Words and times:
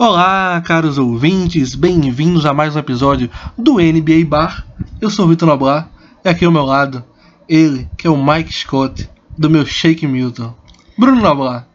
Olá, 0.00 0.62
caros 0.64 0.96
ouvintes, 0.96 1.74
bem-vindos 1.74 2.46
a 2.46 2.54
mais 2.54 2.76
um 2.76 2.78
episódio 2.78 3.28
do 3.58 3.78
NBA 3.80 4.24
Bar. 4.28 4.64
Eu 5.00 5.10
sou 5.10 5.24
o 5.24 5.28
Vitor 5.28 5.48
Noblar 5.48 5.90
e 6.24 6.28
aqui 6.28 6.44
ao 6.44 6.52
meu 6.52 6.64
lado, 6.64 7.02
ele, 7.48 7.88
que 7.96 8.06
é 8.06 8.10
o 8.10 8.16
Mike 8.16 8.52
Scott, 8.52 9.10
do 9.36 9.50
meu 9.50 9.66
Shake 9.66 10.06
Milton. 10.06 10.54
Bruno 10.96 11.20
Noblar. 11.20 11.66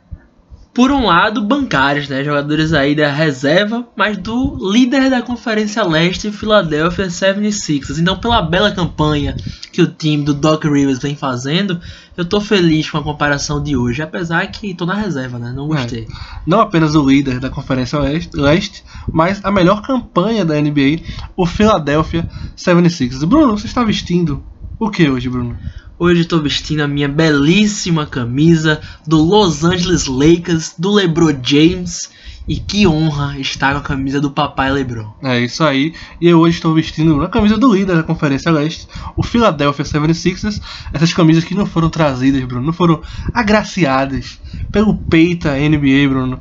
Por 0.73 0.91
um 0.91 1.05
lado, 1.05 1.43
bancários, 1.43 2.09
né? 2.09 2.23
Jogadores 2.23 2.73
aí 2.73 2.95
da 2.95 3.11
reserva, 3.11 3.87
mas 3.95 4.17
do 4.17 4.71
líder 4.71 5.07
da 5.07 5.21
Conferência 5.21 5.83
Leste, 5.83 6.31
Philadelphia 6.31 7.05
76ers. 7.05 7.99
Então, 7.99 8.17
pela 8.17 8.41
bela 8.41 8.71
campanha 8.71 9.35
que 9.71 9.83
o 9.83 9.87
time 9.87 10.23
do 10.23 10.33
Doc 10.33 10.63
Rivers 10.63 10.97
vem 10.97 11.15
fazendo, 11.15 11.79
eu 12.17 12.25
tô 12.25 12.41
feliz 12.41 12.89
com 12.89 12.97
a 12.97 13.03
comparação 13.03 13.61
de 13.61 13.77
hoje, 13.77 14.01
apesar 14.01 14.47
que 14.47 14.73
tô 14.73 14.83
na 14.83 14.95
reserva, 14.95 15.37
né? 15.37 15.53
Não 15.55 15.67
gostei. 15.67 16.03
É, 16.03 16.07
não 16.45 16.59
apenas 16.59 16.95
o 16.95 17.07
líder 17.07 17.39
da 17.39 17.51
Conferência 17.51 17.99
Leste, 17.99 18.35
Leste, 18.35 18.83
mas 19.11 19.45
a 19.45 19.51
melhor 19.51 19.83
campanha 19.83 20.43
da 20.43 20.59
NBA, 20.59 21.03
o 21.37 21.45
Philadelphia 21.45 22.27
76ers. 22.57 23.23
Bruno, 23.27 23.55
você 23.57 23.67
está 23.67 23.83
vestindo 23.83 24.43
o 24.79 24.89
que 24.89 25.07
hoje, 25.07 25.29
Bruno? 25.29 25.55
Hoje 25.97 26.21
estou 26.21 26.41
vestindo 26.41 26.81
a 26.81 26.87
minha 26.87 27.07
belíssima 27.07 28.07
camisa 28.07 28.81
do 29.05 29.17
Los 29.23 29.63
Angeles 29.63 30.07
Lakers, 30.07 30.73
do 30.77 30.91
LeBron 30.91 31.39
James. 31.41 32.09
E 32.45 32.57
que 32.57 32.85
honra 32.85 33.39
estar 33.39 33.71
com 33.71 33.77
a 33.77 33.81
camisa 33.81 34.19
do 34.19 34.29
papai 34.29 34.69
LeBron. 34.69 35.13
É 35.23 35.39
isso 35.39 35.63
aí. 35.63 35.93
E 36.19 36.27
eu 36.27 36.39
hoje 36.39 36.57
estou 36.57 36.73
vestindo 36.73 37.21
a 37.21 37.29
camisa 37.29 37.57
do 37.57 37.73
líder 37.73 37.95
da 37.95 38.03
Conferência 38.03 38.51
Leste, 38.51 38.85
o 39.15 39.23
Philadelphia 39.23 39.85
76ers. 39.85 40.59
Essas 40.91 41.13
camisas 41.13 41.45
que 41.45 41.55
não 41.55 41.65
foram 41.65 41.89
trazidas, 41.89 42.43
Bruno, 42.43 42.65
não 42.65 42.73
foram 42.73 43.01
agraciadas 43.33 44.41
pelo 44.73 44.97
Peita 44.97 45.55
NBA, 45.55 46.09
Bruno 46.09 46.37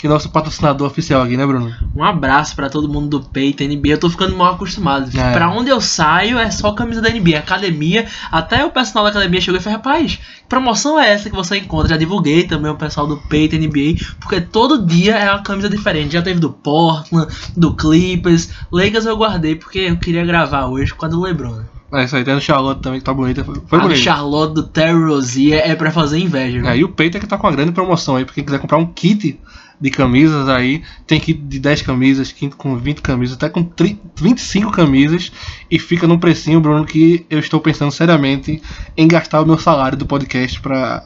que 0.00 0.06
é 0.06 0.10
nosso 0.10 0.30
patrocinador 0.30 0.86
oficial 0.86 1.22
aqui, 1.22 1.36
né, 1.36 1.46
Bruno? 1.46 1.74
Um 1.94 2.02
abraço 2.02 2.56
para 2.56 2.70
todo 2.70 2.88
mundo 2.88 3.18
do 3.18 3.20
Peito, 3.20 3.62
NBA. 3.62 3.90
Eu 3.90 4.00
tô 4.00 4.08
ficando 4.08 4.34
mal 4.34 4.54
acostumado. 4.54 5.10
É. 5.14 5.32
Pra 5.32 5.50
onde 5.50 5.68
eu 5.68 5.80
saio 5.80 6.38
é 6.38 6.50
só 6.50 6.72
camisa 6.72 7.02
da 7.02 7.10
NBA. 7.10 7.38
Academia, 7.38 8.06
até 8.32 8.64
o 8.64 8.70
pessoal 8.70 9.04
da 9.04 9.10
academia 9.10 9.40
chegou 9.40 9.60
e 9.60 9.62
falou: 9.62 9.78
rapaz, 9.78 10.16
que 10.16 10.46
promoção 10.48 10.98
é 10.98 11.12
essa 11.12 11.28
que 11.28 11.36
você 11.36 11.58
encontra? 11.58 11.90
Já 11.90 11.96
divulguei 11.98 12.44
também 12.44 12.70
o 12.70 12.76
pessoal 12.76 13.06
do 13.06 13.18
Peito 13.18 13.56
NBA, 13.56 14.02
porque 14.20 14.40
todo 14.40 14.86
dia 14.86 15.16
é 15.16 15.30
uma 15.30 15.42
camisa 15.42 15.68
diferente. 15.68 16.14
Já 16.14 16.22
teve 16.22 16.40
do 16.40 16.50
Portland, 16.50 17.30
do 17.54 17.74
Clippers. 17.74 18.50
Lakers 18.72 19.04
eu 19.04 19.16
guardei 19.16 19.54
porque 19.54 19.80
eu 19.80 19.96
queria 19.98 20.24
gravar 20.24 20.66
hoje 20.66 20.94
com 20.94 21.04
a 21.04 21.08
do 21.08 21.20
LeBron. 21.20 21.60
É 21.92 22.04
isso 22.04 22.16
aí, 22.16 22.24
tem 22.24 22.34
no 22.34 22.40
Charlotte 22.40 22.80
também 22.80 23.00
que 23.00 23.04
tá 23.04 23.12
bonita. 23.12 23.44
Foi 23.44 23.78
a 23.78 23.82
bonito. 23.82 23.98
Charlotte 23.98 24.54
do 24.54 24.62
Terry 24.62 25.04
Rozier 25.04 25.60
é 25.62 25.74
pra 25.74 25.90
fazer 25.90 26.18
inveja. 26.18 26.66
É, 26.66 26.78
e 26.78 26.84
o 26.84 26.88
Peito 26.88 27.16
é 27.16 27.20
que 27.20 27.26
tá 27.26 27.36
com 27.36 27.46
uma 27.46 27.52
grande 27.52 27.72
promoção 27.72 28.16
aí, 28.16 28.24
pra 28.24 28.32
quem 28.32 28.44
quiser 28.44 28.60
comprar 28.60 28.78
um 28.78 28.86
kit 28.86 29.38
de 29.80 29.90
camisas 29.90 30.48
aí. 30.48 30.82
Tem 31.06 31.18
kit 31.18 31.40
de 31.40 31.58
10 31.58 31.82
camisas, 31.82 32.30
kit 32.30 32.54
com 32.54 32.76
20 32.76 33.00
camisas, 33.00 33.36
até 33.36 33.48
com 33.48 33.62
30, 33.62 34.00
25 34.20 34.70
camisas. 34.70 35.32
E 35.70 35.78
fica 35.78 36.06
num 36.06 36.18
precinho, 36.18 36.60
Bruno, 36.60 36.84
que 36.84 37.24
eu 37.30 37.38
estou 37.38 37.60
pensando 37.60 37.90
seriamente 37.90 38.60
em 38.96 39.08
gastar 39.08 39.40
o 39.40 39.46
meu 39.46 39.58
salário 39.58 39.96
do 39.96 40.04
podcast 40.04 40.60
pra, 40.60 41.04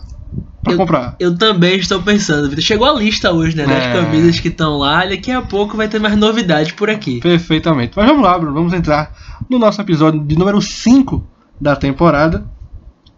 pra 0.62 0.72
eu, 0.72 0.76
comprar. 0.76 1.16
Eu 1.20 1.36
também 1.38 1.76
estou 1.76 2.02
pensando. 2.02 2.60
Chegou 2.60 2.88
a 2.88 2.94
lista 2.94 3.32
hoje, 3.32 3.56
né? 3.56 3.64
Das 3.66 3.84
é... 3.84 3.92
camisas 3.92 4.40
que 4.40 4.48
estão 4.48 4.78
lá. 4.78 5.06
Daqui 5.06 5.30
a 5.30 5.42
pouco 5.42 5.76
vai 5.76 5.86
ter 5.86 6.00
mais 6.00 6.16
novidades 6.16 6.72
por 6.72 6.90
aqui. 6.90 7.20
Perfeitamente. 7.20 7.92
Mas 7.94 8.06
vamos 8.06 8.24
lá, 8.24 8.36
Bruno. 8.36 8.54
Vamos 8.54 8.72
entrar 8.72 9.14
no 9.48 9.58
nosso 9.58 9.80
episódio 9.80 10.20
de 10.24 10.36
número 10.36 10.60
5 10.60 11.24
da 11.60 11.76
temporada. 11.76 12.44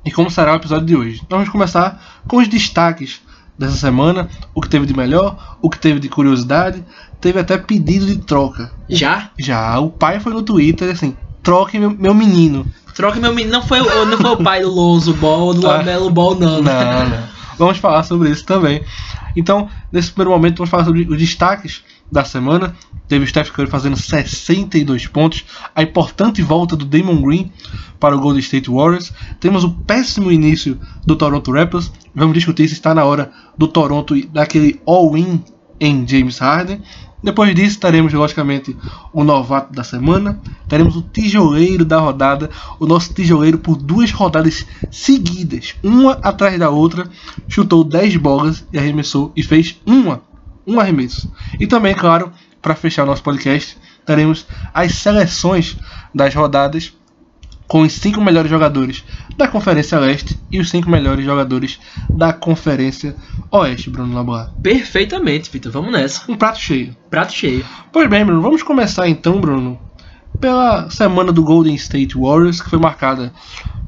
E 0.05 0.11
como 0.13 0.31
será 0.31 0.53
o 0.53 0.57
episódio 0.57 0.87
de 0.87 0.95
hoje? 0.95 1.21
Então 1.25 1.39
vamos 1.39 1.51
começar 1.51 2.23
com 2.29 2.37
os 2.37 2.47
destaques 2.47 3.21
dessa 3.59 3.77
semana, 3.77 4.29
o 4.55 4.61
que 4.61 4.69
teve 4.69 4.87
de 4.87 4.97
melhor, 4.97 5.57
o 5.63 5.71
que 5.71 5.79
teve 5.79 5.99
de 5.99 6.09
curiosidade, 6.09 6.85
teve 7.21 7.39
até 7.39 7.57
pedido 7.57 8.07
de 8.07 8.19
troca. 8.19 8.71
Já? 8.89 9.31
Já. 9.39 9.79
O 9.79 9.91
pai 9.91 10.21
foi 10.21 10.33
no 10.33 10.43
Twitter 10.43 10.91
assim: 10.91 11.17
troque 11.43 11.79
meu, 11.79 11.91
meu 11.91 12.15
menino. 12.15 12.67
Troque 12.95 13.21
meu 13.21 13.33
menino. 13.33 13.53
Não 13.53 13.63
foi, 13.63 13.81
não 13.81 14.19
foi 14.19 14.31
o 14.31 14.37
pai 14.43 14.63
do 14.63 14.71
Lonzo 14.71 15.15
Ball 15.15 15.55
do 15.55 15.67
ah. 15.67 15.79
Lamelo 15.79 16.11
Ball, 16.11 16.35
não. 16.35 16.63
Não, 16.63 17.09
não. 17.09 17.23
Vamos 17.59 17.79
falar 17.79 18.03
sobre 18.03 18.31
isso 18.31 18.45
também. 18.45 18.83
Então, 19.35 19.69
nesse 19.93 20.11
primeiro 20.11 20.31
momento, 20.31 20.59
vamos 20.59 20.71
falar 20.71 20.85
sobre 20.85 21.03
os 21.03 21.19
destaques 21.19 21.83
da 22.11 22.25
semana. 22.25 22.75
Teve 23.09 23.25
o 23.25 23.29
Steph 23.29 23.51
Curry 23.51 23.69
fazendo 23.69 23.97
62 23.97 25.07
pontos. 25.07 25.45
A 25.75 25.83
importante 25.83 26.43
volta 26.43 26.77
do 26.77 26.85
Damon 26.85 27.23
Green 27.23 27.53
para 28.01 28.17
o 28.17 28.21
Golden 28.21 28.41
State 28.41 28.71
Warriors. 28.71 29.13
Temos 29.41 29.65
o 29.65 29.71
péssimo 29.71 30.31
início 30.31 30.79
do 31.05 31.17
Toronto 31.17 31.53
Raptors. 31.53 31.93
Vamos 32.15 32.35
discutir 32.35 32.69
se 32.69 32.75
está 32.75 32.95
na 32.95 33.05
hora 33.05 33.31
do 33.57 33.69
Toronto 33.69 34.15
daquele 34.29 34.81
all-in 34.87 35.43
em 35.81 36.07
James 36.07 36.39
Harden. 36.39 36.81
Depois 37.23 37.53
disso, 37.55 37.81
teremos 37.81 38.13
logicamente 38.13 38.77
o 39.13 39.25
novato 39.25 39.73
da 39.73 39.83
semana, 39.83 40.39
teremos 40.69 40.97
o 40.97 41.03
tijoleiro 41.03 41.85
da 41.85 41.99
rodada, 41.99 42.51
o 42.79 42.87
nosso 42.87 43.13
tijoleiro 43.13 43.59
por 43.59 43.77
duas 43.77 44.13
rodadas 44.13 44.67
seguidas, 44.93 45.75
uma 45.83 46.13
atrás 46.23 46.59
da 46.59 46.71
outra, 46.71 47.09
chutou 47.49 47.83
10 47.83 48.17
bolas 48.19 48.65
e 48.73 48.79
arremessou 48.79 49.33
e 49.35 49.43
fez 49.43 49.81
uma, 49.85 50.23
um 50.67 50.81
arremesso. 50.81 51.33
E 51.59 51.67
também, 51.67 51.95
claro, 51.95 52.33
para 52.61 52.75
fechar 52.75 53.05
o 53.05 53.07
nosso 53.07 53.23
podcast, 53.23 53.77
teremos 54.05 54.47
as 54.75 54.95
seleções 54.95 55.77
das 56.15 56.35
rodadas 56.35 56.93
com 57.67 57.83
os 57.83 57.93
cinco 57.93 58.21
melhores 58.21 58.51
jogadores 58.51 59.05
da 59.37 59.49
Conferência 59.49 59.99
Leste 59.99 60.39
e 60.51 60.61
os 60.61 60.71
cinco 60.71 60.89
melhores 60.89 61.25
jogadores 61.25 61.79
da 62.09 62.33
Conferência 62.33 63.17
Oeste, 63.51 63.91
Bruno 63.91 64.15
Laboar. 64.15 64.53
Perfeitamente, 64.63 65.51
Vitor. 65.51 65.73
Vamos 65.73 65.93
nessa. 65.93 66.31
Um 66.31 66.37
prato 66.37 66.59
cheio. 66.59 66.97
Prato 67.11 67.33
cheio. 67.33 67.65
Pois 67.93 68.09
bem, 68.09 68.25
Bruno, 68.25 68.41
vamos 68.41 68.63
começar 68.63 69.09
então, 69.09 69.41
Bruno, 69.41 69.79
pela 70.41 70.91
semana 70.91 71.33
do 71.33 71.43
Golden 71.43 71.75
State 71.75 72.17
Warriors, 72.17 72.61
que 72.61 72.71
foi 72.71 72.79
marcada 72.79 73.33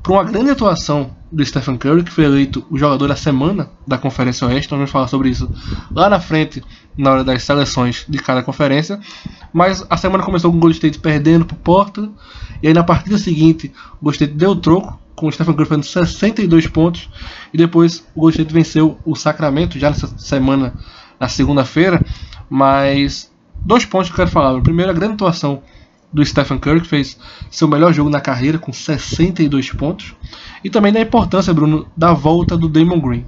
por 0.02 0.12
uma 0.12 0.24
grande 0.24 0.50
atuação 0.50 1.10
do 1.30 1.44
Stephen 1.44 1.76
Curry, 1.76 2.02
que 2.02 2.10
foi 2.10 2.24
eleito 2.24 2.64
o 2.70 2.78
jogador 2.78 3.08
da 3.08 3.16
semana 3.16 3.70
da 3.86 3.98
Conferência 3.98 4.46
Oeste. 4.46 4.70
Vamos 4.70 4.90
falar 4.90 5.08
sobre 5.08 5.28
isso 5.28 5.50
lá 5.90 6.08
na 6.08 6.18
frente, 6.18 6.62
na 6.96 7.10
hora 7.12 7.24
das 7.24 7.42
seleções 7.42 8.06
de 8.08 8.18
cada 8.18 8.42
conferência. 8.42 8.98
Mas 9.52 9.84
a 9.90 9.96
semana 9.96 10.24
começou 10.24 10.50
com 10.50 10.56
o 10.56 10.60
Golden 10.60 10.74
State 10.74 10.98
perdendo 10.98 11.44
para 11.44 11.54
o 11.54 11.58
Portland. 11.58 12.12
E 12.62 12.68
aí 12.68 12.74
na 12.74 12.82
partida 12.82 13.18
seguinte, 13.18 13.72
o 14.00 14.04
Golden 14.04 14.16
State 14.16 14.32
deu 14.34 14.56
troco, 14.56 14.98
com 15.14 15.26
o 15.26 15.32
Stephen 15.32 15.54
Curry 15.54 15.68
fazendo 15.68 15.84
62 15.84 16.66
pontos. 16.68 17.08
E 17.52 17.58
depois 17.58 18.06
o 18.14 18.20
Golden 18.20 18.40
State 18.40 18.54
venceu 18.54 18.98
o 19.04 19.14
Sacramento 19.14 19.78
já 19.78 19.90
nessa 19.90 20.06
semana, 20.18 20.72
na 21.20 21.28
segunda-feira. 21.28 22.00
Mas 22.48 23.30
dois 23.64 23.84
pontos 23.84 24.08
que 24.08 24.14
eu 24.14 24.16
quero 24.16 24.30
falar. 24.30 24.58
Primeiro, 24.62 24.90
a 24.90 24.94
grande 24.94 25.14
atuação 25.14 25.62
do 26.12 26.24
Stephen 26.24 26.58
Curry, 26.58 26.80
que 26.80 26.88
fez 26.88 27.18
seu 27.50 27.68
melhor 27.68 27.92
jogo 27.92 28.10
na 28.10 28.20
carreira 28.20 28.58
com 28.58 28.72
62 28.72 29.70
pontos. 29.72 30.14
E 30.62 30.70
também 30.70 30.92
da 30.92 31.00
importância, 31.00 31.52
Bruno, 31.52 31.86
da 31.96 32.12
volta 32.12 32.56
do 32.56 32.68
Damon 32.68 33.00
Green. 33.00 33.24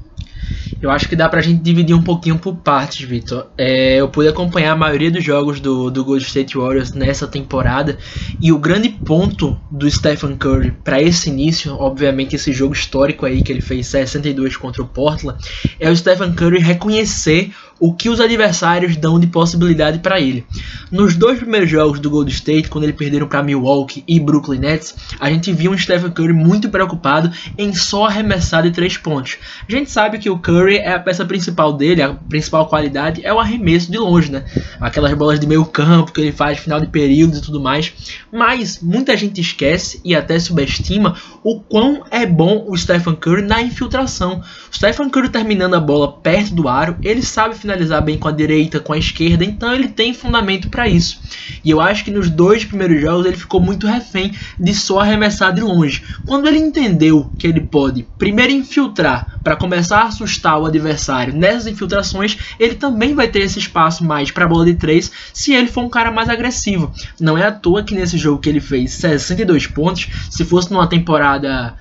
Eu 0.81 0.91
acho 0.91 1.09
que 1.09 1.15
dá 1.15 1.28
pra 1.28 1.43
gente 1.43 1.61
dividir 1.61 1.94
um 1.94 2.03
pouquinho 2.03 2.38
por 2.38 2.56
partes, 2.56 3.06
Vitor. 3.06 3.49
É, 3.59 3.97
eu 3.97 4.09
pude 4.09 4.28
acompanhar 4.28 4.72
a 4.72 4.77
maioria 4.77 5.11
dos 5.11 5.22
jogos 5.22 5.61
do, 5.61 5.91
do 5.91 6.03
Golden 6.03 6.27
State 6.27 6.56
Warriors 6.56 6.93
nessa 6.94 7.27
temporada 7.27 7.99
e 8.41 8.50
o 8.50 8.59
grande 8.59 8.89
ponto 8.89 9.59
do 9.71 9.91
Stephen 9.91 10.37
Curry 10.37 10.72
para 10.83 11.00
esse 11.03 11.28
início, 11.28 11.75
obviamente 11.75 12.34
esse 12.34 12.50
jogo 12.53 12.72
histórico 12.72 13.27
aí 13.27 13.43
que 13.43 13.53
ele 13.53 13.60
fez 13.60 13.89
62 13.89 14.56
contra 14.56 14.83
o 14.83 14.87
Portland, 14.87 15.39
é 15.78 15.91
o 15.91 15.97
Stephen 15.97 16.33
Curry 16.33 16.60
reconhecer 16.60 17.53
o 17.81 17.94
que 17.94 18.10
os 18.10 18.21
adversários 18.21 18.94
dão 18.94 19.19
de 19.19 19.27
possibilidade 19.27 20.00
para 20.00 20.21
ele. 20.21 20.47
Nos 20.91 21.16
dois 21.16 21.39
primeiros 21.39 21.71
jogos 21.71 21.99
do 21.99 22.10
Golden 22.10 22.33
State, 22.33 22.69
quando 22.69 22.84
eles 22.84 22.97
perderam 22.97 23.27
para 23.27 23.43
Milwaukee 23.43 24.05
e 24.06 24.21
Brooklyn 24.21 24.59
Nets, 24.59 24.94
a 25.19 25.31
gente 25.31 25.50
viu 25.50 25.72
um 25.72 25.78
Stephen 25.78 26.10
Curry 26.10 26.34
muito 26.34 26.69
preocupado 26.69 27.33
em 27.56 27.72
só 27.72 28.05
arremessar 28.05 28.62
de 28.62 28.71
três 28.71 28.99
pontos. 28.99 29.39
A 29.66 29.72
gente 29.72 29.91
sabe 29.91 30.19
que 30.19 30.28
o 30.28 30.39
Curry 30.41 30.77
é 30.78 30.93
a 30.93 30.99
peça 30.99 31.25
principal 31.25 31.73
dele, 31.73 32.03
a 32.03 32.15
principal 32.15 32.67
qualidade 32.67 33.25
é 33.25 33.33
o 33.33 33.39
arremesso 33.39 33.91
de 33.91 33.99
longe, 33.99 34.31
né? 34.31 34.45
Aquelas 34.81 35.13
bolas 35.15 35.39
de 35.39 35.47
meio 35.47 35.65
campo 35.65 36.13
que 36.13 36.21
ele 36.21 36.33
faz 36.33 36.59
final 36.59 36.81
de 36.81 36.87
período 36.87 37.37
e 37.37 37.41
tudo 37.41 37.60
mais. 37.60 37.92
Mas 38.33 38.81
muita 38.81 39.16
gente 39.16 39.41
esquece 39.41 40.01
e 40.04 40.15
até 40.15 40.39
subestima 40.39 41.16
o 41.42 41.60
quão 41.60 42.04
é 42.10 42.27
bom 42.27 42.65
o 42.69 42.77
Stephen 42.77 43.15
Curry 43.15 43.42
na 43.42 43.63
infiltração. 43.63 44.42
O 44.71 44.75
Stephen 44.75 45.09
Curry 45.09 45.28
terminando 45.28 45.75
a 45.75 45.81
bola 45.81 46.13
perto 46.13 46.54
do 46.54 46.69
aro, 46.69 46.97
ele 47.03 47.22
sabe 47.22 47.54
finalizar 47.54 48.03
bem 48.03 48.19
com 48.19 48.28
a 48.28 48.33
direita, 48.33 48.81
com 48.81 48.93
a 48.93 48.98
esquerda, 48.98 49.45
então 49.45 49.75
ele 49.75 49.89
tem 49.89 50.13
fundamento 50.15 50.69
para 50.69 50.89
isso. 50.89 51.21
E 51.65 51.71
eu 51.71 51.81
acho 51.81 52.04
que 52.04 52.10
nos 52.10 52.31
dois 52.31 52.65
primeiros 52.65 53.01
jogos 53.01 53.27
ele 53.27 53.36
ficou 53.36 53.60
muito 53.60 53.86
refém 53.86 54.33
de 54.59 54.75
só 54.75 55.01
arremessar 55.01 55.53
de 55.53 55.60
longe. 55.60 56.03
Quando 56.27 56.48
ele 56.48 56.59
entendeu 56.59 57.33
que 57.39 57.47
ele 57.47 57.60
pode 57.60 58.07
primeiro 58.19 58.53
infiltrar 58.53 59.40
para 59.42 59.57
começar 59.57 60.01
a 60.01 60.07
assustar 60.07 60.59
o 60.59 60.66
adversário 60.66 61.34
nessas 61.34 61.66
infiltrações, 61.66 62.39
ele 62.59 62.75
também 62.75 63.15
vai 63.15 63.28
ter 63.28 63.41
esse 63.41 63.59
espaço 63.59 64.04
mais 64.04 64.31
para 64.31 64.47
bola 64.47 64.65
de 64.65 64.75
três 64.75 65.10
se 65.33 65.53
ele 65.53 65.69
for 65.69 65.83
um 65.83 65.89
cara 65.89 66.10
mais 66.10 66.28
agressivo. 66.28 66.92
Não 67.19 67.37
é 67.37 67.47
à 67.47 67.53
toa 67.53 67.83
que 67.83 67.95
nesse 67.95 68.19
jogo 68.19 68.41
que 68.41 68.48
ele 68.48 68.60
fez 68.60 68.92
62 68.92 69.66
pontos, 69.66 70.09
se 70.31 70.45
fosse 70.45 70.71
numa 70.71 70.87
temporada 70.87 71.75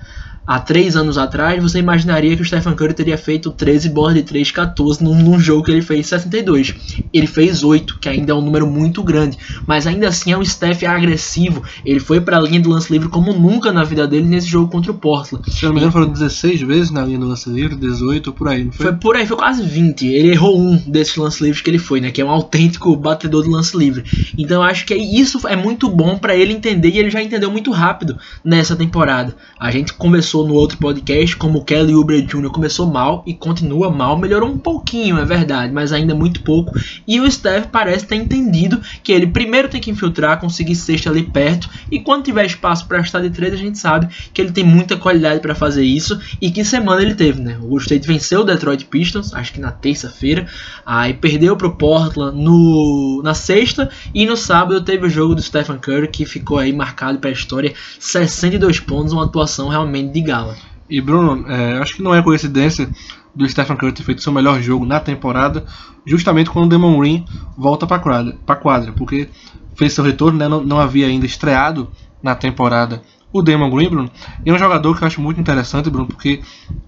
há 0.50 0.58
três 0.58 0.96
anos 0.96 1.16
atrás, 1.16 1.62
você 1.62 1.78
imaginaria 1.78 2.34
que 2.34 2.42
o 2.42 2.44
Stephen 2.44 2.74
Curry 2.74 2.92
teria 2.92 3.16
feito 3.16 3.52
13 3.52 3.88
bolas 3.90 4.14
de 4.14 4.24
3, 4.24 4.50
14 4.50 5.04
num, 5.04 5.14
num, 5.14 5.38
jogo 5.38 5.62
que 5.62 5.70
ele 5.70 5.80
fez 5.80 6.08
62. 6.08 6.74
ele 7.14 7.26
fez 7.28 7.62
8, 7.62 8.00
que 8.00 8.08
ainda 8.08 8.32
é 8.32 8.34
um 8.34 8.40
número 8.40 8.66
muito 8.66 9.00
grande, 9.00 9.38
mas 9.64 9.86
ainda 9.86 10.08
assim 10.08 10.32
é 10.32 10.36
um 10.36 10.44
Steph 10.44 10.82
agressivo. 10.82 11.62
Ele 11.86 12.00
foi 12.00 12.20
para 12.20 12.36
a 12.36 12.40
linha 12.40 12.58
do 12.58 12.68
lance 12.68 12.92
livre 12.92 13.08
como 13.08 13.32
nunca 13.32 13.70
na 13.70 13.84
vida 13.84 14.08
dele 14.08 14.26
nesse 14.26 14.48
jogo 14.48 14.68
contra 14.68 14.90
o 14.90 14.94
Portland. 14.94 15.48
Se 15.52 15.64
não 15.64 15.72
me 15.72 15.78
engano, 15.78 15.92
foram 15.92 16.08
16 16.08 16.62
vezes 16.62 16.90
na 16.90 17.04
linha 17.04 17.20
do 17.20 17.28
lance 17.28 17.48
livre, 17.48 17.76
18 17.76 18.32
por 18.32 18.48
aí, 18.48 18.64
não 18.64 18.72
foi? 18.72 18.86
Foi 18.86 18.96
por 18.96 19.14
aí, 19.14 19.26
foi 19.28 19.36
quase 19.36 19.62
20. 19.62 20.04
Ele 20.04 20.32
errou 20.32 20.60
um 20.60 20.76
desses 20.76 21.14
lance 21.14 21.40
livres 21.44 21.62
que 21.62 21.70
ele 21.70 21.78
foi, 21.78 22.00
né? 22.00 22.10
Que 22.10 22.22
é 22.22 22.24
um 22.24 22.30
autêntico 22.30 22.96
batedor 22.96 23.44
de 23.44 23.50
lance 23.50 23.76
livre. 23.76 24.02
Então 24.36 24.56
eu 24.56 24.68
acho 24.68 24.84
que 24.84 24.94
isso 24.96 25.46
é 25.46 25.54
muito 25.54 25.88
bom 25.88 26.18
para 26.18 26.34
ele 26.34 26.52
entender 26.52 26.90
e 26.90 26.98
ele 26.98 27.10
já 27.10 27.22
entendeu 27.22 27.52
muito 27.52 27.70
rápido 27.70 28.18
nessa 28.44 28.74
temporada. 28.74 29.36
A 29.56 29.70
gente 29.70 29.94
conversou 29.94 30.39
no 30.46 30.54
outro 30.54 30.78
podcast 30.78 31.36
como 31.36 31.58
o 31.58 31.64
Kelly 31.64 31.94
Oubre 31.94 32.22
Jr. 32.22 32.50
começou 32.50 32.86
mal 32.86 33.22
e 33.26 33.34
continua 33.34 33.90
mal, 33.90 34.16
melhorou 34.18 34.48
um 34.48 34.58
pouquinho, 34.58 35.18
é 35.18 35.24
verdade, 35.24 35.72
mas 35.72 35.92
ainda 35.92 36.14
muito 36.14 36.42
pouco. 36.42 36.72
E 37.06 37.20
o 37.20 37.30
Steph 37.30 37.66
parece 37.66 38.06
ter 38.06 38.16
entendido 38.16 38.80
que 39.02 39.12
ele 39.12 39.26
primeiro 39.26 39.68
tem 39.68 39.80
que 39.80 39.90
infiltrar, 39.90 40.40
conseguir 40.40 40.74
sexta 40.74 41.10
ali 41.10 41.22
perto 41.22 41.68
e 41.90 42.00
quando 42.00 42.24
tiver 42.24 42.46
espaço 42.46 42.86
para 42.86 43.00
estar 43.00 43.20
de 43.20 43.30
três, 43.30 43.52
a 43.52 43.56
gente 43.56 43.78
sabe 43.78 44.08
que 44.32 44.40
ele 44.40 44.52
tem 44.52 44.64
muita 44.64 44.96
qualidade 44.96 45.40
para 45.40 45.54
fazer 45.54 45.84
isso 45.84 46.20
e 46.40 46.50
que 46.50 46.64
semana 46.64 47.02
ele 47.02 47.14
teve, 47.14 47.40
né? 47.40 47.56
O 47.58 47.68
Golden 47.68 47.78
State 47.80 48.06
venceu 48.06 48.40
o 48.40 48.44
Detroit 48.44 48.84
Pistons, 48.86 49.34
acho 49.34 49.52
que 49.52 49.60
na 49.60 49.70
terça-feira, 49.70 50.46
aí 50.84 51.14
perdeu 51.14 51.56
pro 51.56 51.76
Portland 51.76 52.36
no 52.36 53.20
na 53.22 53.34
sexta 53.34 53.90
e 54.14 54.26
no 54.26 54.36
sábado 54.36 54.80
teve 54.80 55.06
o 55.06 55.10
jogo 55.10 55.34
do 55.34 55.42
Stephen 55.42 55.78
Curry 55.78 56.08
que 56.08 56.24
ficou 56.24 56.58
aí 56.58 56.72
marcado 56.72 57.18
para 57.18 57.30
a 57.30 57.32
história, 57.32 57.74
62 57.98 58.80
pontos, 58.80 59.12
uma 59.12 59.24
atuação 59.24 59.68
realmente 59.68 60.12
de 60.12 60.20
gala. 60.30 60.56
E 60.88 61.00
Bruno, 61.00 61.46
é, 61.48 61.78
acho 61.78 61.94
que 61.94 62.02
não 62.02 62.14
é 62.14 62.22
coincidência 62.22 62.88
do 63.34 63.48
Stephen 63.48 63.76
Curry 63.76 63.92
ter 63.92 64.02
feito 64.02 64.22
seu 64.22 64.32
melhor 64.32 64.60
jogo 64.60 64.84
na 64.84 64.98
temporada, 64.98 65.64
justamente 66.04 66.50
quando 66.50 66.66
o 66.66 66.68
Demon 66.68 66.98
Green 66.98 67.24
volta 67.56 67.86
para 67.86 68.00
quadra, 68.00 68.36
quadra, 68.60 68.92
porque 68.92 69.28
fez 69.76 69.92
seu 69.92 70.02
retorno, 70.02 70.38
né, 70.38 70.48
não, 70.48 70.62
não 70.62 70.80
havia 70.80 71.06
ainda 71.06 71.26
estreado 71.26 71.88
na 72.22 72.34
temporada 72.34 73.02
o 73.32 73.42
Damon 73.42 73.70
Green, 73.70 73.88
Bruno, 73.88 74.10
é 74.44 74.52
um 74.52 74.58
jogador 74.58 74.96
que 74.96 75.04
eu 75.04 75.06
acho 75.06 75.20
muito 75.20 75.40
interessante, 75.40 75.88
Bruno, 75.88 76.06
porque 76.06 76.40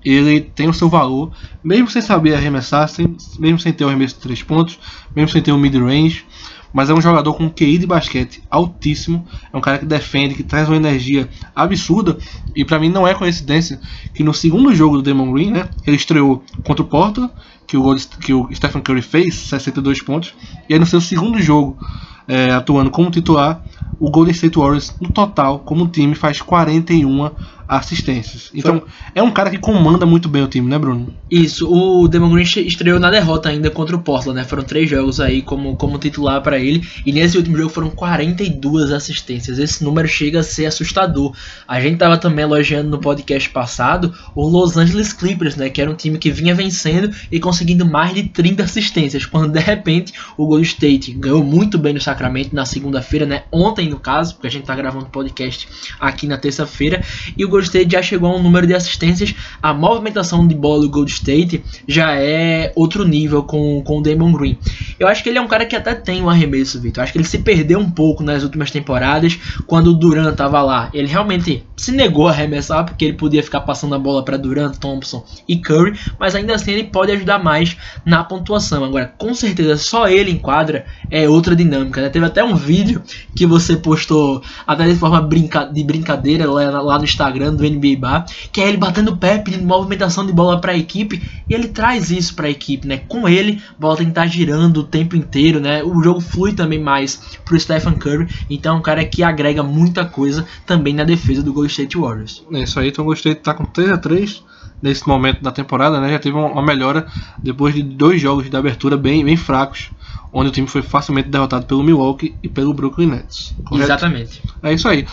ele 0.05 0.41
tem 0.41 0.69
o 0.69 0.75
seu 0.75 0.89
valor, 0.89 1.31
mesmo 1.63 1.89
sem 1.89 2.03
saber 2.03 2.35
arremessar, 2.35 2.89
sem, 2.89 3.17
mesmo 3.39 3.61
sem 3.61 3.73
ter 3.73 3.85
o 3.85 3.89
arremesso 3.89 4.17
de 4.17 4.23
3 4.23 4.43
pontos, 4.43 4.79
mesmo 5.15 5.29
sem 5.29 5.41
ter 5.41 5.53
o 5.53 5.59
mid-range, 5.59 6.25
mas 6.73 6.91
é 6.91 6.95
um 6.95 7.01
jogador 7.01 7.35
com 7.35 7.51
QI 7.51 7.79
de 7.79 7.87
basquete 7.87 8.43
altíssimo, 8.51 9.27
é 9.53 9.57
um 9.57 9.61
cara 9.61 9.79
que 9.79 9.87
defende, 9.87 10.35
que 10.35 10.43
traz 10.43 10.69
uma 10.69 10.77
energia 10.77 11.29
absurda, 11.55 12.17
e 12.55 12.65
para 12.65 12.79
mim 12.79 12.89
não 12.89 13.07
é 13.07 13.15
coincidência 13.15 13.81
que 14.15 14.23
no 14.23 14.33
segundo 14.33 14.75
jogo 14.75 14.97
do 14.97 15.03
Damon 15.03 15.33
Green, 15.33 15.51
né, 15.51 15.69
ele 15.87 15.97
estreou 15.97 16.43
contra 16.65 16.83
o 16.83 16.89
Porto, 16.89 17.31
que 17.67 17.77
o, 17.77 17.95
que 18.21 18.33
o 18.33 18.49
Stephen 18.53 18.83
Curry 18.83 19.03
fez 19.03 19.35
62 19.35 20.03
pontos, 20.03 20.35
e 20.69 20.75
aí 20.75 20.79
no 20.79 20.87
seu 20.87 21.01
segundo 21.01 21.41
jogo, 21.41 21.79
é, 22.27 22.51
atuando 22.51 22.91
como 22.91 23.11
titular, 23.11 23.63
o 23.99 24.11
Golden 24.11 24.33
State 24.33 24.59
Warriors, 24.59 24.95
no 25.01 25.09
total, 25.11 25.61
como 25.61 25.87
time, 25.87 26.15
faz 26.15 26.41
41 26.41 27.31
assistências. 27.79 28.51
Então, 28.55 28.81
Foi. 28.81 28.89
é 29.15 29.23
um 29.23 29.31
cara 29.31 29.49
que 29.49 29.59
comanda 29.59 30.05
muito 30.05 30.29
bem 30.29 30.43
o 30.43 30.47
time, 30.47 30.69
né, 30.69 30.79
Bruno? 30.79 31.15
Isso, 31.31 31.67
o 31.73 32.07
Demon 32.07 32.31
Green 32.31 32.43
estreou 32.43 33.01
na 33.01 33.11
derrota 33.11 33.49
ainda 33.49 33.71
contra 33.71 33.97
o 33.97 34.03
Portland, 34.03 34.39
né? 34.39 34.45
Foram 34.45 34.63
três 34.63 34.91
jogos 34.91 35.21
aí 35.21 35.41
como, 35.41 35.75
como 35.77 35.99
titular 35.99 36.43
para 36.43 36.59
ele. 36.59 36.87
E 37.07 37.13
nesse 37.13 37.39
último 37.39 37.57
jogo 37.57 37.71
foram 37.71 37.89
42 37.89 38.93
assistências. 38.93 39.59
Esse 39.59 39.83
número 39.83 40.07
chega 40.07 40.41
a 40.41 40.43
ser 40.43 40.67
assustador. 40.67 41.35
A 41.67 41.81
gente 41.81 41.97
tava 41.97 42.19
também 42.19 42.45
elogiando 42.45 42.91
no 42.91 42.99
podcast 42.99 43.49
passado 43.49 44.15
o 44.35 44.47
Los 44.47 44.77
Angeles 44.77 45.15
Clippers, 45.15 45.57
né? 45.57 45.71
Que 45.71 45.81
era 45.81 45.91
um 45.91 45.95
time 45.95 46.19
que 46.19 46.31
vinha 46.31 46.55
vencendo 46.55 47.11
e 47.31 47.41
conseguindo 47.41 47.87
mais 47.87 48.13
de 48.13 48.25
30 48.25 48.65
assistências. 48.65 49.25
Quando 49.27 49.51
de 49.51 49.61
repente 49.61 50.13
o 50.37 50.47
Golden 50.47 50.65
State 50.65 51.13
ganhou 51.13 51.43
muito 51.43 51.79
bem 51.79 51.95
no 51.95 52.01
Sacramento 52.01 52.55
na 52.55 52.67
segunda-feira, 52.67 53.25
né? 53.25 53.45
Ontem, 53.51 53.89
no 53.89 53.99
caso, 53.99 54.35
porque 54.35 54.49
a 54.49 54.51
gente 54.51 54.67
tá 54.67 54.75
gravando 54.75 55.07
o 55.07 55.11
podcast 55.11 55.67
aqui 55.99 56.27
na 56.27 56.37
terça-feira. 56.37 57.03
E 57.35 57.45
o 57.47 57.49
Golden 57.49 57.62
State 57.65 57.93
já 57.93 58.03
chegou 58.03 58.31
a 58.31 58.37
um 58.37 58.43
número 58.43 58.67
de 58.67 58.75
assistências. 58.75 59.35
A 59.63 59.73
movimentação 59.73 60.47
de 60.47 60.55
bola 60.55 60.83
do 60.83 60.91
Golden 60.91 61.13
State 61.13 61.65
já 61.87 62.15
é 62.15 62.73
outro 62.75 63.05
nível 63.05 63.43
com, 63.43 63.83
com 63.83 63.99
o 63.99 64.03
Damon 64.03 64.33
Green. 64.33 64.59
Eu 64.99 65.09
acho 65.09 65.23
que 65.23 65.29
ele 65.29 65.39
é 65.39 65.41
um 65.41 65.49
cara 65.49 65.67
que 65.67 65.77
até 65.77 65.95
tem 65.95 66.23
um 66.23 66.31
arremesso, 66.31 66.81
Vitor. 66.81 67.03
Acho 67.03 67.13
que 67.13 67.19
ele 67.19 67.27
se 67.27 67.39
perdeu 67.39 67.79
um 67.79 67.91
pouco 67.91 68.23
nas 68.23 68.43
últimas 68.43 68.71
temporadas 68.71 69.39
quando 69.67 69.89
o 69.89 69.95
Durant 69.95 70.35
tava 70.35 70.63
lá. 70.63 70.91
Ele 70.93 71.09
realmente 71.09 71.65
se 71.77 71.93
negou 71.93 72.29
a 72.29 72.31
arremessar 72.31 72.85
porque 72.85 73.05
ele 73.05 73.15
podia 73.15 73.43
ficar 73.43 73.61
passando 73.63 73.95
a 73.95 73.99
bola 73.99 74.25
para 74.25 74.37
Durant, 74.37 74.77
Thompson 74.77 75.25
e 75.49 75.57
Curry, 75.57 75.99
mas 76.19 76.35
ainda 76.35 76.55
assim 76.55 76.73
ele 76.73 76.85
pode 76.85 77.13
ajudar 77.13 77.43
mais 77.43 77.77
na 78.05 78.23
pontuação. 78.23 78.85
Agora, 78.85 79.13
com 79.19 79.35
certeza, 79.35 79.77
só 79.77 80.09
ele 80.09 80.31
em 80.31 80.39
quadra 80.39 80.85
é 81.11 81.29
outra 81.29 81.57
dinâmica. 81.57 82.01
Né? 82.01 82.09
Teve 82.09 82.27
até 82.27 82.43
um 82.45 82.55
vídeo 82.55 83.03
que 83.35 83.47
você 83.47 83.77
postou 83.77 84.43
até 84.67 84.87
de 84.87 84.95
forma 84.95 85.21
brinca 85.21 85.65
de 85.65 85.83
brincadeira 85.83 86.51
lá, 86.51 86.81
lá 86.81 86.99
no 86.99 87.05
Instagram 87.05 87.52
Do 87.57 87.65
NBA 87.65 87.99
Bar, 87.99 88.27
que 88.51 88.61
é 88.61 88.69
ele 88.69 88.77
batendo 88.77 89.13
o 89.13 89.17
pé, 89.17 89.39
pedindo 89.39 89.65
movimentação 89.65 90.27
de 90.27 90.33
bola 90.33 90.61
para 90.61 90.73
a 90.73 90.77
equipe, 90.77 91.23
e 91.49 91.55
ele 91.55 91.69
traz 91.69 92.11
isso 92.11 92.35
para 92.35 92.47
a 92.47 92.51
equipe, 92.51 92.87
né? 92.87 92.99
Com 93.09 93.29
ele, 93.29 93.63
a 93.77 93.81
bola 93.81 93.97
tem 93.97 94.07
que 94.07 94.13
estar 94.13 94.23
tá 94.23 94.27
girando 94.27 94.79
o 94.79 94.85
tempo 94.85 95.17
inteiro, 95.17 95.61
né? 95.61 95.83
O 95.83 96.03
jogo 96.03 96.21
flui 96.21 96.53
também 96.53 96.79
mais 96.79 97.39
pro 97.45 97.59
Stephen 97.59 97.95
Curry, 97.95 98.29
então 98.49 98.77
é 98.77 98.79
um 98.79 98.83
cara 98.83 99.05
que 99.05 99.23
agrega 99.23 99.63
muita 99.63 100.05
coisa 100.05 100.47
também 100.67 100.95
na 100.95 101.05
defesa 101.05 101.43
do 101.43 101.53
Golden 101.53 101.71
State 101.71 101.97
Warriors. 101.97 102.45
É 102.53 102.63
isso 102.63 102.79
aí, 102.79 102.89
então 102.89 103.03
o 103.03 103.07
Golden 103.07 103.19
State 103.19 103.41
tá 103.41 103.55
com 103.55 103.65
3 103.65 103.91
a 103.91 103.99
3 103.99 104.43
nesse 104.83 105.07
momento 105.07 105.41
da 105.41 105.53
temporada, 105.53 106.01
né? 106.01 106.11
Já 106.11 106.19
teve 106.19 106.37
uma 106.37 106.63
melhora 106.63 107.07
depois 107.39 107.75
de 107.75 107.83
dois 107.83 108.21
jogos 108.21 108.51
de 108.51 108.57
abertura 108.57 108.97
bem, 108.97 109.25
bem 109.25 109.37
fracos, 109.37 109.91
onde 110.33 110.49
o 110.49 110.53
time 110.53 110.67
foi 110.67 110.83
facilmente 110.83 111.29
derrotado 111.29 111.67
pelo 111.67 111.85
Milwaukee 111.85 112.35
e 112.43 112.49
pelo 112.49 112.75
Brooklyn 112.75 113.07
Nets. 113.07 113.55
Correto? 113.65 113.87
Exatamente. 113.87 114.43
É 114.63 114.73
isso 114.73 114.89
aí. 114.89 115.07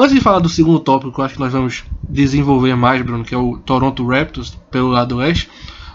Antes 0.00 0.14
de 0.14 0.20
falar 0.20 0.38
do 0.38 0.48
segundo 0.48 0.78
tópico, 0.78 1.10
que 1.10 1.20
eu 1.20 1.24
acho 1.24 1.34
que 1.34 1.40
nós 1.40 1.52
vamos 1.52 1.82
desenvolver 2.08 2.76
mais, 2.76 3.02
Bruno, 3.02 3.24
que 3.24 3.34
é 3.34 3.36
o 3.36 3.58
Toronto 3.58 4.06
Raptors 4.06 4.56
pelo 4.70 4.90
lado 4.90 5.16
oeste, 5.16 5.50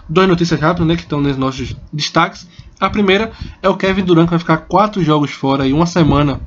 duas 0.06 0.28
notícias 0.28 0.60
rápidas 0.60 0.86
né, 0.86 0.94
que 0.94 1.04
estão 1.04 1.22
nos 1.22 1.38
nossos 1.38 1.74
destaques. 1.90 2.46
A 2.78 2.90
primeira 2.90 3.32
é 3.62 3.68
o 3.70 3.78
Kevin 3.78 4.04
Durant 4.04 4.26
que 4.26 4.32
vai 4.32 4.38
ficar 4.38 4.58
quatro 4.58 5.02
jogos 5.02 5.30
fora 5.30 5.66
e 5.66 5.72
uma 5.72 5.86
semana 5.86 6.38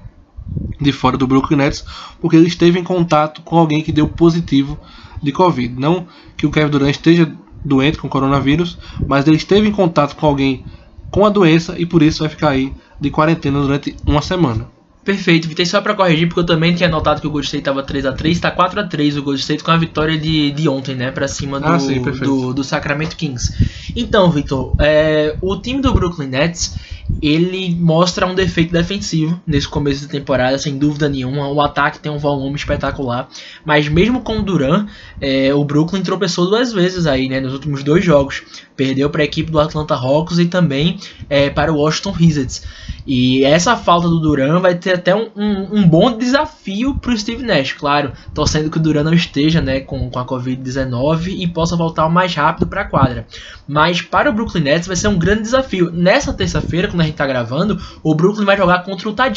de 0.80 0.92
fora 0.92 1.18
do 1.18 1.26
Brooklyn 1.26 1.58
Nets, 1.58 1.84
porque 2.22 2.36
ele 2.36 2.46
esteve 2.46 2.78
em 2.78 2.84
contato 2.84 3.42
com 3.42 3.58
alguém 3.58 3.82
que 3.82 3.92
deu 3.92 4.08
positivo 4.08 4.78
de 5.20 5.32
Covid. 5.32 5.74
Não 5.80 6.06
que 6.38 6.46
o 6.46 6.52
Kevin 6.52 6.70
Durant 6.70 6.92
esteja 6.92 7.36
doente 7.66 7.98
com 7.98 8.08
coronavírus, 8.08 8.78
mas 9.08 9.26
ele 9.26 9.38
esteve 9.38 9.68
em 9.68 9.72
contato 9.72 10.16
com 10.16 10.28
alguém 10.28 10.64
com 11.10 11.26
a 11.26 11.30
doença 11.30 11.74
e 11.80 11.88
por 11.88 12.04
isso 12.04 12.20
vai 12.20 12.30
ficar 12.30 12.50
aí 12.50 12.72
de 13.02 13.10
quarentena 13.10 13.60
durante 13.60 13.96
uma 14.06 14.22
semana. 14.22 14.77
Perfeito, 15.08 15.48
Vitei 15.48 15.66
só 15.66 15.80
para 15.80 15.96
corrigir, 15.96 16.28
porque 16.28 16.42
eu 16.42 16.46
também 16.46 16.76
tinha 16.76 16.90
notado 16.90 17.22
que 17.22 17.28
o 17.28 17.32
Gold 17.32 17.46
State 17.46 17.64
tava 17.64 17.82
3x3, 17.82 18.42
tá 18.42 18.54
4x3 18.54 19.18
o 19.18 19.24
Gold 19.24 19.40
State 19.40 19.64
com 19.64 19.72
a 19.72 19.78
vitória 19.78 20.18
de, 20.18 20.52
de 20.52 20.68
ontem, 20.68 20.96
né? 20.96 21.12
Pra 21.12 21.30
cima 21.30 21.62
do, 21.62 21.66
ah, 21.66 21.80
sim, 21.80 22.02
do, 22.02 22.54
do, 22.54 22.62
Sacramento 22.62 23.16
Kings. 23.16 23.94
Então, 23.96 24.30
Vitor, 24.30 24.76
é, 24.80 25.38
o 25.40 25.56
time 25.56 25.82
do 25.82 25.94
Brooklyn 25.94 26.28
Nets 26.28 26.76
ele 27.22 27.76
mostra 27.76 28.26
um 28.26 28.36
defeito 28.36 28.72
defensivo 28.72 29.40
nesse 29.46 29.68
começo 29.68 30.02
de 30.02 30.08
temporada, 30.08 30.58
sem 30.58 30.78
dúvida 30.78 31.08
nenhuma. 31.10 31.48
O 31.50 31.62
ataque 31.62 32.00
tem 32.00 32.12
um 32.12 32.18
volume 32.18 32.56
espetacular, 32.56 33.30
mas 33.66 33.88
mesmo 33.88 34.22
com 34.22 34.40
o 34.40 34.44
Duran, 34.44 34.88
é, 35.20 35.54
o 35.54 35.64
Brooklyn 35.64 36.02
tropeçou 36.02 36.48
duas 36.48 36.74
vezes 36.74 37.08
aí, 37.08 37.28
né, 37.30 37.40
nos 37.40 37.54
últimos 37.54 37.84
dois 37.84 38.04
jogos. 38.04 38.44
Perdeu 38.76 39.10
para 39.10 39.22
a 39.22 39.26
equipe 39.26 39.50
do 39.50 39.60
Atlanta 39.60 39.96
Hawks 39.96 40.38
e 40.38 40.46
também 40.46 41.00
é, 41.30 41.50
para 41.50 41.74
o 41.74 41.78
Washington 41.78 42.14
Wizards. 42.20 42.64
E 43.08 43.46
essa 43.46 43.78
falta 43.78 44.08
do 44.10 44.20
Duran 44.20 44.60
vai 44.60 44.76
ter 44.76 44.96
até 44.96 45.16
um, 45.16 45.30
um, 45.34 45.78
um 45.78 45.88
bom 45.88 46.18
desafio 46.18 46.94
para 46.96 47.12
o 47.12 47.18
Steve 47.18 47.42
Nash, 47.42 47.72
claro, 47.72 48.12
torcendo 48.34 48.70
que 48.70 48.78
o 48.78 48.82
Duran 48.82 49.04
não 49.04 49.14
esteja 49.14 49.62
né, 49.62 49.80
com, 49.80 50.10
com 50.10 50.20
a 50.20 50.26
Covid-19 50.26 51.28
e 51.28 51.48
possa 51.48 51.78
voltar 51.78 52.10
mais 52.10 52.36
rápido 52.36 52.68
para 52.68 52.82
a 52.82 52.86
quadra. 52.86 53.26
Mas 53.66 54.02
para 54.02 54.30
o 54.30 54.34
Brooklyn 54.34 54.64
Nets 54.64 54.88
vai 54.88 54.96
ser 54.98 55.08
um 55.08 55.18
grande 55.18 55.44
desafio. 55.44 55.90
Nessa 55.90 56.34
terça-feira, 56.34 56.90
quando 56.98 57.02
a 57.02 57.04
gente 57.04 57.14
está 57.14 57.28
gravando, 57.28 57.80
o 58.02 58.16
Brooklyn 58.16 58.46
vai 58.46 58.58
jogar 58.58 58.84
contra 58.84 59.08
o 59.08 59.12
Utah 59.12 59.32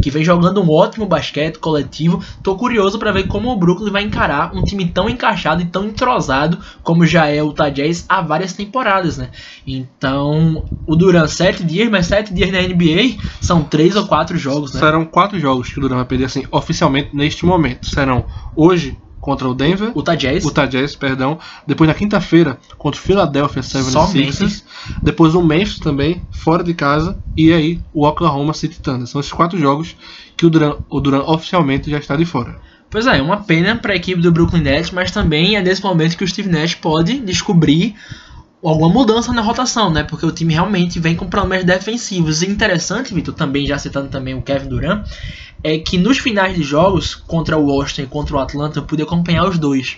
que 0.00 0.10
vem 0.10 0.24
jogando 0.24 0.62
um 0.62 0.70
ótimo 0.70 1.06
basquete 1.06 1.58
coletivo. 1.58 2.22
Tô 2.42 2.56
curioso 2.56 2.98
para 2.98 3.12
ver 3.12 3.24
como 3.24 3.50
o 3.50 3.56
Brooklyn 3.56 3.92
vai 3.92 4.02
encarar 4.02 4.54
um 4.54 4.64
time 4.64 4.86
tão 4.86 5.08
encaixado 5.08 5.60
e 5.60 5.66
tão 5.66 5.84
entrosado 5.84 6.58
como 6.82 7.06
já 7.06 7.26
é 7.26 7.42
o 7.42 7.48
Utah 7.48 7.72
há 8.08 8.22
várias 8.22 8.54
temporadas, 8.54 9.18
né? 9.18 9.28
Então, 9.66 10.64
o 10.86 10.96
Duran, 10.96 11.26
sete 11.26 11.62
dias, 11.62 11.90
mas 11.90 12.06
sete 12.06 12.32
dias 12.32 12.50
na 12.50 12.62
NBA 12.62 13.22
são 13.40 13.62
três 13.62 13.96
ou 13.96 14.06
quatro 14.06 14.38
jogos, 14.38 14.72
né? 14.72 14.80
Serão 14.80 15.04
quatro 15.04 15.38
jogos 15.38 15.70
que 15.70 15.78
o 15.78 15.82
Duran 15.82 15.96
vai 15.96 16.04
perder, 16.06 16.24
assim, 16.24 16.44
oficialmente 16.50 17.14
neste 17.14 17.44
momento. 17.44 17.86
Serão 17.86 18.24
hoje 18.56 18.96
contra 19.24 19.48
o 19.48 19.54
Denver. 19.54 19.90
Utah 19.96 20.14
Jazz. 20.14 20.44
Utah 20.44 20.66
Jazz, 20.66 20.94
perdão. 20.94 21.38
Depois 21.66 21.88
na 21.88 21.94
quinta-feira 21.94 22.58
contra 22.76 23.00
o 23.00 23.02
Philadelphia 23.02 23.62
76ers. 23.62 24.62
Depois 25.02 25.34
o 25.34 25.42
Memphis 25.42 25.78
também, 25.78 26.20
fora 26.30 26.62
de 26.62 26.74
casa. 26.74 27.18
E 27.34 27.50
aí 27.50 27.80
o 27.94 28.06
Oklahoma 28.06 28.52
City 28.52 28.78
Thunder. 28.78 29.06
São 29.06 29.18
esses 29.18 29.32
quatro 29.32 29.58
jogos 29.58 29.96
que 30.36 30.44
o 30.44 30.50
Duran, 30.50 30.76
o 30.90 31.00
Duran 31.00 31.22
oficialmente 31.22 31.90
já 31.90 31.96
está 31.96 32.16
de 32.16 32.26
fora. 32.26 32.60
Pois 32.90 33.06
é, 33.06 33.20
uma 33.22 33.38
pena 33.38 33.74
para 33.76 33.94
a 33.94 33.96
equipe 33.96 34.20
do 34.20 34.30
Brooklyn 34.30 34.60
Nets, 34.60 34.90
mas 34.90 35.10
também 35.10 35.56
é 35.56 35.62
nesse 35.62 35.82
momento 35.82 36.18
que 36.18 36.22
o 36.22 36.28
Steve 36.28 36.50
Nash 36.50 36.74
pode 36.74 37.18
descobrir 37.18 37.94
alguma 38.68 38.88
mudança 38.88 39.32
na 39.32 39.42
rotação, 39.42 39.90
né? 39.90 40.02
Porque 40.02 40.24
o 40.24 40.32
time 40.32 40.54
realmente 40.54 40.98
vem 40.98 41.14
com 41.14 41.26
problemas 41.26 41.66
defensivos. 41.66 42.42
E 42.42 42.46
interessante, 42.46 43.12
Vitor, 43.12 43.34
também 43.34 43.66
já 43.66 43.78
citando 43.78 44.08
também 44.08 44.34
o 44.34 44.42
Kevin 44.42 44.68
Durant, 44.68 45.06
é 45.62 45.78
que 45.78 45.98
nos 45.98 46.18
finais 46.18 46.54
de 46.54 46.62
jogos 46.62 47.14
contra 47.14 47.56
o 47.56 47.66
Washington 47.66 48.02
e 48.02 48.06
contra 48.06 48.36
o 48.36 48.38
Atlanta 48.38 48.78
eu 48.78 48.84
pude 48.84 49.02
acompanhar 49.02 49.48
os 49.48 49.58
dois. 49.58 49.96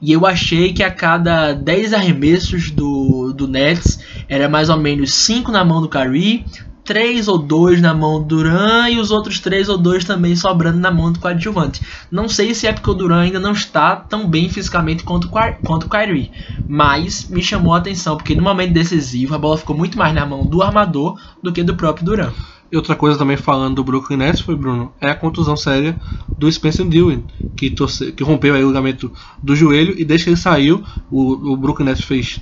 E 0.00 0.12
eu 0.12 0.24
achei 0.24 0.72
que 0.72 0.82
a 0.82 0.90
cada 0.90 1.52
10 1.52 1.92
arremessos 1.92 2.70
do, 2.70 3.32
do 3.32 3.48
Nets 3.48 3.98
era 4.28 4.48
mais 4.48 4.68
ou 4.68 4.76
menos 4.76 5.12
5 5.12 5.50
na 5.50 5.64
mão 5.64 5.80
do 5.80 5.88
Kyrie, 5.88 6.44
3 6.88 7.28
ou 7.28 7.36
2 7.36 7.82
na 7.82 7.92
mão 7.92 8.18
do 8.18 8.38
Duran 8.38 8.88
e 8.88 8.98
os 8.98 9.10
outros 9.10 9.38
3 9.40 9.68
ou 9.68 9.76
2 9.76 10.06
também 10.06 10.34
sobrando 10.34 10.78
na 10.78 10.90
mão 10.90 11.12
do 11.12 11.18
coadjuvante. 11.18 11.82
Não 12.10 12.30
sei 12.30 12.54
se 12.54 12.66
é 12.66 12.72
porque 12.72 12.88
o 12.88 12.94
Duran 12.94 13.20
ainda 13.20 13.38
não 13.38 13.52
está 13.52 13.94
tão 13.94 14.26
bem 14.26 14.48
fisicamente 14.48 15.04
quanto, 15.04 15.28
quanto 15.28 15.84
o 15.84 15.88
Kyrie, 15.90 16.30
mas 16.66 17.28
me 17.28 17.42
chamou 17.42 17.74
a 17.74 17.76
atenção 17.76 18.16
porque 18.16 18.34
no 18.34 18.42
momento 18.42 18.72
decisivo 18.72 19.34
a 19.34 19.38
bola 19.38 19.58
ficou 19.58 19.76
muito 19.76 19.98
mais 19.98 20.14
na 20.14 20.24
mão 20.24 20.46
do 20.46 20.62
armador 20.62 21.20
do 21.42 21.52
que 21.52 21.62
do 21.62 21.76
próprio 21.76 22.06
Duran. 22.06 22.32
E 22.72 22.76
outra 22.78 22.96
coisa 22.96 23.18
também 23.18 23.36
falando 23.36 23.74
do 23.74 23.84
Brooklyn 23.84 24.16
Nets 24.16 24.40
foi, 24.40 24.56
Bruno, 24.56 24.90
é 24.98 25.10
a 25.10 25.14
contusão 25.14 25.58
séria 25.58 26.00
do 26.38 26.50
Spencer 26.50 26.88
Dewey, 26.88 27.22
que, 27.54 27.68
torce, 27.68 28.12
que 28.12 28.24
rompeu 28.24 28.54
o 28.54 28.66
ligamento 28.66 29.12
do 29.42 29.54
joelho 29.54 29.94
e 29.98 30.06
desde 30.06 30.24
que 30.24 30.30
ele 30.30 30.38
saiu, 30.38 30.82
o, 31.10 31.52
o 31.52 31.56
Brooklyn 31.58 31.84
Nets 31.84 32.02
fez 32.02 32.40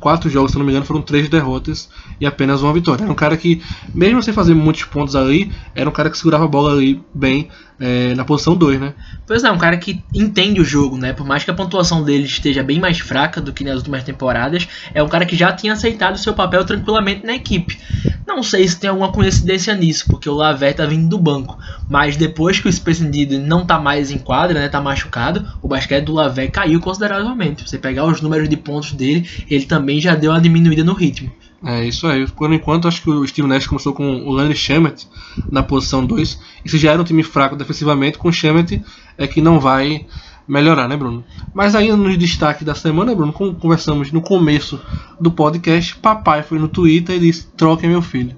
quatro 0.00 0.28
jogos, 0.28 0.52
se 0.52 0.58
não 0.58 0.64
me 0.64 0.70
engano, 0.70 0.84
foram 0.84 1.02
três 1.02 1.28
derrotas 1.28 1.88
e 2.20 2.26
apenas 2.26 2.62
uma 2.62 2.72
vitória. 2.72 3.02
Era 3.02 3.12
um 3.12 3.16
cara 3.16 3.36
que, 3.36 3.62
mesmo 3.94 4.22
sem 4.22 4.34
fazer 4.34 4.54
muitos 4.54 4.84
pontos 4.84 5.16
ali, 5.16 5.50
era 5.74 5.88
um 5.88 5.92
cara 5.92 6.10
que 6.10 6.18
segurava 6.18 6.44
a 6.44 6.48
bola 6.48 6.72
ali 6.72 7.02
bem 7.14 7.48
é, 7.80 8.14
na 8.14 8.24
posição 8.24 8.56
2, 8.56 8.80
né? 8.80 8.94
Pois 9.26 9.42
é, 9.42 9.50
um 9.50 9.58
cara 9.58 9.76
que 9.76 10.02
entende 10.14 10.60
o 10.60 10.64
jogo, 10.64 10.96
né? 10.96 11.12
Por 11.12 11.26
mais 11.26 11.44
que 11.44 11.50
a 11.50 11.54
pontuação 11.54 12.02
dele 12.02 12.24
esteja 12.24 12.62
bem 12.62 12.78
mais 12.78 12.98
fraca 12.98 13.40
do 13.40 13.52
que 13.52 13.64
nas 13.64 13.76
últimas 13.76 14.04
temporadas, 14.04 14.68
é 14.92 15.02
um 15.02 15.08
cara 15.08 15.26
que 15.26 15.36
já 15.36 15.52
tinha 15.52 15.72
aceitado 15.72 16.18
seu 16.18 16.34
papel 16.34 16.64
tranquilamente 16.64 17.26
na 17.26 17.34
equipe. 17.34 17.78
Não 18.26 18.42
sei 18.42 18.66
se 18.66 18.78
tem 18.78 18.90
alguma 18.90 19.12
coincidência 19.12 19.74
nisso, 19.74 20.06
porque 20.08 20.28
o 20.28 20.34
Lavé 20.34 20.72
tá 20.72 20.86
vindo 20.86 21.08
do 21.08 21.18
banco, 21.18 21.58
mas 21.88 22.16
depois 22.16 22.58
que 22.58 22.68
o 22.68 22.72
Space 22.72 23.04
não 23.38 23.66
tá 23.66 23.78
mais 23.78 24.10
em 24.10 24.18
quadra, 24.18 24.60
né, 24.60 24.68
tá 24.68 24.80
machucado, 24.80 25.46
o 25.60 25.68
basquete 25.68 26.04
do 26.04 26.14
Lavé 26.14 26.48
caiu 26.48 26.80
consideravelmente. 26.80 27.68
Você 27.68 27.78
pegar 27.78 28.06
os 28.06 28.20
números 28.20 28.48
de 28.48 28.56
pontos 28.56 28.92
dele, 28.92 29.28
ele 29.50 29.66
também 29.66 30.00
já 30.00 30.14
deu 30.14 30.30
uma 30.30 30.40
diminuída 30.40 30.84
no 30.84 30.94
ritmo. 30.94 31.30
É 31.64 31.84
isso 31.84 32.06
aí. 32.06 32.26
Por 32.26 32.52
enquanto, 32.52 32.86
acho 32.86 33.02
que 33.02 33.10
o 33.10 33.26
Steve 33.26 33.48
Nash 33.48 33.66
começou 33.66 33.94
com 33.94 34.22
o 34.26 34.32
Landry 34.32 34.56
Shamet 34.56 35.08
na 35.50 35.62
posição 35.62 36.04
2. 36.04 36.40
E 36.64 36.68
se 36.68 36.78
já 36.78 36.92
era 36.92 37.00
um 37.00 37.04
time 37.04 37.22
fraco 37.22 37.56
defensivamente, 37.56 38.18
com 38.18 38.28
o 38.28 38.32
Shamet 38.32 38.82
é 39.16 39.26
que 39.26 39.40
não 39.40 39.58
vai 39.58 40.06
melhorar, 40.46 40.86
né, 40.88 40.96
Bruno? 40.96 41.24
Mas 41.54 41.74
ainda 41.74 41.96
nos 41.96 42.18
destaques 42.18 42.64
da 42.64 42.74
semana, 42.74 43.14
Bruno, 43.14 43.32
como 43.32 43.54
conversamos 43.54 44.12
no 44.12 44.20
começo 44.20 44.78
do 45.18 45.30
podcast, 45.30 45.96
papai 45.96 46.42
foi 46.42 46.58
no 46.58 46.68
Twitter 46.68 47.16
e 47.16 47.20
disse: 47.20 47.46
troquem 47.56 47.88
meu 47.88 48.02
filho. 48.02 48.36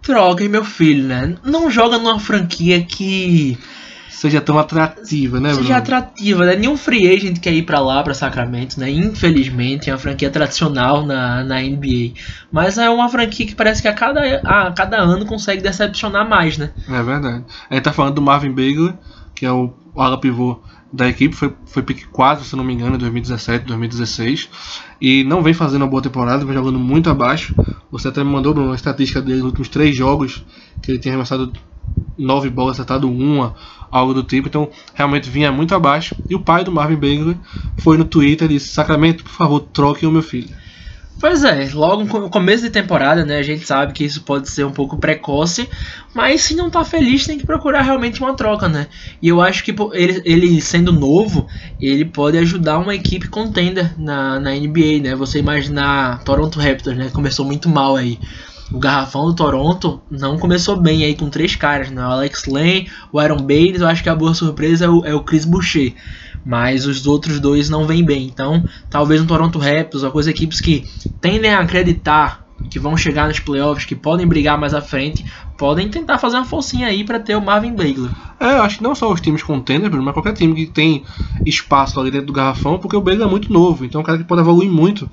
Troquem 0.00 0.48
meu 0.48 0.64
filho, 0.64 1.04
né? 1.04 1.36
Não 1.44 1.70
joga 1.70 1.98
numa 1.98 2.18
franquia 2.18 2.82
que 2.82 3.58
seja 4.16 4.40
tão 4.40 4.58
atrativa, 4.58 5.38
né, 5.38 5.50
Bruno? 5.50 5.64
Seja 5.64 5.76
atrativa, 5.76 6.46
né? 6.46 6.56
Nenhum 6.56 6.74
free 6.74 7.06
agent 7.06 7.38
quer 7.38 7.52
ir 7.52 7.64
para 7.64 7.78
lá, 7.80 8.02
para 8.02 8.14
Sacramento, 8.14 8.80
né? 8.80 8.90
Infelizmente, 8.90 9.90
é 9.90 9.92
uma 9.92 9.98
franquia 9.98 10.30
tradicional 10.30 11.04
na, 11.04 11.44
na 11.44 11.60
NBA. 11.60 12.14
Mas 12.50 12.78
é 12.78 12.88
uma 12.88 13.10
franquia 13.10 13.46
que 13.46 13.54
parece 13.54 13.82
que 13.82 13.88
a 13.88 13.92
cada, 13.92 14.22
a 14.42 14.72
cada 14.72 14.96
ano 14.96 15.26
consegue 15.26 15.62
decepcionar 15.62 16.26
mais, 16.26 16.56
né? 16.56 16.70
É 16.88 17.02
verdade. 17.02 17.44
A 17.68 17.74
gente 17.74 17.84
tá 17.84 17.92
falando 17.92 18.14
do 18.14 18.22
Marvin 18.22 18.48
Bagley, 18.48 18.94
que 19.34 19.44
é 19.44 19.52
o 19.52 19.74
ala 19.94 20.18
pivô 20.18 20.62
da 20.90 21.06
equipe, 21.06 21.36
foi, 21.36 21.52
foi 21.66 21.82
pick 21.82 22.06
4, 22.06 22.42
se 22.42 22.56
não 22.56 22.64
me 22.64 22.72
engano, 22.72 22.94
em 22.94 22.98
2017, 22.98 23.66
2016. 23.66 24.48
E 24.98 25.24
não 25.24 25.42
vem 25.42 25.52
fazendo 25.52 25.82
uma 25.82 25.88
boa 25.88 26.00
temporada, 26.00 26.42
vem 26.42 26.54
jogando 26.54 26.78
muito 26.78 27.10
abaixo. 27.10 27.54
Você 27.90 28.08
até 28.08 28.24
me 28.24 28.30
mandou 28.30 28.54
uma 28.54 28.74
estatística 28.74 29.20
dele 29.20 29.38
nos 29.38 29.48
últimos 29.48 29.68
três 29.68 29.94
jogos, 29.94 30.42
que 30.80 30.90
ele 30.90 30.98
tinha 30.98 31.12
arremessado 31.12 31.52
nove 32.16 32.50
bolas, 32.50 32.76
acertado 32.76 33.10
uma, 33.10 33.54
algo 33.90 34.14
do 34.14 34.22
tipo. 34.22 34.48
Então, 34.48 34.70
realmente 34.94 35.30
vinha 35.30 35.52
muito 35.52 35.74
abaixo. 35.74 36.16
E 36.28 36.34
o 36.34 36.40
pai 36.40 36.64
do 36.64 36.72
Marvin 36.72 36.94
Bagley 36.94 37.38
foi 37.76 37.96
no 37.96 38.04
Twitter 38.04 38.50
e 38.50 38.54
disse: 38.54 38.68
Sacramento, 38.68 39.24
por 39.24 39.32
favor, 39.32 39.60
troque 39.60 40.06
o 40.06 40.10
meu 40.10 40.22
filho. 40.22 40.54
Pois 41.18 41.44
é, 41.44 41.70
logo 41.72 42.04
no 42.04 42.28
começo 42.28 42.62
de 42.62 42.68
temporada, 42.68 43.24
né, 43.24 43.38
a 43.38 43.42
gente 43.42 43.66
sabe 43.66 43.94
que 43.94 44.04
isso 44.04 44.20
pode 44.20 44.50
ser 44.50 44.64
um 44.66 44.70
pouco 44.70 44.98
precoce, 44.98 45.66
mas 46.14 46.42
se 46.42 46.54
não 46.54 46.70
tá 46.70 46.84
feliz 46.84 47.26
tem 47.26 47.38
que 47.38 47.44
procurar 47.44 47.80
realmente 47.80 48.20
uma 48.20 48.34
troca, 48.34 48.68
né? 48.68 48.86
E 49.22 49.28
eu 49.28 49.40
acho 49.40 49.64
que 49.64 49.74
ele, 49.94 50.20
ele 50.26 50.60
sendo 50.60 50.92
novo, 50.92 51.46
ele 51.80 52.04
pode 52.04 52.36
ajudar 52.36 52.78
uma 52.78 52.94
equipe 52.94 53.28
contender 53.28 53.98
na, 53.98 54.38
na 54.38 54.50
NBA, 54.50 55.00
né? 55.02 55.14
Você 55.14 55.38
imaginar 55.38 56.22
Toronto 56.22 56.60
Raptors, 56.60 56.98
né, 56.98 57.08
começou 57.10 57.46
muito 57.46 57.66
mal 57.66 57.96
aí. 57.96 58.18
O 58.72 58.78
garrafão 58.78 59.26
do 59.26 59.34
Toronto 59.34 60.00
não 60.10 60.38
começou 60.38 60.76
bem 60.76 61.04
aí 61.04 61.14
com 61.14 61.30
três 61.30 61.54
caras, 61.54 61.90
né? 61.90 62.02
O 62.02 62.10
Alex 62.10 62.46
Lane, 62.46 62.88
o 63.12 63.18
Aaron 63.18 63.42
Baines, 63.42 63.80
eu 63.80 63.86
acho 63.86 64.02
que 64.02 64.08
a 64.08 64.14
boa 64.14 64.34
surpresa 64.34 64.86
é 64.86 64.88
o, 64.88 65.04
é 65.04 65.14
o 65.14 65.22
Chris 65.22 65.44
Boucher. 65.44 65.94
Mas 66.44 66.86
os 66.86 67.06
outros 67.06 67.38
dois 67.38 67.70
não 67.70 67.86
vêm 67.86 68.04
bem. 68.04 68.26
Então, 68.26 68.64
talvez 68.90 69.20
no 69.20 69.26
Toronto 69.26 69.58
Raptors, 69.58 70.02
ou 70.02 70.10
coisa 70.10 70.30
equipes 70.30 70.60
que 70.60 70.84
tendem 71.20 71.52
a 71.52 71.60
acreditar 71.60 72.44
que 72.70 72.78
vão 72.78 72.96
chegar 72.96 73.28
nos 73.28 73.38
playoffs, 73.38 73.84
que 73.84 73.94
podem 73.94 74.26
brigar 74.26 74.58
mais 74.58 74.74
à 74.74 74.80
frente, 74.80 75.24
podem 75.58 75.88
tentar 75.88 76.18
fazer 76.18 76.36
uma 76.36 76.44
forcinha 76.44 76.88
aí 76.88 77.04
para 77.04 77.20
ter 77.20 77.36
o 77.36 77.40
Marvin 77.40 77.72
Bagley. 77.72 78.10
É, 78.40 78.54
eu 78.54 78.62
acho 78.62 78.78
que 78.78 78.82
não 78.82 78.94
só 78.94 79.12
os 79.12 79.20
times 79.20 79.42
contenders, 79.42 79.94
mas 79.94 80.14
qualquer 80.14 80.32
time 80.32 80.54
que 80.54 80.66
tem 80.66 81.04
espaço 81.44 82.00
ali 82.00 82.10
dentro 82.10 82.28
do 82.28 82.32
garrafão, 82.32 82.78
porque 82.78 82.96
o 82.96 83.00
Bagley 83.00 83.26
é 83.26 83.30
muito 83.30 83.52
novo, 83.52 83.84
então 83.84 84.00
é 84.00 84.02
um 84.02 84.06
cara 84.06 84.18
que 84.18 84.24
pode 84.24 84.40
evoluir 84.40 84.70
muito 84.70 85.08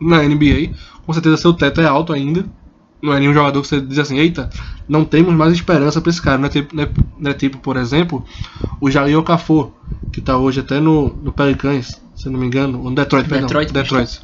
na 0.00 0.22
NBA. 0.22 0.74
Com 1.04 1.12
certeza 1.12 1.36
seu 1.38 1.52
teto 1.52 1.80
é 1.80 1.86
alto 1.86 2.12
ainda 2.12 2.44
não 3.02 3.12
é 3.12 3.20
nenhum 3.20 3.34
jogador 3.34 3.60
que 3.60 3.68
você 3.68 3.80
diz 3.80 3.98
assim, 3.98 4.18
eita, 4.18 4.50
não 4.88 5.04
temos 5.04 5.34
mais 5.34 5.52
esperança 5.52 6.00
para 6.00 6.10
esse 6.10 6.20
cara. 6.20 6.38
Não 6.38 6.46
é, 6.46 6.48
tipo, 6.48 6.74
não, 6.74 6.82
é, 6.84 6.88
não 7.18 7.30
é, 7.30 7.34
tipo, 7.34 7.58
por 7.58 7.76
exemplo, 7.76 8.24
o 8.80 8.90
Jair 8.90 9.18
Okafor, 9.18 9.70
que 10.12 10.20
está 10.20 10.36
hoje 10.36 10.60
até 10.60 10.80
no, 10.80 11.08
no 11.22 11.32
Pelicans, 11.32 12.00
se 12.14 12.28
não 12.28 12.40
me 12.40 12.46
engano, 12.46 12.78
no 12.78 12.94
Detroit, 12.94 13.28
perdão, 13.28 13.46
Detroit. 13.46 13.72
Detroit. 13.72 14.20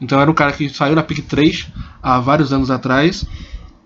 Então 0.00 0.20
era 0.20 0.30
um 0.30 0.34
cara 0.34 0.52
que 0.52 0.68
saiu 0.68 0.94
na 0.94 1.02
pick 1.02 1.24
3 1.26 1.68
há 2.02 2.20
vários 2.20 2.52
anos 2.52 2.70
atrás, 2.70 3.24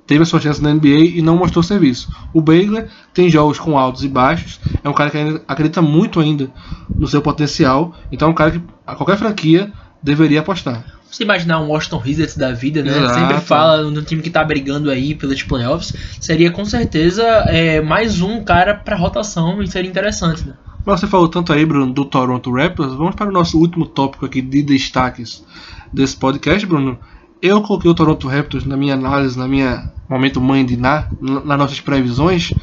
teve 0.06 0.22
a 0.22 0.26
sua 0.26 0.40
chance 0.40 0.62
na 0.62 0.72
NBA 0.74 1.16
e 1.16 1.22
não 1.22 1.36
mostrou 1.36 1.62
serviço. 1.62 2.10
O 2.32 2.40
Baylor 2.40 2.84
tem 3.14 3.30
jogos 3.30 3.58
com 3.58 3.78
altos 3.78 4.04
e 4.04 4.08
baixos, 4.08 4.60
é 4.82 4.88
um 4.88 4.92
cara 4.92 5.10
que 5.10 5.40
acredita 5.48 5.80
muito 5.80 6.20
ainda 6.20 6.50
no 6.94 7.06
seu 7.06 7.22
potencial, 7.22 7.94
então 8.10 8.28
é 8.28 8.30
um 8.30 8.34
cara 8.34 8.50
que 8.52 8.60
a 8.86 8.94
qualquer 8.94 9.16
franquia 9.16 9.72
deveria 10.02 10.40
apostar 10.40 10.84
você 11.12 11.24
imaginar 11.24 11.60
um 11.60 11.68
Washington 11.68 12.02
Wizards 12.04 12.36
da 12.36 12.52
vida, 12.52 12.82
né? 12.82 12.96
Exato. 12.96 13.14
Sempre 13.20 13.40
fala 13.42 13.90
no 13.90 14.02
time 14.02 14.22
que 14.22 14.30
tá 14.30 14.42
brigando 14.42 14.90
aí 14.90 15.14
pelos 15.14 15.42
playoffs. 15.42 15.92
Seria 16.18 16.50
com 16.50 16.64
certeza 16.64 17.22
é, 17.48 17.82
mais 17.82 18.22
um 18.22 18.42
cara 18.42 18.74
pra 18.74 18.96
rotação 18.96 19.62
e 19.62 19.68
seria 19.68 19.90
interessante, 19.90 20.46
né? 20.46 20.54
Mas 20.84 21.00
você 21.00 21.06
falou 21.06 21.28
tanto 21.28 21.52
aí, 21.52 21.66
Bruno, 21.66 21.92
do 21.92 22.06
Toronto 22.06 22.50
Raptors. 22.50 22.94
Vamos 22.94 23.14
para 23.14 23.28
o 23.28 23.32
nosso 23.32 23.58
último 23.58 23.84
tópico 23.84 24.24
aqui 24.24 24.40
de 24.40 24.62
destaques 24.62 25.44
desse 25.92 26.16
podcast, 26.16 26.66
Bruno. 26.66 26.98
Eu 27.42 27.60
coloquei 27.60 27.90
o 27.90 27.94
Toronto 27.94 28.26
Raptors 28.26 28.64
na 28.64 28.76
minha 28.76 28.94
análise, 28.94 29.38
na 29.38 29.46
minha 29.46 29.92
momento 30.08 30.40
mãe 30.40 30.64
de 30.64 30.76
Ná, 30.76 31.08
nas 31.20 31.58
nossas 31.58 31.80
previsões. 31.80 32.54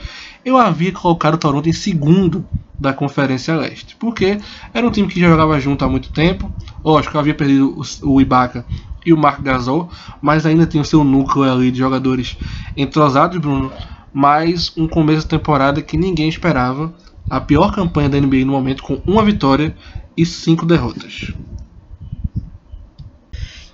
Eu 0.50 0.58
havia 0.58 0.92
colocado 0.92 1.36
o 1.36 1.38
Toronto 1.38 1.70
em 1.70 1.74
segundo 1.74 2.44
da 2.80 2.92
Conferência 2.92 3.56
Leste. 3.56 3.96
Porque 4.00 4.40
era 4.74 4.88
um 4.88 4.90
time 4.90 5.08
que 5.08 5.20
já 5.20 5.30
jogava 5.30 5.60
junto 5.60 5.86
há 5.86 5.88
muito 5.88 6.10
tempo. 6.10 6.52
Lógico, 6.84 7.16
eu 7.16 7.20
havia 7.20 7.36
perdido 7.36 7.80
o, 8.02 8.20
Ibaka 8.20 8.66
e 9.06 9.14
o 9.14 9.18
Mark 9.18 9.44
Gasol, 9.44 9.92
mas 10.20 10.48
ainda 10.48 10.66
tem 10.66 10.82
o 10.82 10.84
seu 10.84 11.04
núcleo 11.04 11.44
ali 11.44 11.70
de 11.70 11.78
jogadores 11.78 12.36
entrosados, 12.76 13.38
Bruno. 13.38 13.72
Mas 14.12 14.76
um 14.76 14.88
começo 14.88 15.22
de 15.22 15.28
temporada 15.28 15.84
que 15.84 15.96
ninguém 15.96 16.28
esperava. 16.28 16.92
A 17.30 17.40
pior 17.40 17.72
campanha 17.72 18.10
da 18.10 18.20
NBA 18.20 18.44
no 18.44 18.54
momento, 18.54 18.82
com 18.82 19.00
uma 19.06 19.24
vitória 19.24 19.78
e 20.18 20.26
cinco 20.26 20.66
derrotas. 20.66 21.32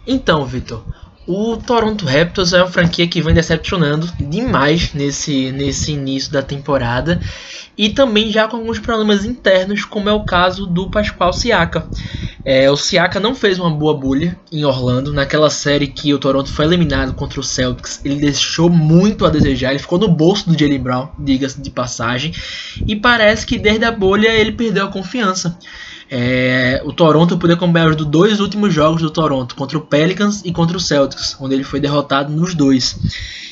Então, 0.05 0.45
Vitor, 0.45 0.83
o 1.27 1.57
Toronto 1.57 2.05
Raptors 2.05 2.53
é 2.53 2.61
uma 2.61 2.71
franquia 2.71 3.07
que 3.07 3.21
vem 3.21 3.33
decepcionando 3.33 4.07
demais 4.19 4.93
nesse, 4.93 5.51
nesse 5.51 5.91
início 5.93 6.31
da 6.31 6.41
temporada 6.41 7.19
e 7.77 7.89
também 7.89 8.31
já 8.31 8.47
com 8.47 8.57
alguns 8.57 8.79
problemas 8.79 9.25
internos, 9.25 9.83
como 9.83 10.07
é 10.07 10.13
o 10.13 10.23
caso 10.23 10.65
do 10.65 10.89
Pascoal 10.89 11.33
Siaka. 11.33 11.87
É, 12.43 12.69
o 12.69 12.77
Siaka 12.77 13.19
não 13.19 13.33
fez 13.33 13.57
uma 13.57 13.71
boa 13.71 13.97
bolha 13.97 14.37
em 14.51 14.63
Orlando, 14.63 15.11
naquela 15.11 15.49
série 15.49 15.87
que 15.87 16.13
o 16.13 16.19
Toronto 16.19 16.53
foi 16.53 16.65
eliminado 16.65 17.13
contra 17.13 17.39
o 17.39 17.43
Celtics. 17.43 17.99
Ele 18.05 18.17
deixou 18.17 18.69
muito 18.69 19.25
a 19.25 19.29
desejar, 19.29 19.71
ele 19.71 19.79
ficou 19.79 19.97
no 19.97 20.07
bolso 20.07 20.49
do 20.49 20.57
Jalen 20.57 20.79
Brown, 20.79 21.09
diga-se 21.17 21.59
de 21.59 21.71
passagem, 21.71 22.33
e 22.87 22.95
parece 22.95 23.45
que 23.45 23.57
desde 23.57 23.83
a 23.83 23.91
bolha 23.91 24.29
ele 24.29 24.51
perdeu 24.51 24.85
a 24.85 24.91
confiança. 24.91 25.57
É, 26.09 26.81
o 26.85 26.93
Toronto 26.93 27.37
pude 27.37 27.53
acompanhar 27.53 27.89
os 27.89 27.95
dois 28.05 28.39
últimos 28.39 28.73
jogos 28.73 29.01
do 29.01 29.09
Toronto, 29.09 29.55
contra 29.55 29.77
o 29.77 29.81
Pelicans 29.81 30.41
e 30.45 30.51
contra 30.51 30.77
o 30.77 30.79
Celtics, 30.79 31.35
onde 31.39 31.55
ele 31.55 31.63
foi 31.63 31.79
derrotado 31.79 32.31
nos 32.31 32.53
dois. 32.53 32.99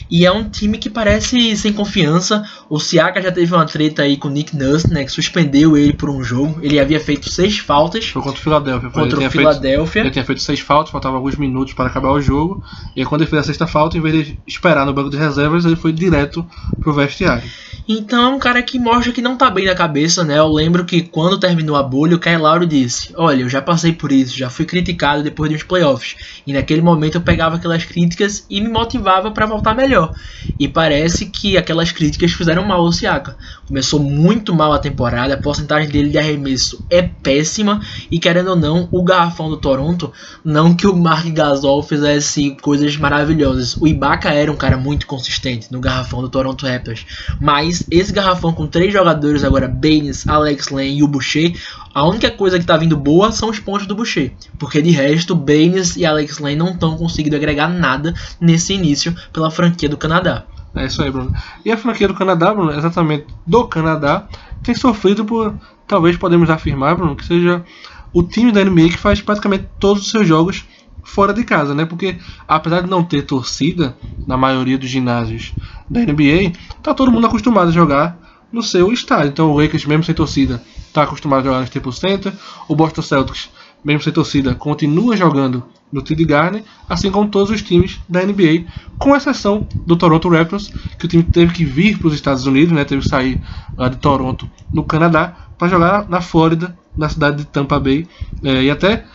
E 0.10 0.26
é 0.26 0.32
um 0.32 0.48
time 0.48 0.78
que 0.78 0.92
parece 0.92 1.58
sem 1.58 1.74
confiança. 1.74 2.44
O 2.70 2.80
Siaka 2.80 3.20
já 3.20 3.32
teve 3.32 3.52
uma 3.54 3.66
treta 3.66 4.04
aí 4.04 4.16
com 4.16 4.28
o 4.28 4.32
Nick 4.32 4.56
Nurse, 4.56 4.92
né, 4.94 5.04
que 5.04 5.12
suspendeu 5.12 5.76
ele 5.76 5.94
por 5.94 6.10
um 6.10 6.24
jogo. 6.24 6.60
Ele 6.62 6.80
havia 6.80 7.00
feito 7.00 7.32
seis 7.32 7.58
faltas. 7.58 8.06
Foi 8.10 8.22
contra 8.22 8.40
o 8.40 8.44
Philadelphia. 8.44 8.90
Contra 8.92 9.20
o 9.20 9.32
Philadelphia. 9.32 10.02
ele 10.02 10.12
tinha 10.12 10.26
feito 10.26 10.42
seis 10.42 10.60
faltas, 10.60 10.92
faltava 10.92 11.16
alguns 11.16 11.36
minutos 11.36 11.74
para 11.74 11.88
acabar 11.88 12.12
o 12.12 12.22
jogo. 12.22 12.64
E 12.96 13.00
aí, 13.00 13.06
quando 13.08 13.22
ele 13.22 13.30
fez 13.30 13.42
a 13.42 13.46
sexta 13.46 13.66
falta, 13.66 13.98
em 13.98 14.02
vez 14.02 14.28
de 14.28 14.40
esperar 14.46 14.86
no 14.86 14.94
banco 14.94 15.10
de 15.10 15.18
reservas, 15.18 15.66
ele 15.66 15.76
foi 15.76 15.92
direto 15.92 16.46
pro 16.80 16.94
vestiário. 16.94 17.50
Então 17.88 18.24
é 18.24 18.36
um 18.36 18.40
cara 18.40 18.62
que 18.62 18.80
mostra 18.80 19.12
que 19.12 19.22
não 19.22 19.36
tá 19.36 19.50
bem 19.50 19.66
na 19.66 19.76
cabeça, 19.76 20.24
né? 20.24 20.38
Eu 20.38 20.48
lembro 20.48 20.86
que 20.86 21.02
quando 21.02 21.38
terminou 21.38 21.76
a 21.76 21.84
bolha, 21.84 22.16
o 22.16 22.20
Kyle 22.20 22.43
Lauro 22.44 22.66
disse: 22.66 23.14
Olha, 23.18 23.42
eu 23.42 23.50
já 23.50 23.62
passei 23.62 23.94
por 23.94 24.12
isso, 24.12 24.38
já 24.38 24.50
fui 24.50 24.66
criticado 24.66 25.24
depois 25.24 25.52
dos 25.52 25.64
playoffs. 25.64 26.16
E 26.46 26.54
naquele 26.54 26.82
momento 26.82 27.16
eu 27.16 27.22
pegava 27.22 27.56
aquelas 27.56 27.84
críticas 27.86 28.46
e 28.50 28.62
me 28.62 28.70
motivava 28.70 29.32
para 29.32 29.46
voltar 29.46 29.74
melhor. 29.74 30.14
E 30.60 30.68
parece 30.68 31.26
que 31.28 31.58
aquelas 31.58 31.92
críticas 31.92 32.32
fizeram 32.32 32.64
mal 32.64 32.82
ao 32.82 32.92
Siaka. 32.92 33.38
Começou 33.74 34.00
muito 34.00 34.54
mal 34.54 34.72
a 34.72 34.78
temporada, 34.78 35.34
a 35.34 35.38
porcentagem 35.42 35.90
dele 35.90 36.12
de 36.12 36.20
arremesso 36.20 36.86
é 36.92 37.02
péssima. 37.02 37.82
E 38.12 38.20
querendo 38.20 38.52
ou 38.52 38.56
não, 38.56 38.88
o 38.92 39.04
garrafão 39.04 39.50
do 39.50 39.58
Toronto, 39.58 40.14
não 40.46 40.76
que 40.76 40.86
o 40.86 40.96
Mark 40.96 41.26
Gasol 41.30 41.82
fizesse 41.82 42.56
coisas 42.62 42.96
maravilhosas. 42.98 43.76
O 43.76 43.88
Ibaka 43.88 44.30
era 44.30 44.52
um 44.52 44.56
cara 44.56 44.78
muito 44.78 45.08
consistente 45.08 45.72
no 45.72 45.80
garrafão 45.80 46.22
do 46.22 46.30
Toronto 46.30 46.68
Raptors. 46.68 47.04
Mas 47.42 47.84
esse 47.90 48.14
garrafão 48.14 48.54
com 48.54 48.68
três 48.68 48.94
jogadores 48.94 49.44
agora, 49.44 49.68
Baines, 49.68 50.28
Alex 50.28 50.70
Len 50.70 51.00
e 51.00 51.02
o 51.02 51.08
Boucher, 51.08 51.60
a 51.96 52.08
única 52.08 52.30
coisa 52.30 52.60
que 52.60 52.66
tá 52.68 52.78
vindo 52.78 52.96
boa 52.96 53.32
são 53.32 53.50
os 53.50 53.58
pontos 53.58 53.88
do 53.88 53.96
Boucher. 53.96 54.34
Porque 54.60 54.84
de 54.84 54.92
resto, 54.92 55.34
Baines 55.34 55.96
e 55.96 56.06
Alex 56.06 56.38
Len 56.38 56.56
não 56.56 56.74
estão 56.74 56.96
conseguindo 56.96 57.36
agregar 57.36 57.70
nada 57.70 58.14
nesse 58.40 58.72
início 58.72 59.16
pela 59.34 59.50
franquia 59.50 59.90
do 59.90 59.98
Canadá. 59.98 60.46
É 60.76 60.86
isso 60.86 61.04
aí, 61.04 61.12
Bruno. 61.12 61.34
E 61.64 61.72
a 61.72 61.78
franquia 61.78 62.08
do 62.08 62.14
Canadá, 62.14 62.54
Bruno, 62.54 62.72
exatamente 62.72 63.28
do 63.46 63.68
Canadá, 63.68 64.28
tem 64.64 64.74
sofrido 64.74 65.24
por, 65.24 65.54
talvez 65.88 66.18
podemos 66.18 66.50
afirmar, 66.50 66.96
Bruno, 66.96 67.16
que 67.16 67.26
seja 67.26 67.64
o 68.12 68.24
time 68.24 68.52
da 68.52 68.64
NBA 68.64 68.90
que 68.90 68.98
faz 68.98 69.22
praticamente 69.22 69.68
todos 69.80 70.04
os 70.04 70.12
seus 70.12 70.28
jogos 70.28 70.66
fora 71.04 71.34
de 71.34 71.44
casa, 71.44 71.76
né? 71.76 71.86
Porque 71.86 72.18
apesar 72.48 72.82
de 72.82 72.90
não 72.90 73.04
ter 73.04 73.24
torcida 73.24 73.96
na 74.26 74.38
maioria 74.38 74.78
dos 74.78 74.90
ginásios 74.90 75.54
da 75.90 76.00
NBA, 76.00 76.54
tá 76.82 76.94
todo 76.94 77.12
mundo 77.12 77.28
acostumado 77.28 77.70
a 77.70 77.72
jogar 77.72 78.18
no 78.52 78.64
seu 78.64 78.92
estádio. 78.94 79.30
Então 79.30 79.52
o 79.52 79.60
Lakers, 79.60 79.86
mesmo 79.86 80.04
sem 80.04 80.16
torcida, 80.16 80.64
tá 80.94 81.04
acostumado 81.04 81.42
a 81.42 81.44
jogar 81.44 81.58
no 81.60 81.66
Staples 81.66 81.98
Center. 81.98 82.34
O 82.68 82.76
Boston 82.76 83.02
Celtics, 83.02 83.50
mesmo 83.84 84.02
sem 84.02 84.14
torcida, 84.14 84.56
continua 84.56 85.18
jogando 85.18 85.64
no 85.92 86.02
TD 86.02 86.26
Garden, 86.26 86.64
assim 86.90 87.12
como 87.12 87.30
todos 87.30 87.52
os 87.52 87.62
times 87.62 88.00
da 88.10 88.26
NBA, 88.26 88.66
com 88.98 89.16
exceção 89.16 89.68
do 89.86 89.96
Toronto 89.96 90.28
Raptors, 90.30 90.72
que 90.98 91.06
o 91.06 91.08
time 91.08 91.24
teve 91.24 91.54
que 91.54 91.64
vir 91.64 92.00
para 92.00 92.08
os 92.08 92.14
Estados 92.14 92.48
Unidos, 92.48 92.74
né? 92.74 92.84
Teve 92.84 93.02
que 93.02 93.10
sair 93.10 93.40
lá 93.78 93.90
de 93.90 93.98
Toronto, 93.98 94.50
no 94.74 94.84
Canadá, 94.84 95.36
para 95.58 95.68
jogar 95.68 96.10
na 96.10 96.22
Flórida, 96.22 96.78
na 96.98 97.10
cidade 97.10 97.38
de 97.38 97.46
Tampa 97.46 97.80
Bay, 97.80 98.08
é, 98.44 98.64
e 98.64 98.72
até 98.72 99.06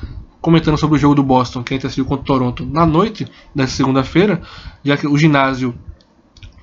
comentando 0.41 0.79
sobre 0.79 0.97
o 0.97 1.01
jogo 1.01 1.17
do 1.17 1.23
Boston, 1.23 1.63
que 1.63 1.75
a 1.75 1.77
gente 1.77 1.87
assistiu 1.87 2.05
contra 2.05 2.23
o 2.23 2.27
Toronto 2.27 2.65
na 2.65 2.87
noite 2.87 3.27
dessa 3.55 3.75
segunda-feira, 3.75 4.41
já 4.85 4.97
que 4.97 5.07
o 5.07 5.19
ginásio 5.19 5.75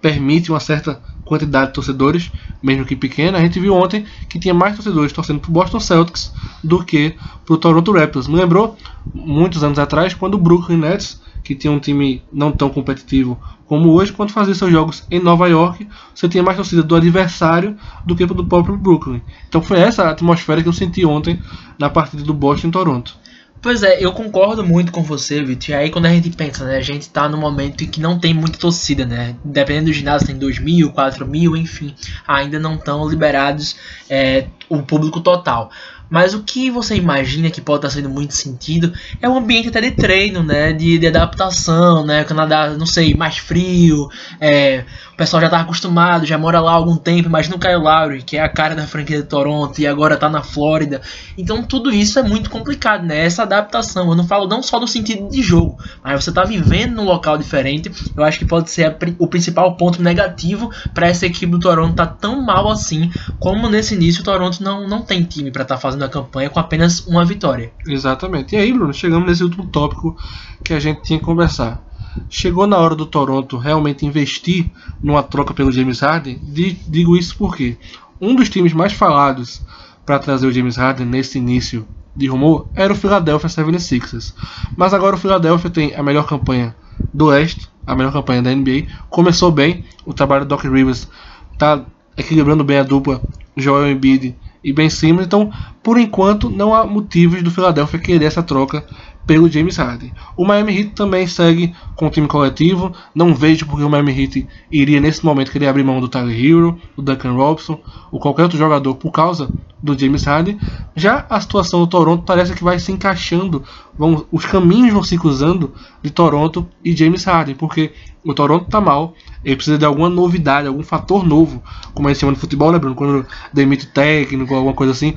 permite 0.01 0.51
uma 0.51 0.59
certa 0.59 1.01
quantidade 1.25 1.67
de 1.67 1.73
torcedores, 1.73 2.31
mesmo 2.63 2.85
que 2.85 2.95
pequena. 2.95 3.39
A 3.39 3.41
gente 3.41 3.59
viu 3.59 3.73
ontem 3.73 4.05
que 4.29 4.39
tinha 4.39 4.53
mais 4.53 4.75
torcedores 4.75 5.11
torcendo 5.11 5.39
para 5.39 5.49
o 5.49 5.53
Boston 5.53 5.79
Celtics 5.79 6.31
do 6.63 6.83
que 6.83 7.15
para 7.45 7.55
o 7.55 7.57
Toronto 7.57 7.91
Raptors. 7.91 8.27
Me 8.27 8.35
lembrou 8.35 8.77
muitos 9.13 9.63
anos 9.63 9.79
atrás 9.79 10.13
quando 10.13 10.35
o 10.35 10.39
Brooklyn 10.39 10.77
Nets, 10.77 11.21
que 11.43 11.55
tinha 11.55 11.71
um 11.71 11.79
time 11.79 12.23
não 12.31 12.51
tão 12.51 12.69
competitivo 12.69 13.37
como 13.65 13.91
hoje, 13.93 14.13
quando 14.13 14.31
fazia 14.31 14.53
seus 14.53 14.71
jogos 14.71 15.03
em 15.09 15.19
Nova 15.19 15.47
York, 15.47 15.87
você 16.13 16.29
tinha 16.29 16.43
mais 16.43 16.55
torcida 16.55 16.83
do 16.83 16.95
adversário 16.95 17.75
do 18.05 18.15
que 18.15 18.25
do 18.25 18.45
próprio 18.45 18.77
Brooklyn. 18.77 19.21
Então 19.49 19.61
foi 19.61 19.79
essa 19.79 20.03
a 20.03 20.11
atmosfera 20.11 20.61
que 20.61 20.69
eu 20.69 20.73
senti 20.73 21.03
ontem 21.03 21.39
na 21.79 21.89
partida 21.89 22.23
do 22.23 22.33
Boston 22.33 22.69
Toronto. 22.69 23.17
Pois 23.65 23.81
é, 23.81 23.97
eu 23.99 24.13
concordo 24.13 24.63
muito 24.63 24.91
com 24.91 25.01
você, 25.01 25.43
Vitor. 25.43 25.71
E 25.71 25.73
aí 25.73 25.89
quando 25.89 26.05
a 26.05 26.09
gente 26.09 26.29
pensa, 26.29 26.63
né, 26.65 26.77
a 26.77 26.81
gente 26.81 27.09
tá 27.09 27.27
no 27.27 27.35
momento 27.35 27.83
em 27.83 27.87
que 27.87 27.99
não 27.99 28.19
tem 28.19 28.31
muita 28.31 28.59
torcida, 28.59 29.07
né? 29.07 29.35
Dependendo 29.43 29.87
do 29.87 29.93
ginásio 29.93 30.27
tem 30.27 30.37
2 30.37 30.59
mil, 30.59 30.91
4 30.91 31.25
mil, 31.25 31.57
enfim, 31.57 31.95
ainda 32.27 32.59
não 32.59 32.75
estão 32.75 33.09
liberados 33.09 33.75
é, 34.07 34.45
o 34.69 34.83
público 34.83 35.19
total. 35.19 35.71
Mas 36.07 36.35
o 36.35 36.43
que 36.43 36.69
você 36.69 36.95
imagina 36.95 37.49
que 37.49 37.59
pode 37.59 37.79
estar 37.79 37.89
sendo 37.89 38.07
muito 38.07 38.35
sentido 38.35 38.93
é 39.19 39.27
um 39.27 39.35
ambiente 39.35 39.69
até 39.69 39.81
de 39.81 39.89
treino, 39.89 40.43
né? 40.43 40.71
De, 40.71 40.99
de 40.99 41.07
adaptação, 41.07 42.05
né? 42.05 42.23
Canadá, 42.23 42.69
não 42.69 42.85
sei, 42.85 43.15
mais 43.15 43.39
frio, 43.39 44.07
é, 44.39 44.85
o 45.15 45.17
pessoal 45.17 45.39
já 45.39 45.47
está 45.47 45.61
acostumado, 45.61 46.25
já 46.25 46.37
mora 46.37 46.59
lá 46.59 46.71
há 46.71 46.75
algum 46.75 46.97
tempo. 46.97 47.29
Imagina 47.29 47.55
o 47.55 47.59
Kyle 47.59 47.77
Lowry, 47.77 48.21
que 48.21 48.35
é 48.35 48.43
a 48.43 48.49
cara 48.49 48.75
da 48.75 48.85
franquia 48.85 49.21
de 49.21 49.23
Toronto 49.23 49.79
e 49.79 49.87
agora 49.87 50.15
está 50.15 50.29
na 50.29 50.43
Flórida. 50.43 51.01
Então 51.37 51.63
tudo 51.63 51.89
isso 51.89 52.19
é 52.19 52.23
muito 52.23 52.49
complicado, 52.49 53.05
né? 53.05 53.25
Essa 53.25 53.43
adaptação. 53.43 54.09
Eu 54.09 54.15
não 54.15 54.27
falo 54.27 54.45
não 54.45 54.61
só 54.61 54.77
no 54.77 54.85
sentido 54.85 55.29
de 55.29 55.41
jogo, 55.41 55.77
mas 56.03 56.21
você 56.21 56.31
está 56.31 56.43
vivendo 56.43 56.95
num 56.95 57.05
local 57.05 57.37
diferente. 57.37 57.89
Eu 58.13 58.25
acho 58.25 58.39
que 58.39 58.43
pode 58.43 58.69
ser 58.69 58.93
o 59.17 59.27
principal 59.27 59.77
ponto 59.77 60.03
negativo 60.03 60.69
para 60.93 61.07
essa 61.07 61.25
equipe 61.25 61.49
do 61.49 61.59
Toronto 61.59 61.95
tá 61.95 62.05
tão 62.05 62.41
mal 62.41 62.69
assim, 62.69 63.09
como 63.39 63.69
nesse 63.69 63.95
início 63.95 64.21
o 64.21 64.25
Toronto 64.25 64.61
não, 64.61 64.85
não 64.85 65.01
tem 65.01 65.23
time 65.23 65.49
para 65.49 65.61
estar 65.61 65.75
tá 65.75 65.81
fazendo 65.81 66.03
a 66.03 66.09
campanha 66.09 66.49
com 66.49 66.59
apenas 66.59 67.07
uma 67.07 67.23
vitória. 67.23 67.71
Exatamente. 67.87 68.53
E 68.53 68.57
aí, 68.57 68.73
Bruno, 68.73 68.93
chegamos 68.93 69.25
nesse 69.29 69.45
último 69.45 69.65
tópico 69.67 70.17
que 70.61 70.73
a 70.73 70.79
gente 70.79 71.03
tinha 71.03 71.19
que 71.19 71.23
conversar. 71.23 71.84
Chegou 72.29 72.67
na 72.67 72.77
hora 72.77 72.95
do 72.95 73.05
Toronto 73.05 73.57
realmente 73.57 74.05
investir 74.05 74.69
numa 75.01 75.23
troca 75.23 75.53
pelo 75.53 75.71
James 75.71 75.99
Harden? 75.99 76.39
Digo 76.87 77.15
isso 77.17 77.35
porque 77.37 77.77
um 78.19 78.35
dos 78.35 78.49
times 78.49 78.73
mais 78.73 78.93
falados 78.93 79.61
para 80.05 80.19
trazer 80.19 80.47
o 80.47 80.51
James 80.51 80.77
Harden 80.77 81.05
nesse 81.05 81.37
início 81.37 81.87
de 82.15 82.27
rumor 82.27 82.67
era 82.73 82.93
o 82.93 82.95
Philadelphia 82.95 83.49
76ers. 83.49 84.33
Mas 84.75 84.93
agora 84.93 85.15
o 85.15 85.19
Philadelphia 85.19 85.69
tem 85.69 85.95
a 85.95 86.01
melhor 86.01 86.25
campanha 86.25 86.75
do 87.13 87.25
Oeste, 87.27 87.69
a 87.85 87.95
melhor 87.95 88.13
campanha 88.13 88.41
da 88.41 88.53
NBA. 88.53 88.87
Começou 89.09 89.51
bem, 89.51 89.83
o 90.05 90.13
trabalho 90.13 90.45
do 90.45 90.49
Doc 90.49 90.63
Rivers 90.63 91.09
está 91.51 91.83
equilibrando 92.17 92.63
bem 92.63 92.77
a 92.77 92.83
dupla 92.83 93.21
Joel 93.57 93.91
Embiid 93.91 94.35
e 94.63 94.71
Ben 94.71 94.89
Simmons. 94.89 95.25
Então, 95.25 95.51
por 95.83 95.97
enquanto, 95.97 96.49
não 96.49 96.73
há 96.73 96.85
motivos 96.85 97.43
do 97.43 97.51
Philadelphia 97.51 97.99
querer 97.99 98.25
essa 98.25 98.41
troca 98.41 98.85
pelo 99.25 99.49
James 99.49 99.77
Harden. 99.77 100.13
O 100.37 100.45
Miami 100.45 100.77
Heat 100.77 100.91
também 100.91 101.25
segue 101.27 101.73
com 101.95 102.07
o 102.07 102.09
time 102.09 102.27
coletivo. 102.27 102.93
Não 103.13 103.33
vejo 103.33 103.65
porque 103.65 103.83
o 103.83 103.89
Miami 103.89 104.11
Heat 104.21 104.47
iria 104.71 104.99
nesse 104.99 105.25
momento 105.25 105.51
querer 105.51 105.67
abrir 105.67 105.83
mão 105.83 105.99
do 105.99 106.07
Tyler 106.07 106.37
Hero, 106.37 106.79
do 106.95 107.01
Duncan 107.01 107.33
Robinson 107.33 107.79
ou 108.11 108.19
qualquer 108.19 108.43
outro 108.43 108.57
jogador 108.57 108.95
por 108.95 109.11
causa 109.11 109.49
do 109.81 109.97
James 109.97 110.23
Harden. 110.23 110.59
Já 110.95 111.25
a 111.29 111.39
situação 111.39 111.79
do 111.81 111.87
Toronto 111.87 112.23
parece 112.23 112.53
que 112.53 112.63
vai 112.63 112.79
se 112.79 112.91
encaixando, 112.91 113.63
vão, 113.97 114.25
os 114.31 114.45
caminhos 114.45 114.93
vão 114.93 115.03
se 115.03 115.17
cruzando 115.17 115.73
de 116.01 116.09
Toronto 116.09 116.67
e 116.83 116.95
James 116.95 117.23
Harden, 117.23 117.55
porque 117.55 117.91
o 118.23 118.33
Toronto 118.33 118.65
está 118.65 118.81
mal, 118.81 119.13
ele 119.43 119.55
precisa 119.55 119.77
de 119.77 119.85
alguma 119.85 120.09
novidade, 120.09 120.67
algum 120.67 120.83
fator 120.83 121.23
novo, 121.25 121.61
como 121.93 122.07
a 122.07 122.11
gente 122.11 122.21
chama 122.21 122.31
no 122.31 122.37
futebol, 122.37 122.71
né, 122.71 122.79
Bruno? 122.79 122.95
Quando 122.95 123.25
demite 123.53 123.85
técnico, 123.87 124.55
alguma 124.55 124.73
coisa 124.73 124.91
assim. 124.91 125.13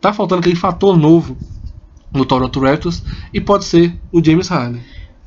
Tá 0.00 0.12
faltando 0.12 0.40
aquele 0.40 0.56
fator 0.56 0.96
novo 0.96 1.36
no 2.12 2.24
Toronto 2.24 2.60
Raptors 2.60 3.04
e 3.32 3.40
pode 3.40 3.64
ser 3.64 4.00
o 4.12 4.22
James 4.24 4.48
Harden. 4.48 4.82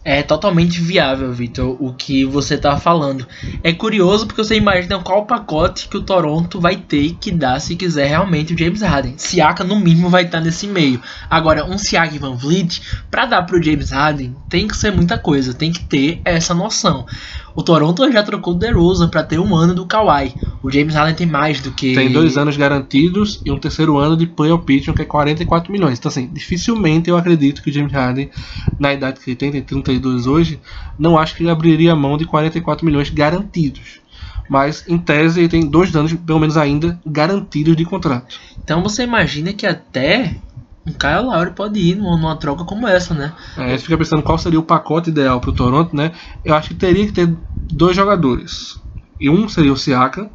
É 0.05 0.21
totalmente 0.21 0.81
viável, 0.81 1.31
Vitor, 1.31 1.77
o 1.79 1.93
que 1.93 2.25
você 2.25 2.55
está 2.55 2.77
falando. 2.77 3.25
É 3.63 3.71
curioso 3.71 4.27
porque 4.27 4.43
você 4.43 4.57
imagina 4.57 4.99
qual 4.99 5.25
pacote 5.25 5.87
que 5.87 5.95
o 5.95 6.01
Toronto 6.01 6.59
vai 6.59 6.75
ter 6.75 7.15
que 7.19 7.31
dar 7.31 7.59
se 7.61 7.75
quiser 7.75 8.07
realmente 8.07 8.53
o 8.53 8.57
James 8.57 8.81
Harden. 8.81 9.13
Siaka 9.17 9.63
no 9.63 9.79
mínimo 9.79 10.09
vai 10.09 10.23
estar 10.23 10.41
nesse 10.41 10.67
meio. 10.67 10.99
Agora, 11.29 11.65
um 11.65 11.77
Siaka 11.77 12.15
e 12.15 12.19
Van 12.19 12.35
Vliet, 12.35 12.81
para 13.09 13.25
dar 13.25 13.43
para 13.43 13.57
o 13.57 13.63
James 13.63 13.91
Harden, 13.91 14.35
tem 14.49 14.67
que 14.67 14.75
ser 14.75 14.91
muita 14.91 15.17
coisa, 15.17 15.53
tem 15.53 15.71
que 15.71 15.85
ter 15.85 16.19
essa 16.25 16.53
noção. 16.53 17.05
O 17.55 17.61
Toronto 17.61 18.11
já 18.11 18.23
trocou 18.23 18.55
o 18.55 18.57
DeRozan 18.57 19.07
para 19.09 19.23
ter 19.23 19.39
um 19.39 19.55
ano 19.55 19.75
do 19.75 19.85
Kawhi. 19.85 20.33
O 20.61 20.71
James 20.71 20.95
Harden 20.95 21.15
tem 21.15 21.27
mais 21.27 21.61
do 21.61 21.71
que. 21.71 21.93
Tem 21.93 22.11
dois 22.11 22.35
anos 22.35 22.57
garantidos 22.57 23.41
e 23.45 23.51
um 23.51 23.59
terceiro 23.59 23.97
ano 23.97 24.17
de 24.17 24.25
play 24.25 24.51
option, 24.51 24.93
que 24.93 25.03
é 25.03 25.05
44 25.05 25.71
milhões. 25.71 25.99
Então, 25.99 26.09
assim, 26.09 26.29
dificilmente 26.33 27.09
eu 27.09 27.17
acredito 27.17 27.61
que 27.61 27.69
o 27.69 27.73
James 27.73 27.93
Harden, 27.93 28.29
na 28.79 28.93
idade 28.93 29.19
que 29.19 29.29
ele 29.29 29.35
tem, 29.35 29.61
tem 29.61 29.77
32 29.99 30.27
hoje, 30.27 30.59
não 30.97 31.17
acho 31.17 31.35
que 31.35 31.43
ele 31.43 31.49
abriria 31.49 31.93
a 31.93 31.95
mão 31.95 32.17
de 32.17 32.25
44 32.25 32.85
milhões 32.85 33.09
garantidos. 33.09 34.01
Mas, 34.49 34.83
em 34.87 34.97
tese, 34.97 35.39
ele 35.39 35.49
tem 35.49 35.67
dois 35.67 35.95
anos, 35.95 36.13
pelo 36.13 36.39
menos 36.39 36.57
ainda, 36.57 36.99
garantidos 37.05 37.75
de 37.75 37.85
contrato. 37.85 38.39
Então 38.63 38.83
você 38.83 39.03
imagina 39.03 39.53
que 39.53 39.65
até 39.65 40.35
um 40.85 40.91
Kyle 40.91 41.23
Lowry 41.23 41.51
pode 41.51 41.79
ir 41.79 41.95
numa, 41.95 42.17
numa, 42.17 42.35
troca 42.35 42.63
como 42.65 42.87
essa, 42.87 43.13
né? 43.13 43.33
É, 43.57 43.69
gente 43.71 43.83
fica 43.83 43.97
pensando 43.97 44.21
qual 44.21 44.37
seria 44.37 44.59
o 44.59 44.63
pacote 44.63 45.09
ideal 45.09 45.39
para 45.39 45.49
o 45.49 45.53
Toronto, 45.53 45.95
né? 45.95 46.11
Eu 46.43 46.55
acho 46.55 46.69
que 46.69 46.75
teria 46.75 47.05
que 47.05 47.13
ter 47.13 47.33
dois 47.71 47.95
jogadores. 47.95 48.79
E 49.19 49.29
um 49.29 49.47
seria 49.47 49.71
o 49.71 49.77
Siaka 49.77 50.29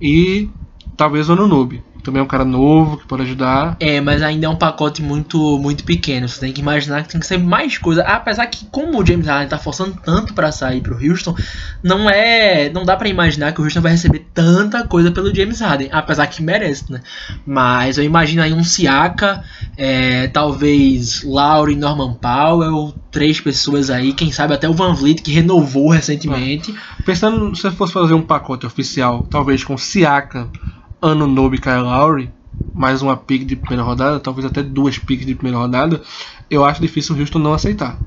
e 0.00 0.48
talvez 0.96 1.28
o 1.28 1.32
Anunobi. 1.32 1.82
Também 2.06 2.20
é 2.20 2.22
um 2.22 2.28
cara 2.28 2.44
novo 2.44 2.96
que 2.98 3.06
pode 3.06 3.22
ajudar. 3.22 3.76
É, 3.80 4.00
mas 4.00 4.22
ainda 4.22 4.46
é 4.46 4.48
um 4.48 4.56
pacote 4.56 5.02
muito 5.02 5.58
muito 5.58 5.84
pequeno. 5.84 6.28
Você 6.28 6.40
tem 6.40 6.52
que 6.52 6.60
imaginar 6.60 7.02
que 7.02 7.08
tem 7.08 7.20
que 7.20 7.26
ser 7.26 7.38
mais 7.38 7.76
coisa. 7.78 8.02
Apesar 8.02 8.46
que 8.46 8.64
como 8.66 9.00
o 9.00 9.04
James 9.04 9.26
Harden 9.26 9.48
tá 9.48 9.58
forçando 9.58 9.98
tanto 10.04 10.32
para 10.32 10.52
sair 10.52 10.80
pro 10.80 10.96
Houston, 10.96 11.34
não 11.82 12.08
é, 12.08 12.70
não 12.70 12.84
dá 12.84 12.96
para 12.96 13.08
imaginar 13.08 13.52
que 13.52 13.60
o 13.60 13.64
Houston 13.64 13.80
vai 13.80 13.92
receber 13.92 14.24
tanta 14.32 14.86
coisa 14.86 15.10
pelo 15.10 15.34
James 15.34 15.60
Harden, 15.60 15.88
apesar 15.90 16.28
que 16.28 16.42
merece, 16.42 16.90
né? 16.90 17.00
Mas 17.44 17.98
eu 17.98 18.04
imagino 18.04 18.42
aí 18.42 18.52
um 18.52 18.62
Siaka, 18.62 19.42
é, 19.76 20.28
talvez 20.28 21.24
e 21.24 21.76
Norman 21.76 22.14
Powell, 22.14 22.94
três 23.10 23.40
pessoas 23.40 23.90
aí, 23.90 24.12
quem 24.12 24.30
sabe 24.30 24.54
até 24.54 24.68
o 24.68 24.72
Van 24.72 24.94
Vliet 24.94 25.22
que 25.22 25.32
renovou 25.32 25.90
recentemente. 25.90 26.74
Pensando 27.04 27.54
se 27.56 27.70
fosse 27.72 27.92
fazer 27.92 28.14
um 28.14 28.22
pacote 28.22 28.64
oficial, 28.64 29.26
talvez 29.28 29.64
com 29.64 29.76
Siaka, 29.76 30.48
Anunobi 31.00 31.56
e 31.56 31.60
Kyle 31.60 31.82
Lowry, 31.82 32.30
mais 32.74 33.02
uma 33.02 33.16
pick 33.16 33.44
de 33.44 33.56
primeira 33.56 33.82
rodada, 33.82 34.20
talvez 34.20 34.46
até 34.46 34.62
duas 34.62 34.98
picks 34.98 35.26
de 35.26 35.34
primeira 35.34 35.58
rodada, 35.58 36.02
eu 36.50 36.64
acho 36.64 36.80
difícil 36.80 37.14
o 37.14 37.18
Houston 37.18 37.38
não 37.38 37.54
aceitar. 37.54 37.98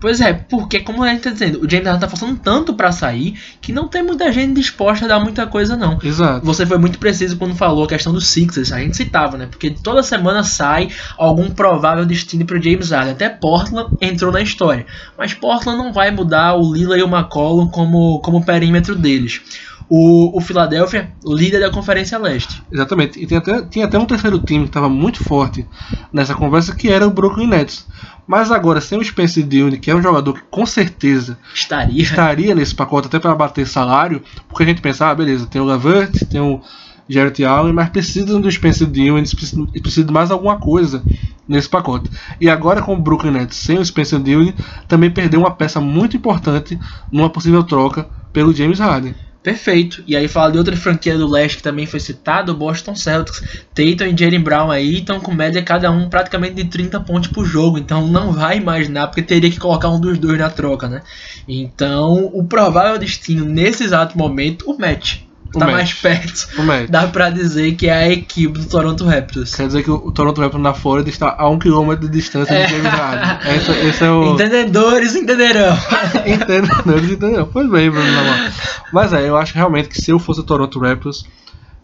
Pois 0.00 0.20
é, 0.20 0.32
porque 0.32 0.78
como 0.78 1.02
a 1.02 1.08
gente 1.08 1.22
tá 1.22 1.30
dizendo, 1.30 1.58
o 1.60 1.68
James 1.68 1.86
Harden 1.86 2.00
tá 2.00 2.08
forçando 2.08 2.36
tanto 2.36 2.72
para 2.72 2.92
sair 2.92 3.36
que 3.60 3.72
não 3.72 3.88
tem 3.88 4.00
muita 4.00 4.30
gente 4.30 4.54
disposta 4.54 5.04
a 5.04 5.08
dar 5.08 5.18
muita 5.18 5.44
coisa 5.44 5.76
não. 5.76 5.98
Exato. 6.00 6.46
Você 6.46 6.64
foi 6.64 6.78
muito 6.78 7.00
preciso 7.00 7.36
quando 7.36 7.56
falou 7.56 7.82
a 7.82 7.88
questão 7.88 8.12
dos 8.12 8.28
Sixers, 8.28 8.70
a 8.70 8.78
gente 8.78 8.96
citava, 8.96 9.36
né? 9.36 9.46
Porque 9.46 9.70
toda 9.70 10.02
semana 10.02 10.44
sai 10.44 10.88
algum 11.16 11.50
provável 11.50 12.06
destino 12.06 12.44
pro 12.44 12.62
James 12.62 12.90
Harden. 12.90 13.14
Até 13.14 13.28
Portland 13.28 13.90
entrou 14.00 14.30
na 14.30 14.40
história, 14.40 14.86
mas 15.16 15.34
Portland 15.34 15.76
não 15.76 15.92
vai 15.92 16.12
mudar 16.12 16.54
o 16.54 16.72
Lila 16.72 16.96
e 16.96 17.02
o 17.02 17.08
McCollum 17.08 17.68
como 17.68 18.20
como 18.20 18.44
perímetro 18.44 18.94
deles 18.94 19.40
o, 19.88 20.36
o 20.36 20.40
Philadelphia, 20.40 21.10
líder 21.24 21.60
da 21.60 21.70
Conferência 21.70 22.18
Leste. 22.18 22.62
Exatamente. 22.70 23.22
E 23.22 23.26
tem 23.26 23.38
até, 23.38 23.62
tinha 23.62 23.86
até 23.86 23.98
um 23.98 24.04
terceiro 24.04 24.38
time 24.38 24.64
que 24.64 24.70
estava 24.70 24.88
muito 24.88 25.24
forte 25.24 25.66
nessa 26.12 26.34
conversa, 26.34 26.74
que 26.74 26.90
era 26.90 27.06
o 27.06 27.10
Brooklyn 27.10 27.46
Nets. 27.46 27.86
Mas 28.26 28.52
agora, 28.52 28.80
sem 28.80 28.98
o 28.98 29.04
Spencer 29.04 29.46
Dinwiddie, 29.46 29.78
que 29.78 29.90
é 29.90 29.94
um 29.94 30.02
jogador 30.02 30.34
que 30.34 30.42
com 30.50 30.66
certeza 30.66 31.38
estaria, 31.54 32.02
estaria 32.02 32.54
nesse 32.54 32.74
pacote 32.74 33.06
até 33.06 33.18
para 33.18 33.34
bater 33.34 33.66
salário, 33.66 34.22
porque 34.48 34.64
a 34.64 34.66
gente 34.66 34.82
pensa, 34.82 35.08
ah, 35.08 35.14
beleza, 35.14 35.46
tem 35.46 35.62
o 35.62 35.64
Lavert, 35.64 36.26
tem 36.26 36.38
o 36.38 36.60
Jarrett 37.08 37.42
Allen, 37.42 37.72
mas 37.72 37.88
precisa 37.88 38.38
do 38.38 38.52
Spencer 38.52 38.86
Dinwiddie, 38.86 39.34
precisa, 39.34 39.66
precisa 39.80 40.06
de 40.06 40.12
mais 40.12 40.30
alguma 40.30 40.58
coisa 40.58 41.02
nesse 41.48 41.70
pacote. 41.70 42.10
E 42.38 42.50
agora 42.50 42.82
com 42.82 42.92
o 42.92 43.00
Brooklyn 43.00 43.30
Nets 43.30 43.56
sem 43.56 43.78
o 43.78 43.84
Spencer 43.84 44.20
Dinwiddie, 44.20 44.54
também 44.86 45.10
perdeu 45.10 45.40
uma 45.40 45.50
peça 45.50 45.80
muito 45.80 46.14
importante 46.14 46.78
numa 47.10 47.30
possível 47.30 47.64
troca 47.64 48.06
pelo 48.30 48.52
James 48.52 48.78
Harden. 48.78 49.14
Perfeito. 49.42 50.02
E 50.06 50.16
aí 50.16 50.26
fala 50.26 50.52
de 50.52 50.58
outra 50.58 50.76
franquia 50.76 51.16
do 51.16 51.28
leste 51.28 51.58
que 51.58 51.62
também 51.62 51.86
foi 51.86 52.00
citado, 52.00 52.52
o 52.52 52.56
Boston 52.56 52.94
Celtics. 52.94 53.40
Tatum 53.74 54.04
e 54.04 54.16
Jalen 54.16 54.40
Brown 54.40 54.70
aí 54.70 54.98
estão 54.98 55.20
com 55.20 55.32
média 55.32 55.62
cada 55.62 55.90
um 55.90 56.08
praticamente 56.08 56.54
de 56.54 56.64
30 56.64 57.00
pontos 57.00 57.30
por 57.30 57.46
jogo. 57.46 57.78
Então 57.78 58.06
não 58.08 58.32
vai 58.32 58.56
imaginar, 58.58 59.06
porque 59.06 59.22
teria 59.22 59.50
que 59.50 59.58
colocar 59.58 59.88
um 59.88 60.00
dos 60.00 60.18
dois 60.18 60.38
na 60.38 60.50
troca, 60.50 60.88
né? 60.88 61.02
Então 61.46 62.30
o 62.34 62.44
provável 62.44 62.98
destino 62.98 63.44
nesse 63.44 63.84
exato 63.84 64.18
momento, 64.18 64.70
o 64.70 64.78
match 64.78 65.27
tá 65.52 65.66
mais 65.66 65.92
perto, 65.94 66.48
dá 66.88 67.06
pra 67.06 67.30
dizer 67.30 67.72
que 67.74 67.86
é 67.86 67.92
a 67.92 68.08
equipe 68.08 68.58
do 68.58 68.66
Toronto 68.66 69.04
Raptors. 69.04 69.54
Quer 69.54 69.66
dizer 69.66 69.82
que 69.82 69.90
o 69.90 70.10
Toronto 70.12 70.40
Raptors 70.40 70.62
na 70.62 70.74
Flórida 70.74 71.08
está 71.08 71.34
a 71.38 71.48
um 71.48 71.58
quilômetro 71.58 72.06
de 72.06 72.12
distância 72.12 72.52
é. 72.52 72.66
do 72.66 72.70
James 72.70 72.92
Harden. 72.92 73.54
Esse, 73.56 73.70
esse 73.86 74.04
é 74.04 74.10
o... 74.10 74.34
Entendedores 74.34 75.14
entenderão. 75.14 75.76
Entendedores 76.26 77.10
entenderão. 77.10 77.48
Pois 77.50 77.70
bem, 77.70 77.90
Bruno 77.90 78.06
Lamar. 78.06 78.52
Mas 78.92 79.12
é, 79.12 79.28
eu 79.28 79.36
acho 79.36 79.54
realmente 79.54 79.88
que 79.88 80.00
se 80.00 80.10
eu 80.10 80.18
fosse 80.18 80.40
o 80.40 80.44
Toronto 80.44 80.78
Raptors, 80.78 81.24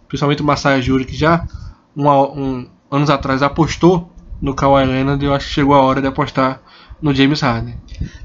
principalmente 0.08 0.42
o 0.42 0.44
Masai 0.44 0.78
Ujiri, 0.78 1.04
que 1.04 1.16
já 1.16 1.46
um, 1.96 2.08
um, 2.08 2.68
anos 2.90 3.10
atrás 3.10 3.42
apostou 3.42 4.12
no 4.40 4.54
Kawhi 4.54 4.84
Leonard, 4.84 5.24
eu 5.24 5.34
acho 5.34 5.46
que 5.46 5.52
chegou 5.52 5.74
a 5.74 5.80
hora 5.80 6.00
de 6.00 6.06
apostar 6.06 6.60
no 7.00 7.14
James 7.14 7.40
Harden. 7.40 7.74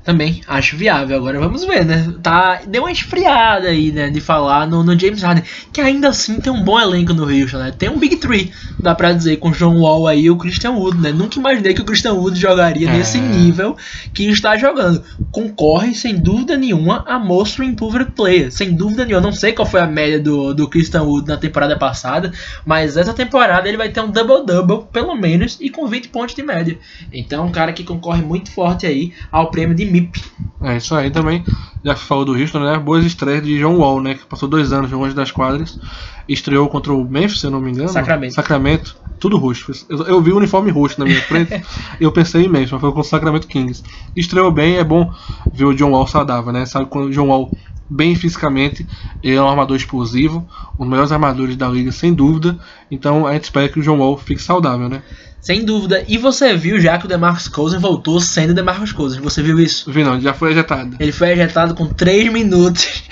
Também 0.03 0.41
acho 0.47 0.75
viável. 0.75 1.17
Agora 1.17 1.39
vamos 1.39 1.63
ver, 1.65 1.85
né? 1.85 2.13
Tá, 2.23 2.61
deu 2.67 2.83
uma 2.83 2.91
esfriada 2.91 3.67
aí, 3.67 3.91
né? 3.91 4.09
De 4.09 4.19
falar 4.19 4.65
no, 4.67 4.83
no 4.83 4.97
James 4.97 5.21
Harden, 5.21 5.43
que 5.71 5.79
ainda 5.79 6.09
assim 6.09 6.39
tem 6.39 6.51
um 6.51 6.63
bom 6.63 6.79
elenco 6.79 7.13
no 7.13 7.23
Houston, 7.23 7.57
né? 7.57 7.71
Tem 7.77 7.89
um 7.89 7.99
Big 7.99 8.15
Three, 8.15 8.51
dá 8.79 8.95
pra 8.95 9.11
dizer, 9.11 9.37
com 9.37 9.49
o 9.49 9.51
John 9.51 9.79
Wall 9.79 10.07
aí 10.07 10.21
e 10.21 10.31
o 10.31 10.37
Christian 10.37 10.71
Wood, 10.71 10.99
né? 10.99 11.11
Nunca 11.11 11.37
imaginei 11.37 11.73
que 11.73 11.81
o 11.81 11.85
Christian 11.85 12.13
Wood 12.13 12.39
jogaria 12.39 12.89
é. 12.89 12.97
nesse 12.97 13.19
nível 13.19 13.77
que 14.13 14.27
está 14.29 14.57
jogando. 14.57 15.03
Concorre, 15.31 15.93
sem 15.93 16.15
dúvida 16.15 16.57
nenhuma, 16.57 17.03
a 17.07 17.19
Most 17.19 17.61
Improved 17.61 18.11
Player. 18.11 18.51
Sem 18.51 18.73
dúvida 18.73 19.05
nenhuma. 19.05 19.21
Não 19.21 19.31
sei 19.31 19.53
qual 19.53 19.67
foi 19.67 19.81
a 19.81 19.87
média 19.87 20.19
do, 20.19 20.53
do 20.53 20.67
Christian 20.67 21.03
Wood 21.03 21.27
na 21.27 21.37
temporada 21.37 21.77
passada, 21.77 22.31
mas 22.65 22.97
essa 22.97 23.13
temporada 23.13 23.67
ele 23.67 23.77
vai 23.77 23.89
ter 23.89 24.01
um 24.01 24.09
double-double, 24.09 24.87
pelo 24.91 25.15
menos, 25.15 25.57
e 25.61 25.69
com 25.69 25.87
20 25.87 26.09
pontos 26.09 26.33
de 26.33 26.41
média. 26.41 26.79
Então, 27.13 27.45
um 27.45 27.51
cara 27.51 27.73
que 27.73 27.83
concorre 27.83 28.21
muito 28.21 28.51
forte 28.59 28.85
aí 28.85 29.13
ao 29.31 29.49
prêmio 29.49 29.73
de 29.73 29.85
MIP. 29.85 30.21
É 30.61 30.75
isso 30.75 30.93
aí 30.93 31.09
também. 31.09 31.45
Já 31.81 31.95
falou 31.95 32.25
do 32.25 32.33
Houston, 32.33 32.59
né? 32.59 32.77
Boas 32.77 33.05
estreias 33.05 33.41
de 33.41 33.57
John 33.57 33.77
Wall, 33.77 34.01
né? 34.01 34.15
Que 34.15 34.25
passou 34.25 34.49
dois 34.49 34.73
anos 34.73 34.91
longe 34.91 35.15
das 35.15 35.31
quadras. 35.31 35.79
Estreou 36.27 36.67
contra 36.67 36.91
o 36.91 37.09
Memphis, 37.09 37.39
se 37.39 37.47
eu 37.47 37.51
não 37.51 37.61
me 37.61 37.71
engano. 37.71 37.87
Sacramento. 37.87 38.33
Sacramento. 38.33 38.97
Tudo 39.17 39.37
roxo. 39.37 39.71
Eu, 39.87 40.03
eu 40.03 40.21
vi 40.21 40.33
o 40.33 40.37
uniforme 40.37 40.71
roxo 40.71 40.99
na 40.99 41.05
minha 41.05 41.21
frente 41.21 41.63
e 41.99 42.03
eu 42.03 42.11
pensei 42.11 42.43
em 42.43 42.49
Memphis, 42.49 42.71
mas 42.73 42.81
foi 42.81 42.91
com 42.91 42.99
o 42.99 43.03
Sacramento 43.03 43.47
Kings. 43.47 43.81
Estreou 44.13 44.51
bem, 44.51 44.75
é 44.75 44.83
bom 44.83 45.09
ver 45.53 45.63
o 45.63 45.73
John 45.73 45.91
Wall 45.91 46.05
saudável, 46.05 46.51
né? 46.51 46.65
Sabe 46.65 46.87
quando 46.87 47.05
o 47.05 47.11
John 47.11 47.27
Wall 47.27 47.49
bem 47.89 48.13
fisicamente, 48.13 48.85
ele 49.23 49.35
é 49.35 49.41
um 49.41 49.47
armador 49.47 49.77
explosivo, 49.77 50.45
um 50.75 50.79
dos 50.79 50.89
melhores 50.89 51.11
armadores 51.13 51.55
da 51.55 51.69
liga, 51.69 51.93
sem 51.93 52.13
dúvida. 52.13 52.59
Então 52.91 53.25
a 53.25 53.33
gente 53.33 53.45
espera 53.45 53.69
que 53.69 53.79
o 53.79 53.81
John 53.81 53.99
Wall 53.99 54.17
fique 54.17 54.41
saudável, 54.41 54.89
né? 54.89 55.01
Sem 55.41 55.63
dúvida. 55.63 56.03
E 56.07 56.17
você 56.17 56.55
viu 56.55 56.79
já 56.79 56.97
que 56.97 57.05
o 57.05 57.07
DeMarcus 57.07 57.47
Cousins 57.47 57.81
voltou 57.81 58.19
sendo 58.19 58.53
DeMarcus 58.53 58.91
Cousins. 58.91 59.21
Você 59.21 59.41
viu 59.41 59.59
isso? 59.59 59.91
Vi 59.91 60.03
não, 60.03 60.19
já 60.19 60.33
foi 60.33 60.51
ejetado. 60.51 60.97
Ele 60.99 61.11
foi 61.11 61.29
ejetado 61.31 61.73
com 61.73 61.85
3 61.85 62.31
minutos. 62.31 63.03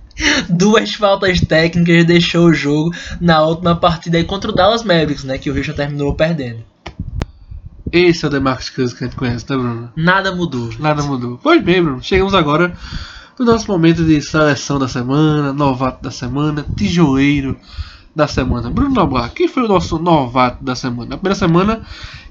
Duas 0.48 0.94
faltas 0.94 1.40
técnicas 1.40 2.04
deixou 2.04 2.48
o 2.48 2.52
jogo 2.52 2.94
na 3.20 3.42
última 3.42 3.74
partida 3.74 4.18
aí 4.18 4.24
contra 4.24 4.50
o 4.50 4.54
Dallas 4.54 4.82
Mavericks, 4.82 5.24
né? 5.24 5.38
Que 5.38 5.50
o 5.50 5.54
Richard 5.54 5.76
terminou 5.76 6.14
perdendo. 6.14 6.62
Esse 7.90 8.24
é 8.24 8.28
o 8.28 8.30
DeMarcus 8.30 8.70
Cousins 8.70 8.98
que 8.98 9.04
a 9.04 9.06
gente 9.06 9.16
conhece, 9.16 9.46
tá, 9.46 9.56
Bruno? 9.56 9.90
Nada 9.96 10.34
mudou. 10.34 10.70
Nada 10.78 11.02
mudou. 11.02 11.40
Pois 11.42 11.62
bem, 11.62 11.82
Bruno. 11.82 12.02
Chegamos 12.02 12.34
agora 12.34 12.76
no 13.38 13.46
nosso 13.46 13.66
momento 13.66 14.04
de 14.04 14.20
seleção 14.20 14.78
da 14.78 14.86
semana, 14.86 15.52
novato 15.52 16.02
da 16.02 16.10
semana, 16.10 16.64
tijoeiro 16.76 17.58
da 18.20 18.28
semana. 18.28 18.70
Bruno 18.70 18.94
Noblar, 18.94 19.32
quem 19.32 19.48
foi 19.48 19.64
o 19.64 19.68
nosso 19.68 19.98
novato 19.98 20.62
da 20.62 20.74
semana? 20.74 21.10
Na 21.10 21.16
primeira 21.16 21.34
semana, 21.34 21.80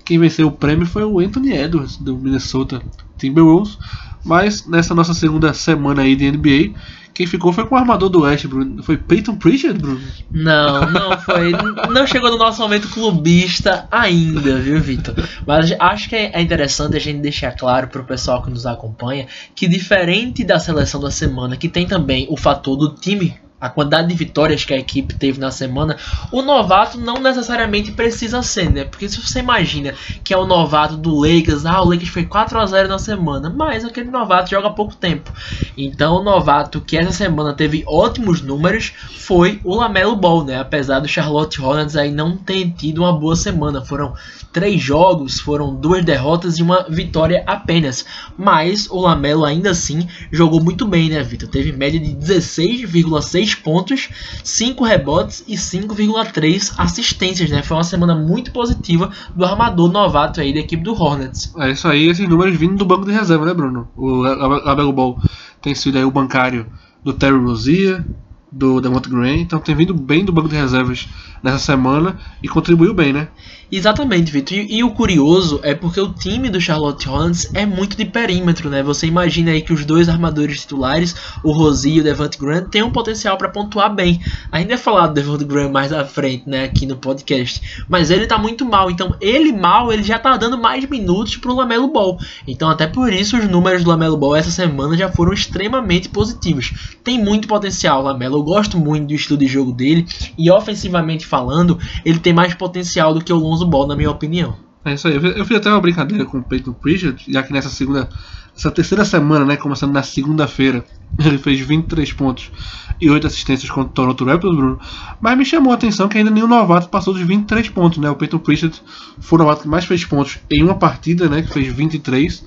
quem 0.06 0.20
venceu 0.20 0.48
o 0.48 0.52
prêmio 0.52 0.86
foi 0.86 1.04
o 1.04 1.20
Anthony 1.20 1.52
Edwards, 1.52 1.98
do 1.98 2.16
Minnesota 2.16 2.82
Timberwolves. 3.18 3.78
Mas 4.24 4.68
nessa 4.68 4.94
nossa 4.94 5.14
segunda 5.14 5.54
semana 5.54 6.04
aí 6.04 6.16
de 6.16 6.30
NBA, 6.30 6.78
quem 7.14 7.26
ficou 7.26 7.52
foi 7.52 7.66
com 7.66 7.74
o 7.74 7.78
armador 7.78 8.08
do 8.08 8.22
Oeste, 8.22 8.48
Bruno. 8.48 8.84
Foi 8.84 8.98
Peyton 8.98 9.36
Pritchard, 9.36 9.80
Bruno? 9.80 10.02
Não, 10.30 10.92
não 10.92 11.18
foi. 11.20 11.52
não 11.92 12.06
chegou 12.06 12.30
no 12.30 12.38
nosso 12.38 12.62
momento 12.62 12.88
clubista 12.90 13.88
ainda, 13.90 14.60
viu, 14.60 14.80
Vitor? 14.80 15.16
Mas 15.48 15.74
acho 15.80 16.10
que 16.10 16.16
é 16.16 16.40
interessante 16.40 16.96
a 16.96 17.00
gente 17.00 17.20
deixar 17.20 17.54
claro 17.54 17.88
para 17.88 18.02
o 18.02 18.06
pessoal 18.06 18.44
que 18.44 18.52
nos 18.52 18.68
acompanha 18.68 19.26
que, 19.56 19.68
diferente 19.68 20.44
da 20.44 20.60
seleção 20.60 21.02
da 21.02 21.10
semana, 21.10 21.58
que 21.58 21.68
tem 21.68 21.88
também 21.88 22.28
o 22.30 22.38
fator 22.38 22.76
do 22.76 22.94
time 22.94 23.34
a 23.60 23.70
quantidade 23.70 24.08
de 24.08 24.16
vitórias 24.16 24.64
que 24.64 24.74
a 24.74 24.78
equipe 24.78 25.14
teve 25.14 25.40
na 25.40 25.52
semana, 25.52 25.98
o 26.32 26.42
novato 26.42 26.98
não 26.98 27.16
necessariamente 27.16 27.92
precisa 27.92 28.42
ser, 28.42 28.72
né? 28.72 28.86
Porque 28.86 29.10
se 29.10 29.22
você 29.22 29.40
imagina 29.40 29.94
que 30.24 30.34
é 30.34 30.38
o 30.38 30.46
novato 30.46 30.96
do 30.96 31.20
Lakers, 31.20 31.66
ah, 31.66 31.82
o 31.82 31.90
Lakers 31.90 32.10
foi 32.10 32.26
4 32.26 32.60
a 32.60 32.66
0 32.66 32.88
na 32.88 33.00
semana, 33.00 33.50
mas 33.50 33.84
aquele 33.84 34.10
novato 34.10 34.50
joga 34.50 34.70
pouco 34.70 34.96
tempo. 34.96 35.32
Então 35.78 36.16
o 36.16 36.24
novato 36.24 36.80
que 36.80 36.98
essa 36.98 37.12
semana 37.12 37.54
teve 37.54 37.84
ótimos 37.86 38.42
números 38.42 38.94
foi 39.18 39.60
o 39.64 39.76
Lamelo 39.76 40.16
Ball, 40.16 40.46
né? 40.46 40.60
Apesar 40.60 41.00
do 41.00 41.08
Charlotte 41.08 41.62
Hornets 41.62 41.96
aí 41.96 42.12
não 42.12 42.38
ter 42.38 42.72
tido 42.72 43.00
uma 43.00 43.14
boa 43.14 43.36
semana, 43.36 43.84
foram 43.84 44.14
três 44.52 44.82
jogos, 44.82 45.40
foram 45.40 45.76
duas 45.76 46.04
derrotas 46.04 46.58
e 46.58 46.64
uma 46.64 46.86
vitória 46.90 47.44
apenas. 47.46 48.06
Mas 48.38 48.90
o 48.90 49.00
Lamelo 49.00 49.46
ainda 49.46 49.72
assim 49.72 50.08
jogou 50.32 50.64
muito 50.64 50.88
bem, 50.88 51.10
né, 51.10 51.22
Vitor? 51.22 51.50
Teve 51.50 51.72
média 51.72 52.00
de 52.00 52.16
16,6 52.16 53.49
pontos, 53.56 54.10
5 54.44 54.84
rebotes 54.84 55.44
e 55.48 55.56
5,3 55.56 56.74
assistências, 56.78 57.50
né? 57.50 57.64
Foi 57.64 57.78
uma 57.78 57.84
semana 57.84 58.16
muito 58.16 58.52
positiva 58.52 59.12
do 59.36 59.46
armador 59.46 59.92
novato 59.92 60.42
aí 60.42 60.54
da 60.54 60.60
equipe 60.60 60.84
do 60.84 60.94
Hornets. 60.94 61.54
É 61.58 61.72
isso 61.72 61.88
aí, 61.88 62.08
esses 62.08 62.28
números 62.28 62.56
vindo 62.56 62.76
do 62.76 62.86
banco 62.86 63.06
de 63.06 63.12
reserva, 63.12 63.46
né, 63.46 63.54
Bruno? 63.54 63.88
O 63.96 64.22
Lamelo 64.22 64.94
Ball 64.94 65.20
tem 65.62 65.76
sido 65.76 65.98
aí 65.98 66.04
o 66.04 66.12
bancário 66.12 66.66
do 67.04 67.14
Terry 67.14 67.38
Rozier, 67.38 68.04
do 68.52 68.82
Devont 68.82 69.08
Green, 69.08 69.42
então 69.42 69.60
tem 69.60 69.76
vindo 69.76 69.94
bem 69.94 70.26
do 70.26 70.32
banco 70.32 70.50
de 70.50 70.56
reservas 70.56 71.08
nessa 71.44 71.60
semana 71.60 72.18
e 72.42 72.48
contribuiu 72.48 72.94
bem, 72.94 73.14
né? 73.14 73.28
Exatamente, 73.72 74.32
Vitor. 74.32 74.58
E, 74.58 74.78
e, 74.78 74.84
o 74.84 74.90
curioso 74.90 75.60
é 75.62 75.76
porque 75.76 76.02
o 76.02 76.12
time 76.12 76.50
do 76.50 76.60
Charlotte 76.60 77.08
Hornets 77.08 77.52
é 77.54 77.68
muito 77.68 77.96
de 77.96 78.04
perímetro, 78.04 78.68
né? 78.68 78.82
Você 78.82 79.06
imagina 79.06 79.52
aí 79.52 79.62
que 79.62 79.72
os 79.72 79.86
dois 79.86 80.10
armadores 80.10 80.62
titulares, 80.62 81.16
o 81.44 81.52
Rosie 81.52 81.98
e 81.98 82.00
o 82.00 82.04
Devant 82.04 82.36
Grant, 82.40 82.70
têm 82.70 82.82
um 82.82 82.90
potencial 82.90 83.38
para 83.38 83.48
pontuar 83.48 83.94
bem. 83.94 84.20
Ainda 84.52 84.74
é 84.74 84.78
falado 84.78 85.10
do 85.10 85.22
Devant 85.22 85.44
Grant 85.44 85.72
mais 85.72 85.94
à 85.94 86.04
frente, 86.04 86.50
né, 86.50 86.64
aqui 86.64 86.88
no 86.88 86.98
podcast. 86.98 87.86
Mas 87.88 88.10
ele 88.10 88.26
tá 88.26 88.40
muito 88.40 88.66
mal, 88.66 88.90
então 88.90 89.16
ele 89.22 89.52
mal, 89.52 89.94
ele 89.94 90.02
já 90.02 90.18
tá 90.18 90.36
dando 90.36 90.58
mais 90.58 90.84
minutos 90.90 91.38
pro 91.38 91.54
Lamelo 91.54 91.90
Ball. 91.90 92.18
Então 92.48 92.70
até 92.70 92.88
por 92.88 93.14
isso 93.14 93.38
os 93.38 93.48
números 93.48 93.84
do 93.84 93.90
Lamelo 93.92 94.18
Ball 94.18 94.36
essa 94.36 94.52
semana 94.52 94.98
já 94.98 95.12
foram 95.12 95.32
extremamente 95.32 96.10
positivos. 96.10 96.74
Tem 97.04 97.24
muito 97.24 97.48
potencial, 97.48 98.02
Lamelo. 98.02 98.38
Eu 98.38 98.44
gosto 98.44 98.80
muito 98.80 99.08
do 99.08 99.14
estilo 99.14 99.38
de 99.38 99.46
jogo 99.46 99.72
dele 99.72 100.08
e 100.36 100.50
ofensivamente 100.50 101.28
falando, 101.28 101.78
ele 102.04 102.18
tem 102.18 102.34
mais 102.34 102.56
potencial 102.56 103.14
do 103.14 103.24
que 103.24 103.32
o 103.32 103.38
Lonzo 103.38 103.59
Ball, 103.66 103.88
na 103.88 103.96
minha 103.96 104.12
opinião. 104.12 104.56
É 104.86 104.94
isso 104.94 105.08
aí. 105.08 105.16
Eu 105.16 105.46
fiz 105.46 105.58
até 105.58 105.70
uma 105.70 105.82
brincadeira 105.82 106.26
com 106.26 106.38
o 106.38 106.44
Peyton 106.44 106.74
Pritchard, 106.74 107.24
já 107.28 107.44
que 107.44 107.52
nessa 107.52 107.70
segunda. 107.70 108.10
Essa 108.56 108.72
terceira 108.72 109.06
semana, 109.06 109.46
né? 109.46 109.56
Começando 109.56 109.94
na 109.94 110.04
segunda-feira, 110.04 110.84
ele 111.18 111.38
fez 111.38 111.60
23 111.62 112.12
pontos 112.14 112.52
e 113.00 113.10
8 113.10 113.28
assistências 113.28 113.70
contra 113.70 113.90
o 113.90 113.94
Toronto 113.94 114.26
Raptors, 114.26 114.56
Bruno. 114.56 114.80
Mas 115.22 115.38
me 115.38 115.46
chamou 115.46 115.72
a 115.72 115.76
atenção 115.76 116.10
que 116.10 116.18
ainda 116.18 116.30
nenhum 116.30 116.48
novato 116.48 116.90
passou 116.90 117.14
dos 117.14 117.24
23 117.24 117.70
pontos, 117.70 118.00
né? 118.00 118.10
O 118.10 118.16
Peyton 118.16 118.40
Pritchard 118.40 118.82
foi 119.20 119.38
o 119.38 119.40
novato 119.40 119.62
que 119.62 119.68
mais 119.68 119.86
fez 119.86 120.04
pontos 120.04 120.40
em 120.50 120.64
uma 120.64 120.76
partida, 120.76 121.30
né? 121.30 121.42
Que 121.42 121.54
fez 121.54 121.72
23. 121.72 122.44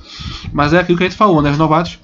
Mas 0.52 0.72
é 0.72 0.80
aquilo 0.80 0.98
que 0.98 1.04
a 1.04 1.08
gente 1.08 1.16
falou, 1.16 1.40
né? 1.40 1.50
Os 1.50 1.58
novatos 1.58 1.98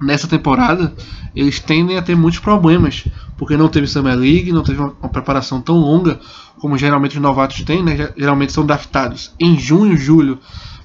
nessa 0.00 0.28
temporada 0.28 0.94
eles 1.34 1.60
tendem 1.60 1.96
a 1.96 2.02
ter 2.02 2.14
muitos 2.16 2.40
problemas 2.40 3.04
porque 3.36 3.56
não 3.56 3.68
teve 3.68 3.86
Summer 3.86 4.16
League, 4.16 4.52
não 4.52 4.62
teve 4.62 4.80
uma, 4.80 4.94
uma 5.00 5.08
preparação 5.08 5.60
tão 5.60 5.76
longa 5.76 6.18
como 6.58 6.78
geralmente 6.78 7.16
os 7.16 7.22
novatos 7.22 7.62
têm, 7.62 7.82
né? 7.82 8.10
Geralmente 8.16 8.52
são 8.52 8.64
draftados 8.64 9.32
em 9.38 9.58
junho, 9.58 9.96
julho, 9.96 10.38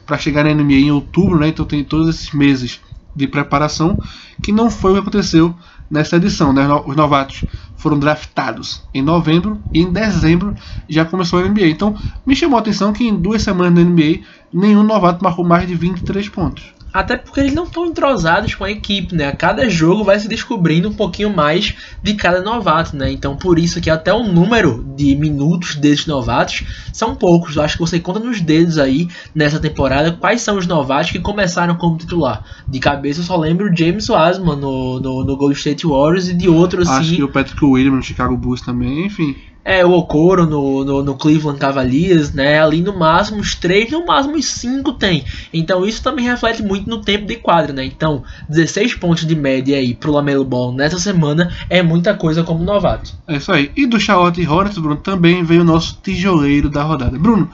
para 0.06 0.18
chegar 0.18 0.44
na 0.44 0.54
NBA 0.54 0.74
em 0.74 0.92
outubro, 0.92 1.40
né? 1.40 1.48
Então 1.48 1.66
tem 1.66 1.84
todos 1.84 2.10
esses 2.10 2.32
meses 2.34 2.82
de 3.16 3.28
preparação 3.28 3.98
que 4.42 4.52
não 4.52 4.70
foi 4.70 4.92
o 4.92 4.94
que 4.96 5.00
aconteceu 5.02 5.56
nessa 5.90 6.18
edição, 6.18 6.52
né? 6.54 6.68
Os 6.86 6.96
novatos 6.96 7.46
foram 7.78 7.98
draftados 7.98 8.84
em 8.94 9.02
novembro 9.02 9.62
e 9.74 9.82
em 9.82 9.92
dezembro 9.92 10.54
já 10.88 11.06
começou 11.06 11.40
a 11.40 11.48
NBA. 11.48 11.68
Então 11.68 11.96
me 12.26 12.36
chamou 12.36 12.58
a 12.58 12.62
atenção 12.62 12.94
que 12.94 13.06
em 13.06 13.16
duas 13.16 13.42
semanas 13.42 13.74
da 13.74 13.82
NBA 13.82 14.20
nenhum 14.54 14.84
novato 14.84 15.24
marcou 15.24 15.46
mais 15.46 15.68
de 15.68 15.76
23 15.76 16.30
pontos. 16.30 16.74
Até 16.94 17.16
porque 17.16 17.40
eles 17.40 17.54
não 17.54 17.64
estão 17.64 17.86
entrosados 17.86 18.56
com 18.56 18.64
a 18.64 18.72
equipe, 18.72 19.16
né? 19.16 19.28
A 19.28 19.36
cada 19.36 19.70
jogo 19.70 20.04
vai 20.04 20.20
se 20.20 20.28
descobrindo 20.28 20.90
um 20.90 20.94
pouquinho 20.94 21.30
mais 21.30 21.74
de 22.04 22.14
cada 22.16 22.42
novato, 22.42 22.96
né? 22.96 23.12
Então 23.12 23.36
por 23.36 23.58
isso 23.58 23.80
que 23.80 23.90
até 23.90 24.14
o 24.14 24.24
número 24.24 24.84
de 24.96 25.16
minutos 25.16 25.76
desses 25.76 26.06
novatos 26.06 26.64
são 26.92 27.16
poucos. 27.16 27.56
Eu 27.56 27.64
acho 27.64 27.76
que 27.76 27.82
você 27.82 28.00
conta 28.00 28.20
nos 28.20 28.42
dedos 28.42 28.78
aí 28.78 29.08
nessa 29.34 29.60
temporada 29.60 30.12
quais 30.12 30.42
são 30.42 30.58
os 30.58 30.68
novatos 30.68 31.12
que 31.12 31.20
começaram 31.20 31.76
como 31.76 31.98
titular. 31.98 32.44
De 32.68 32.80
cabeça 32.80 33.22
eu 33.22 33.26
só 33.26 33.38
lembro 33.38 33.72
o 33.72 33.76
James 33.76 34.10
Wiseman 34.10 34.58
no, 34.58 35.00
no, 35.00 35.24
no 35.24 35.38
Golden 35.38 35.58
State 35.58 35.88
Warriors 35.88 36.28
e 36.28 36.34
de 36.34 36.50
outros 36.50 36.90
assim. 36.90 37.00
Acho 37.00 37.16
que 37.16 37.24
o 37.24 37.30
Patrick 37.30 37.64
Williams 37.64 37.98
no 37.98 38.04
Chicago 38.04 38.36
Bulls 38.36 38.62
também, 38.62 39.06
enfim. 39.06 39.36
É, 39.64 39.86
o 39.86 39.92
Okoro 39.92 40.48
no, 40.48 40.84
no, 40.84 41.04
no, 41.04 41.16
Cleveland 41.16 41.60
Cavaliers, 41.60 42.34
né? 42.34 42.60
Ali 42.60 42.82
no 42.82 42.98
máximo 42.98 43.40
os 43.40 43.54
três, 43.54 43.92
no 43.92 44.06
máximo 44.06 44.36
os 44.36 44.46
cinco 44.46 44.94
tem. 44.94 45.24
Então 45.54 45.86
isso 45.86 46.02
também 46.02 46.26
reflete 46.26 46.64
muito 46.64 46.90
no 46.90 47.02
tempo 47.02 47.28
de 47.28 47.36
quadra, 47.36 47.72
né? 47.72 47.86
Então, 47.86 48.24
16 48.50 48.96
pontos 48.96 49.26
de 49.26 49.36
média 49.36 49.78
aí 49.78 49.94
pro 49.94 50.12
Lamelo 50.12 50.44
Ball 50.44 50.74
nessa 50.74 50.98
semana 50.98 51.52
é 51.70 51.84
muita 51.84 52.16
coisa 52.16 52.44
como 52.44 52.64
novato. 52.64 53.14
É 53.28 53.38
isso 53.38 53.52
aí. 53.52 53.72
E 53.76 53.86
do 53.86 54.00
Charlotte 54.00 54.46
Hornets, 54.48 54.80
Bruno, 54.80 54.98
também 54.98 55.44
veio 55.44 55.62
o 55.62 55.66
nosso 55.66 56.00
tijoleiro 56.02 56.70
da 56.70 56.82
rodada. 56.82 57.18
Bruno, 57.20 57.50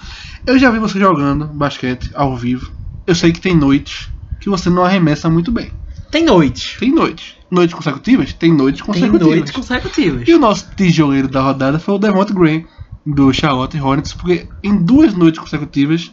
eu 0.45 0.57
já 0.57 0.71
vi 0.71 0.79
você 0.79 0.97
jogando 0.99 1.45
basquete 1.45 2.09
ao 2.13 2.37
vivo. 2.37 2.71
Eu 3.05 3.15
sei 3.15 3.33
que 3.33 3.41
tem 3.41 3.55
noites 3.55 4.09
que 4.39 4.49
você 4.49 4.69
não 4.69 4.83
arremessa 4.83 5.29
muito 5.29 5.51
bem. 5.51 5.71
Tem 6.09 6.23
noites. 6.23 6.77
Tem 6.79 6.89
noites 6.89 7.36
noites 7.49 7.75
consecutivas? 7.75 8.33
Tem 8.33 8.53
noites 8.53 8.81
consecutivas. 8.81 9.19
Tem 9.19 9.29
noites 9.29 9.51
consecutivas. 9.53 10.27
E 10.27 10.33
o 10.33 10.39
nosso 10.39 10.67
tijoleiro 10.75 11.27
da 11.27 11.41
rodada 11.41 11.79
foi 11.79 11.95
o 11.95 11.97
Devont 11.97 12.33
Green, 12.33 12.65
do 13.07 13.31
Charlotte 13.31 13.79
Hornets, 13.79 14.13
porque 14.13 14.47
em 14.61 14.75
duas 14.75 15.13
noites 15.13 15.39
consecutivas 15.39 16.11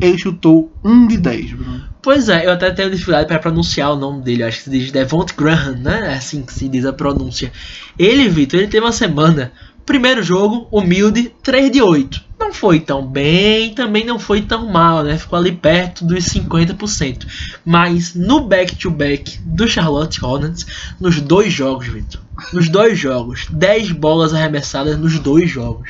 ele 0.00 0.16
chutou 0.16 0.72
1 0.84 1.08
de 1.08 1.16
10, 1.18 1.52
Bruno. 1.52 1.84
Pois 2.00 2.28
é, 2.28 2.46
eu 2.46 2.52
até 2.52 2.70
tenho 2.70 2.90
dificuldade 2.90 3.26
para 3.26 3.40
pronunciar 3.40 3.92
o 3.92 3.96
nome 3.96 4.22
dele, 4.22 4.44
acho 4.44 4.58
que 4.58 4.64
se 4.64 4.70
diz 4.70 4.92
Devont 4.92 5.34
Graham, 5.36 5.76
né? 5.76 6.12
É 6.12 6.14
assim 6.14 6.42
que 6.42 6.52
se 6.52 6.68
diz 6.68 6.84
a 6.84 6.92
pronúncia. 6.92 7.52
Ele, 7.98 8.28
Vitor, 8.28 8.60
ele 8.60 8.68
teve 8.68 8.86
uma 8.86 8.92
semana, 8.92 9.52
primeiro 9.84 10.22
jogo, 10.22 10.68
humilde, 10.70 11.32
3 11.42 11.70
de 11.70 11.82
8 11.82 12.25
não 12.38 12.52
foi 12.52 12.80
tão 12.80 13.06
bem, 13.06 13.74
também 13.74 14.04
não 14.04 14.18
foi 14.18 14.42
tão 14.42 14.70
mal, 14.70 15.02
né? 15.02 15.16
Ficou 15.18 15.38
ali 15.38 15.52
perto 15.52 16.04
dos 16.04 16.24
50%. 16.24 17.26
Mas 17.64 18.14
no 18.14 18.40
back-to-back 18.40 19.38
-back 19.38 19.40
do 19.44 19.66
Charlotte 19.66 20.24
Hornets, 20.24 20.66
nos 21.00 21.20
dois 21.20 21.52
jogos, 21.52 21.86
Vitor, 21.86 22.20
nos 22.52 22.68
dois 22.68 22.98
jogos, 22.98 23.46
10 23.50 23.92
bolas 23.92 24.34
arremessadas 24.34 24.98
nos 24.98 25.18
dois 25.18 25.50
jogos. 25.50 25.88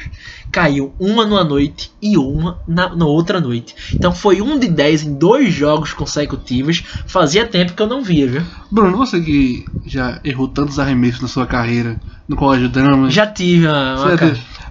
Caiu 0.53 0.95
uma 0.99 1.27
numa 1.27 1.43
noite 1.43 1.91
e 2.01 2.17
uma 2.17 2.61
na, 2.67 2.95
na 2.95 3.05
outra 3.05 3.41
noite. 3.41 3.75
Então 3.99 4.13
foi 4.13 4.41
um 4.41 4.59
de 4.59 4.69
10 4.69 5.03
em 5.03 5.15
dois 5.15 5.53
jogos 5.53 5.93
consecutivos. 5.93 6.83
Fazia 7.07 7.47
tempo 7.47 7.75
que 7.75 7.83
eu 7.83 7.87
não 7.89 8.03
via, 8.03 8.27
viu? 8.29 8.43
Bruno, 8.71 8.97
você 8.97 9.21
que 9.21 9.65
já 9.85 10.21
errou 10.25 10.49
tantos 10.49 10.79
arremessos 10.79 11.21
na 11.21 11.29
sua 11.29 11.47
carreira 11.47 12.01
no 12.29 12.37
Colégio 12.37 12.69
Drama. 12.69 13.11
Já 13.11 13.27
tive 13.27 13.67
uma, 13.67 13.97
uma 13.97 14.17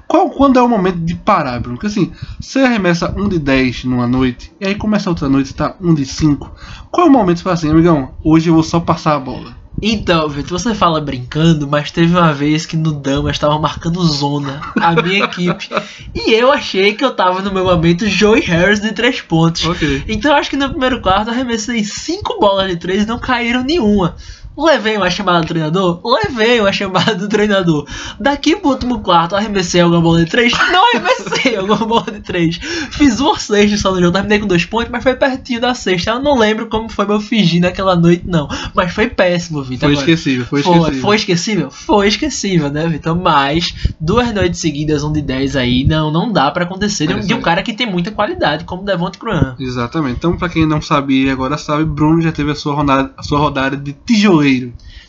qual, 0.08 0.30
quando 0.30 0.60
é 0.60 0.62
o 0.62 0.70
momento 0.70 0.98
de 0.98 1.16
parar, 1.16 1.60
Bruno? 1.60 1.78
Porque 1.78 1.88
assim, 1.88 2.12
você 2.40 2.60
arremessa 2.60 3.14
1 3.18 3.30
de 3.30 3.40
10 3.40 3.86
numa 3.86 4.08
noite, 4.08 4.52
e 4.60 4.68
aí 4.68 4.76
começa 4.76 5.10
outra 5.10 5.28
noite, 5.28 5.48
está 5.48 5.76
1 5.82 5.94
de 5.94 6.06
5. 6.06 6.52
Qual 6.92 7.08
é 7.08 7.10
o 7.10 7.14
momento 7.14 7.38
de 7.38 7.44
falar 7.44 7.56
assim, 7.56 7.70
amigão, 7.70 8.14
hoje 8.24 8.50
eu 8.50 8.54
vou 8.54 8.64
só 8.64 8.80
passar 8.80 9.16
a 9.16 9.20
bola? 9.20 9.66
Então, 9.82 10.30
Vitor, 10.30 10.58
você 10.58 10.74
fala 10.74 11.02
brincando, 11.02 11.68
mas 11.68 11.92
teve 11.92 12.16
uma 12.16 12.34
vez 12.34 12.66
que 12.66 12.78
no 12.78 12.94
Dama 12.94 13.30
estava 13.30 13.60
marcando 13.60 14.04
zona 14.06 14.62
a 14.80 14.94
minha 15.02 15.26
equipe. 15.26 15.70
E 16.16 16.34
eu 16.34 16.50
achei 16.50 16.94
que 16.94 17.04
eu 17.04 17.12
tava 17.12 17.42
no 17.42 17.52
meu 17.52 17.66
momento 17.66 18.08
Joey 18.08 18.42
Harris 18.42 18.80
de 18.80 18.94
3 18.94 19.22
pontos. 19.22 19.66
Okay. 19.66 20.02
Então 20.08 20.32
eu 20.32 20.38
acho 20.38 20.50
que 20.50 20.56
no 20.56 20.70
primeiro 20.70 21.02
quarto 21.02 21.28
eu 21.28 21.34
arremessei 21.34 21.84
5 21.84 22.40
bolas 22.40 22.70
de 22.70 22.78
3 22.78 23.04
e 23.04 23.06
não 23.06 23.20
caíram 23.20 23.64
nenhuma. 23.64 24.16
Levei 24.58 24.98
uma 24.98 25.10
chamada 25.10 25.42
do 25.42 25.48
treinador? 25.48 26.00
Levei 26.04 26.60
uma 26.60 26.72
chamada 26.72 27.16
do 27.16 27.28
treinador. 27.30 27.88
Daqui 28.20 28.56
pro 28.56 28.72
último 28.72 29.00
quarto, 29.00 29.36
arremessei 29.36 29.82
alguma 29.82 30.02
bola 30.02 30.24
de 30.24 30.32
3? 30.32 30.54
Não 30.72 30.90
arremessei 30.90 31.56
alguma 31.58 31.86
bola 31.86 32.12
de 32.12 32.22
3. 32.22 32.60
Fiz 32.92 33.20
uma 33.20 33.38
sexta 33.38 33.78
só 33.78 33.92
no 33.92 34.00
jogo, 34.00 34.14
terminei 34.14 34.40
com 34.40 34.48
dois 34.48 34.66
pontos, 34.66 34.90
mas 34.92 35.04
foi 35.04 35.16
pertinho 35.16 35.62
da 35.62 35.74
sexta. 35.74 36.12
Eu 36.12 36.22
não 36.22 36.38
lembro 36.38 36.68
como 36.68 36.90
foi 36.90 37.06
meu 37.06 37.20
fingir 37.20 37.62
naquela 37.62 37.96
noite, 37.96 38.24
não. 38.26 38.48
Mas 38.74 38.94
foi 38.94 39.08
péssimo, 39.08 39.64
Vitor. 39.64 39.90
Foi 39.90 39.98
esquecível, 39.98 40.46
foi 40.46 40.60
esquecível. 40.62 40.86
Foi, 40.86 41.00
foi 41.02 41.16
esquecível? 41.16 41.72
Foi 41.72 42.08
esquecível, 42.08 42.70
né, 42.70 42.88
Vitor? 42.88 43.16
Mas 43.16 43.74
duas 44.00 44.34
noites 44.34 44.60
seguidas, 44.60 45.04
um 45.04 45.12
de 45.12 45.22
10 45.22 45.56
aí, 45.56 45.86
não, 45.86 46.12
não 46.12 46.32
dá 46.32 46.50
para 46.52 46.64
acontecer 46.64 47.12
é 47.12 47.20
de 47.20 47.34
um 47.34 47.42
cara 47.42 47.62
que 47.62 47.74
tem 47.74 47.90
muita 47.90 48.12
qualidade, 48.12 48.64
como 48.64 48.84
Devonte 48.84 49.20
Graham. 49.20 49.56
Exatamente. 49.60 50.18
Então, 50.18 50.38
pra 50.38 50.50
quem 50.50 50.66
não 50.66 50.82
sabia 50.82 51.32
agora 51.32 51.58
sabe, 51.58 51.86
Bruno 51.86 52.22
já 52.22 52.32
teve 52.32 52.52
a 52.52 52.56
sua 52.56 52.74
rodada, 52.74 53.12
a 53.18 53.24
sua 53.24 53.40
rodada 53.40 53.76
de 53.76 53.94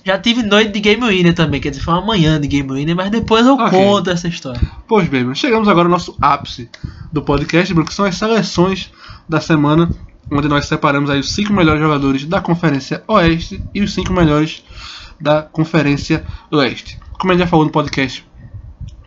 já 0.07 0.16
tive 0.16 0.44
noite 0.44 0.70
de 0.70 0.79
Game 0.79 1.05
Winner 1.05 1.35
também, 1.35 1.61
quer 1.61 1.70
dizer, 1.70 1.83
foi 1.83 1.94
uma 1.94 2.07
manhã 2.07 2.40
de 2.40 2.46
Game 2.46 2.72
Winner, 2.72 2.94
mas 2.94 3.11
depois 3.11 3.44
eu 3.44 3.55
okay. 3.55 3.70
conto 3.70 4.09
essa 4.09 4.29
história. 4.29 4.61
Pois 4.87 5.09
bem, 5.09 5.35
chegamos 5.35 5.66
agora 5.66 5.88
ao 5.88 5.90
nosso 5.90 6.16
ápice 6.20 6.70
do 7.12 7.22
podcast, 7.22 7.75
que 7.75 7.94
são 7.94 8.05
as 8.05 8.14
seleções 8.14 8.92
da 9.29 9.40
semana, 9.40 9.90
onde 10.31 10.46
nós 10.46 10.66
separamos 10.66 11.11
aí 11.11 11.18
os 11.18 11.33
cinco 11.33 11.53
melhores 11.53 11.81
jogadores 11.81 12.25
da 12.25 12.40
Conferência 12.40 13.03
Oeste 13.09 13.61
e 13.75 13.83
os 13.83 13.92
cinco 13.92 14.12
melhores 14.12 14.62
da 15.20 15.42
Conferência 15.42 16.25
Leste. 16.53 16.99
Como 17.18 17.33
a 17.33 17.35
gente 17.35 17.44
já 17.44 17.51
falou 17.51 17.66
no 17.66 17.72
podcast 17.72 18.25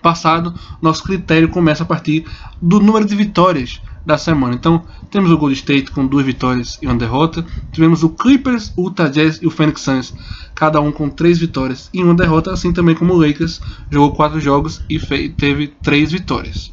passado, 0.02 0.54
nosso 0.82 1.04
critério 1.04 1.48
começa 1.48 1.84
a 1.84 1.86
partir 1.86 2.26
do 2.62 2.82
número 2.82 3.06
de 3.06 3.16
vitórias 3.16 3.82
da 4.10 4.18
semana. 4.18 4.56
Então, 4.56 4.84
temos 5.10 5.32
o 5.32 5.38
Golden 5.38 5.56
State 5.56 5.92
com 5.92 6.06
duas 6.06 6.26
vitórias 6.26 6.78
e 6.82 6.86
uma 6.86 6.96
derrota. 6.96 7.46
Tivemos 7.72 8.04
o 8.04 8.10
Clippers, 8.10 8.74
o 8.76 8.88
Utah 8.88 9.08
Jazz 9.08 9.40
e 9.42 9.48
o 9.48 9.52
Phoenix 9.52 9.82
Suns, 9.82 10.14
cada 10.54 10.82
um 10.82 10.92
com 10.92 11.10
três 11.10 11.38
vitórias 11.38 11.90
e 11.94 12.04
uma 12.04 12.16
derrota, 12.16 12.52
assim 12.52 12.74
também 12.74 12.96
como 12.96 13.14
o 13.14 13.18
Lakers 13.18 13.62
jogou 13.90 14.12
quatro 14.12 14.40
jogos 14.40 14.82
e 14.90 15.00
teve 15.30 15.68
três 15.82 16.12
vitórias. 16.12 16.72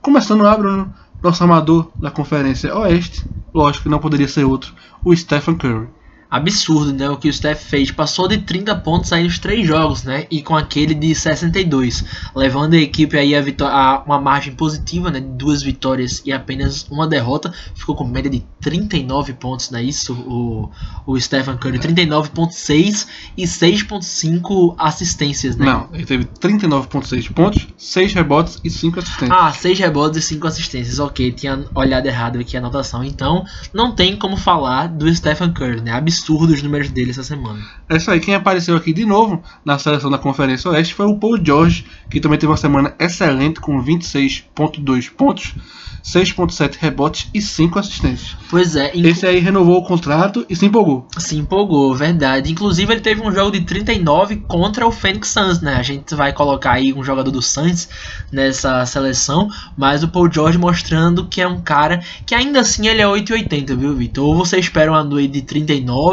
Começando 0.00 0.42
lá, 0.42 0.56
Bruno, 0.56 0.92
nosso 1.22 1.42
amador 1.42 1.90
da 1.96 2.10
Conferência 2.10 2.76
Oeste, 2.76 3.24
lógico 3.52 3.84
que 3.84 3.88
não 3.88 3.98
poderia 3.98 4.28
ser 4.28 4.44
outro, 4.44 4.74
o 5.02 5.16
Stephen 5.16 5.56
Curry 5.56 5.88
absurdo, 6.34 6.92
né? 6.92 7.08
O 7.08 7.16
que 7.16 7.28
o 7.28 7.32
Steph 7.32 7.62
fez. 7.62 7.92
Passou 7.92 8.26
de 8.26 8.38
30 8.38 8.74
pontos 8.76 9.12
aí 9.12 9.22
nos 9.22 9.38
três 9.38 9.64
jogos, 9.64 10.02
né? 10.02 10.26
E 10.30 10.42
com 10.42 10.56
aquele 10.56 10.92
de 10.92 11.14
62, 11.14 12.04
levando 12.34 12.74
a 12.74 12.78
equipe 12.78 13.16
aí 13.16 13.36
a, 13.36 13.40
a 13.62 14.02
uma 14.04 14.20
margem 14.20 14.52
positiva, 14.52 15.10
né? 15.10 15.20
De 15.20 15.28
duas 15.28 15.62
vitórias 15.62 16.22
e 16.26 16.32
apenas 16.32 16.88
uma 16.90 17.06
derrota. 17.06 17.54
Ficou 17.76 17.94
com 17.94 18.04
média 18.04 18.28
de 18.28 18.44
39 18.60 19.34
pontos, 19.34 19.70
não 19.70 19.78
é 19.78 19.84
isso? 19.84 20.12
O, 20.12 20.70
o 21.06 21.20
Stephen 21.20 21.56
Curry, 21.56 21.78
39.6 21.78 23.06
e 23.36 23.44
6.5 23.44 24.74
assistências, 24.76 25.56
né? 25.56 25.66
Não, 25.66 25.88
ele 25.92 26.04
teve 26.04 26.24
39,6 26.24 27.32
pontos, 27.32 27.66
6 27.76 28.12
rebotes 28.12 28.60
e 28.64 28.70
5 28.70 28.98
assistências. 28.98 29.38
Ah, 29.40 29.52
6 29.52 29.78
rebotes 29.78 30.18
e 30.18 30.22
5 30.22 30.46
assistências. 30.48 30.98
Ok, 30.98 31.30
tinha 31.30 31.64
olhado 31.74 32.06
errado 32.06 32.40
aqui 32.40 32.56
a 32.56 32.60
anotação. 32.60 33.04
Então, 33.04 33.44
não 33.72 33.94
tem 33.94 34.16
como 34.16 34.36
falar 34.36 34.88
do 34.88 35.14
Stephen 35.14 35.52
Curry, 35.52 35.80
né? 35.80 35.92
Absurdo 35.92 36.23
os 36.30 36.62
números 36.62 36.90
dele 36.90 37.10
essa 37.10 37.22
semana. 37.22 37.60
É 37.88 37.96
isso 37.96 38.10
aí, 38.10 38.20
quem 38.20 38.34
apareceu 38.34 38.76
aqui 38.76 38.92
de 38.92 39.04
novo 39.04 39.42
na 39.64 39.78
seleção 39.78 40.10
da 40.10 40.18
Conferência 40.18 40.70
Oeste 40.70 40.94
foi 40.94 41.06
o 41.06 41.16
Paul 41.16 41.38
George, 41.44 41.84
que 42.10 42.20
também 42.20 42.38
teve 42.38 42.50
uma 42.50 42.56
semana 42.56 42.94
excelente 42.98 43.60
com 43.60 43.82
26,2 43.82 45.10
pontos. 45.10 45.54
6.7 46.04 46.76
rebotes 46.78 47.30
e 47.32 47.40
5 47.40 47.78
assistências. 47.78 48.36
Pois 48.50 48.76
é, 48.76 48.94
inc- 48.94 49.06
Esse 49.06 49.26
aí 49.26 49.38
renovou 49.38 49.78
o 49.78 49.82
contrato 49.84 50.44
e 50.50 50.54
se 50.54 50.66
empolgou. 50.66 51.08
se 51.16 51.34
empolgou, 51.34 51.94
verdade. 51.94 52.52
Inclusive, 52.52 52.92
ele 52.92 53.00
teve 53.00 53.22
um 53.26 53.32
jogo 53.32 53.50
de 53.52 53.62
39 53.62 54.36
contra 54.46 54.86
o 54.86 54.92
Phoenix 54.92 55.28
Suns, 55.30 55.62
né? 55.62 55.76
A 55.76 55.82
gente 55.82 56.14
vai 56.14 56.30
colocar 56.34 56.72
aí 56.72 56.92
um 56.92 57.02
jogador 57.02 57.30
do 57.30 57.40
Suns 57.40 57.88
nessa 58.30 58.84
seleção, 58.84 59.48
mas 59.78 60.02
o 60.04 60.08
Paul 60.08 60.30
George 60.30 60.58
mostrando 60.58 61.26
que 61.26 61.40
é 61.40 61.48
um 61.48 61.62
cara 61.62 62.02
que 62.26 62.34
ainda 62.34 62.60
assim 62.60 62.86
ele 62.86 63.00
é 63.00 63.06
8,80, 63.06 63.74
viu, 63.74 63.94
Vitor? 63.96 64.26
Ou 64.26 64.36
você 64.36 64.58
espera 64.58 64.90
uma 64.92 65.02
noite 65.02 65.28
de 65.32 65.40
39, 65.40 66.03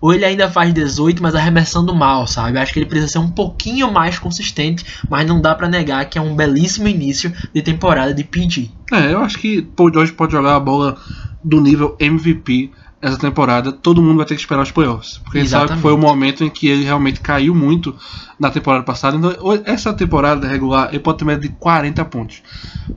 ou 0.00 0.12
ele 0.12 0.24
ainda 0.24 0.50
faz 0.50 0.72
18, 0.72 1.22
mas 1.22 1.34
arremessando 1.34 1.94
mal, 1.94 2.26
sabe? 2.26 2.58
Acho 2.58 2.72
que 2.72 2.78
ele 2.78 2.86
precisa 2.86 3.12
ser 3.12 3.18
um 3.18 3.30
pouquinho 3.30 3.90
mais 3.92 4.18
consistente, 4.18 4.84
mas 5.08 5.26
não 5.26 5.40
dá 5.40 5.54
pra 5.54 5.68
negar 5.68 6.04
que 6.06 6.18
é 6.18 6.22
um 6.22 6.34
belíssimo 6.34 6.88
início 6.88 7.32
de 7.52 7.62
temporada 7.62 8.12
de 8.14 8.24
PG. 8.24 8.70
É, 8.92 9.12
eu 9.12 9.20
acho 9.20 9.38
que 9.38 9.66
George 9.92 10.12
pode 10.12 10.32
jogar 10.32 10.56
a 10.56 10.60
bola 10.60 10.96
do 11.42 11.60
nível 11.60 11.96
MVP 12.00 12.70
essa 13.04 13.18
temporada. 13.18 13.70
Todo 13.70 14.00
mundo 14.00 14.16
vai 14.16 14.24
ter 14.24 14.34
que 14.34 14.40
esperar 14.40 14.62
os 14.62 14.70
playoffs. 14.70 15.18
Porque 15.18 15.40
gente 15.40 15.50
sabe 15.50 15.74
que 15.74 15.78
foi 15.80 15.92
o 15.92 15.98
momento 15.98 16.42
em 16.42 16.48
que 16.48 16.68
ele 16.68 16.84
realmente 16.84 17.20
caiu 17.20 17.54
muito 17.54 17.94
na 18.40 18.50
temporada 18.50 18.82
passada. 18.82 19.18
Então, 19.18 19.30
essa 19.66 19.92
temporada 19.92 20.48
regular, 20.48 20.88
ele 20.88 21.00
pode 21.00 21.18
ter 21.18 21.26
média 21.26 21.46
de 21.46 21.54
40 21.56 22.02
pontos. 22.06 22.42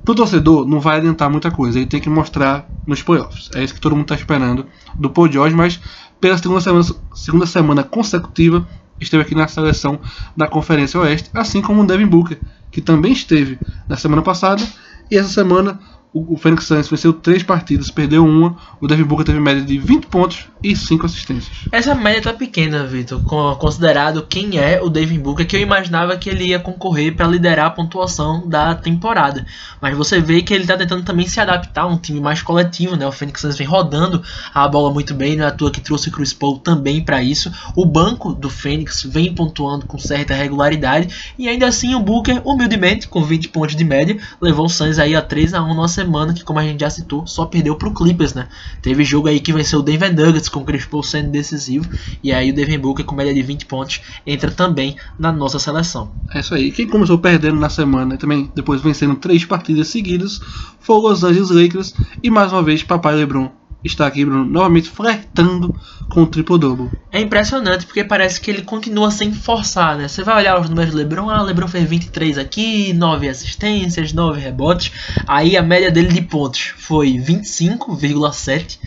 Pro 0.05 0.15
torcedor, 0.15 0.65
não 0.65 0.79
vai 0.79 0.99
adiantar 0.99 1.29
muita 1.29 1.51
coisa. 1.51 1.77
Ele 1.77 1.87
tem 1.87 1.99
que 1.99 2.09
mostrar 2.09 2.65
nos 2.85 3.03
playoffs. 3.03 3.49
É 3.53 3.61
isso 3.61 3.73
que 3.73 3.81
todo 3.81 3.97
mundo 3.97 4.05
está 4.05 4.15
esperando 4.15 4.65
do 4.95 5.09
Paul 5.09 5.29
George, 5.29 5.53
mas 5.53 5.77
pela 6.21 6.37
segunda 6.37 6.61
semana, 6.61 6.85
segunda 7.13 7.45
semana 7.45 7.83
consecutiva, 7.83 8.65
esteve 9.01 9.23
aqui 9.23 9.35
na 9.35 9.45
seleção 9.49 9.99
da 10.37 10.47
Conferência 10.47 11.01
Oeste, 11.01 11.29
assim 11.33 11.61
como 11.61 11.81
o 11.81 11.85
Devin 11.85 12.07
Booker, 12.07 12.39
que 12.71 12.79
também 12.79 13.11
esteve 13.11 13.59
na 13.89 13.97
semana 13.97 14.21
passada. 14.21 14.63
E 15.11 15.17
essa 15.17 15.29
semana 15.29 15.77
o 16.13 16.37
Phoenix 16.37 16.65
Suns 16.65 16.87
venceu 16.87 17.13
três 17.13 17.43
partidas, 17.43 17.91
perdeu 17.91 18.25
uma. 18.25 18.55
O 18.79 18.87
Devin 18.87 19.03
Booker 19.03 19.25
teve 19.25 19.39
média 19.39 19.61
de 19.61 19.77
20 19.77 20.07
pontos 20.07 20.45
e 20.63 20.75
5 20.75 21.05
assistências. 21.05 21.55
Essa 21.71 21.93
média 21.93 22.21
tá 22.21 22.33
pequena, 22.33 22.85
Vitor, 22.85 23.21
considerado 23.57 24.25
quem 24.27 24.57
é 24.57 24.81
o 24.81 24.89
Devin 24.89 25.19
Booker, 25.19 25.45
que 25.45 25.55
eu 25.55 25.61
imaginava 25.61 26.17
que 26.17 26.29
ele 26.29 26.45
ia 26.45 26.59
concorrer 26.59 27.15
para 27.15 27.27
liderar 27.27 27.67
a 27.67 27.69
pontuação 27.69 28.47
da 28.47 28.73
temporada. 28.73 29.45
Mas 29.81 29.95
você 29.95 30.19
vê 30.19 30.41
que 30.41 30.53
ele 30.53 30.65
tá 30.65 30.77
tentando 30.77 31.03
também 31.03 31.27
se 31.27 31.39
adaptar 31.39 31.83
a 31.83 31.87
um 31.87 31.97
time 31.97 32.19
mais 32.19 32.41
coletivo, 32.41 32.95
né? 32.95 33.05
O 33.05 33.11
Phoenix 33.11 33.41
Suns 33.41 33.57
vem 33.57 33.67
rodando 33.67 34.23
a 34.53 34.67
bola 34.67 34.91
muito 34.91 35.13
bem, 35.13 35.35
não 35.35 35.45
é 35.45 35.47
à 35.49 35.51
toa 35.51 35.69
que 35.69 35.81
trouxe 35.81 36.09
o 36.09 36.11
Chris 36.11 36.33
Paul 36.33 36.57
também 36.57 37.01
para 37.01 37.21
isso. 37.21 37.51
O 37.75 37.85
banco 37.85 38.33
do 38.33 38.49
Phoenix 38.49 39.03
vem 39.03 39.33
pontuando 39.33 39.85
com 39.85 39.97
certa 39.97 40.33
regularidade 40.33 41.33
e 41.37 41.47
ainda 41.47 41.67
assim 41.67 41.93
o 41.93 41.99
Booker, 41.99 42.41
humildemente, 42.45 43.07
com 43.07 43.23
20 43.23 43.49
pontos 43.49 43.75
de 43.75 43.83
média, 43.83 44.17
levou 44.41 44.65
o 44.65 44.69
Suns 44.69 44.97
aí 44.97 45.15
a 45.15 45.21
3 45.21 45.53
a 45.53 45.61
1 45.61 45.67
numa 45.67 45.87
semana 45.97 46.33
que, 46.33 46.43
como 46.43 46.59
a 46.59 46.63
gente 46.63 46.81
já 46.81 46.89
citou, 46.89 47.25
só 47.25 47.45
perdeu 47.45 47.75
pro 47.75 47.93
Clippers, 47.93 48.33
né? 48.33 48.47
Teve 48.81 49.03
jogo 49.03 49.27
aí 49.27 49.39
que 49.39 49.51
venceu 49.51 49.79
o 49.79 49.83
Denver 49.83 50.13
Nuggets 50.13 50.47
com 50.47 50.59
o 50.59 50.65
Chris 50.65 50.85
Paul 50.85 51.01
sendo 51.01 51.31
decisivo 51.31 51.89
e 52.23 52.31
aí 52.31 52.51
o 52.51 52.53
Devin 52.53 52.77
Booker 52.77 53.03
com 53.05 53.15
média 53.15 53.33
de 53.33 53.41
20 53.41 53.65
pontos 53.65 54.01
entra 54.25 54.51
também 54.51 54.95
na 55.17 55.31
nossa 55.31 55.57
seleção. 55.57 56.11
É 56.33 56.39
isso 56.39 56.53
aí. 56.53 56.71
Quem 56.71 56.87
começou 56.87 57.17
perdendo 57.17 57.59
na 57.59 57.69
semana 57.69 58.15
e 58.15 58.17
também 58.17 58.51
depois 58.53 58.81
vencendo 58.81 59.15
três 59.15 59.43
partidas 59.43 59.87
seguidas 59.87 60.39
foi 60.79 60.95
o 60.95 60.99
Los 60.99 61.23
Angeles 61.23 61.49
Lakers. 61.49 61.93
E 62.21 62.29
mais 62.29 62.51
uma 62.51 62.61
vez, 62.61 62.83
Papai 62.83 63.15
LeBron 63.15 63.49
está 63.87 64.07
aqui, 64.07 64.23
Bruno, 64.23 64.45
novamente 64.45 64.89
flertando 64.89 65.73
com 66.09 66.23
o 66.23 66.27
triple-double. 66.27 66.89
É 67.11 67.19
impressionante 67.19 67.85
porque 67.85 68.03
parece 68.03 68.39
que 68.39 68.49
ele 68.49 68.61
continua 68.61 69.11
sem 69.11 69.33
forçar, 69.33 69.97
né? 69.97 70.07
Você 70.07 70.23
vai 70.23 70.37
olhar 70.37 70.59
os 70.59 70.69
números 70.69 70.91
do 70.91 70.97
LeBron, 70.97 71.29
ah, 71.29 71.41
LeBron 71.41 71.67
fez 71.67 71.87
23 71.89 72.37
aqui, 72.37 72.93
9 72.93 73.27
assistências, 73.27 74.13
9 74.13 74.39
rebotes. 74.39 74.91
Aí 75.27 75.57
a 75.57 75.61
média 75.61 75.91
dele 75.91 76.09
de 76.09 76.21
pontos 76.21 76.73
foi 76.77 77.13
25,7, 77.13 78.79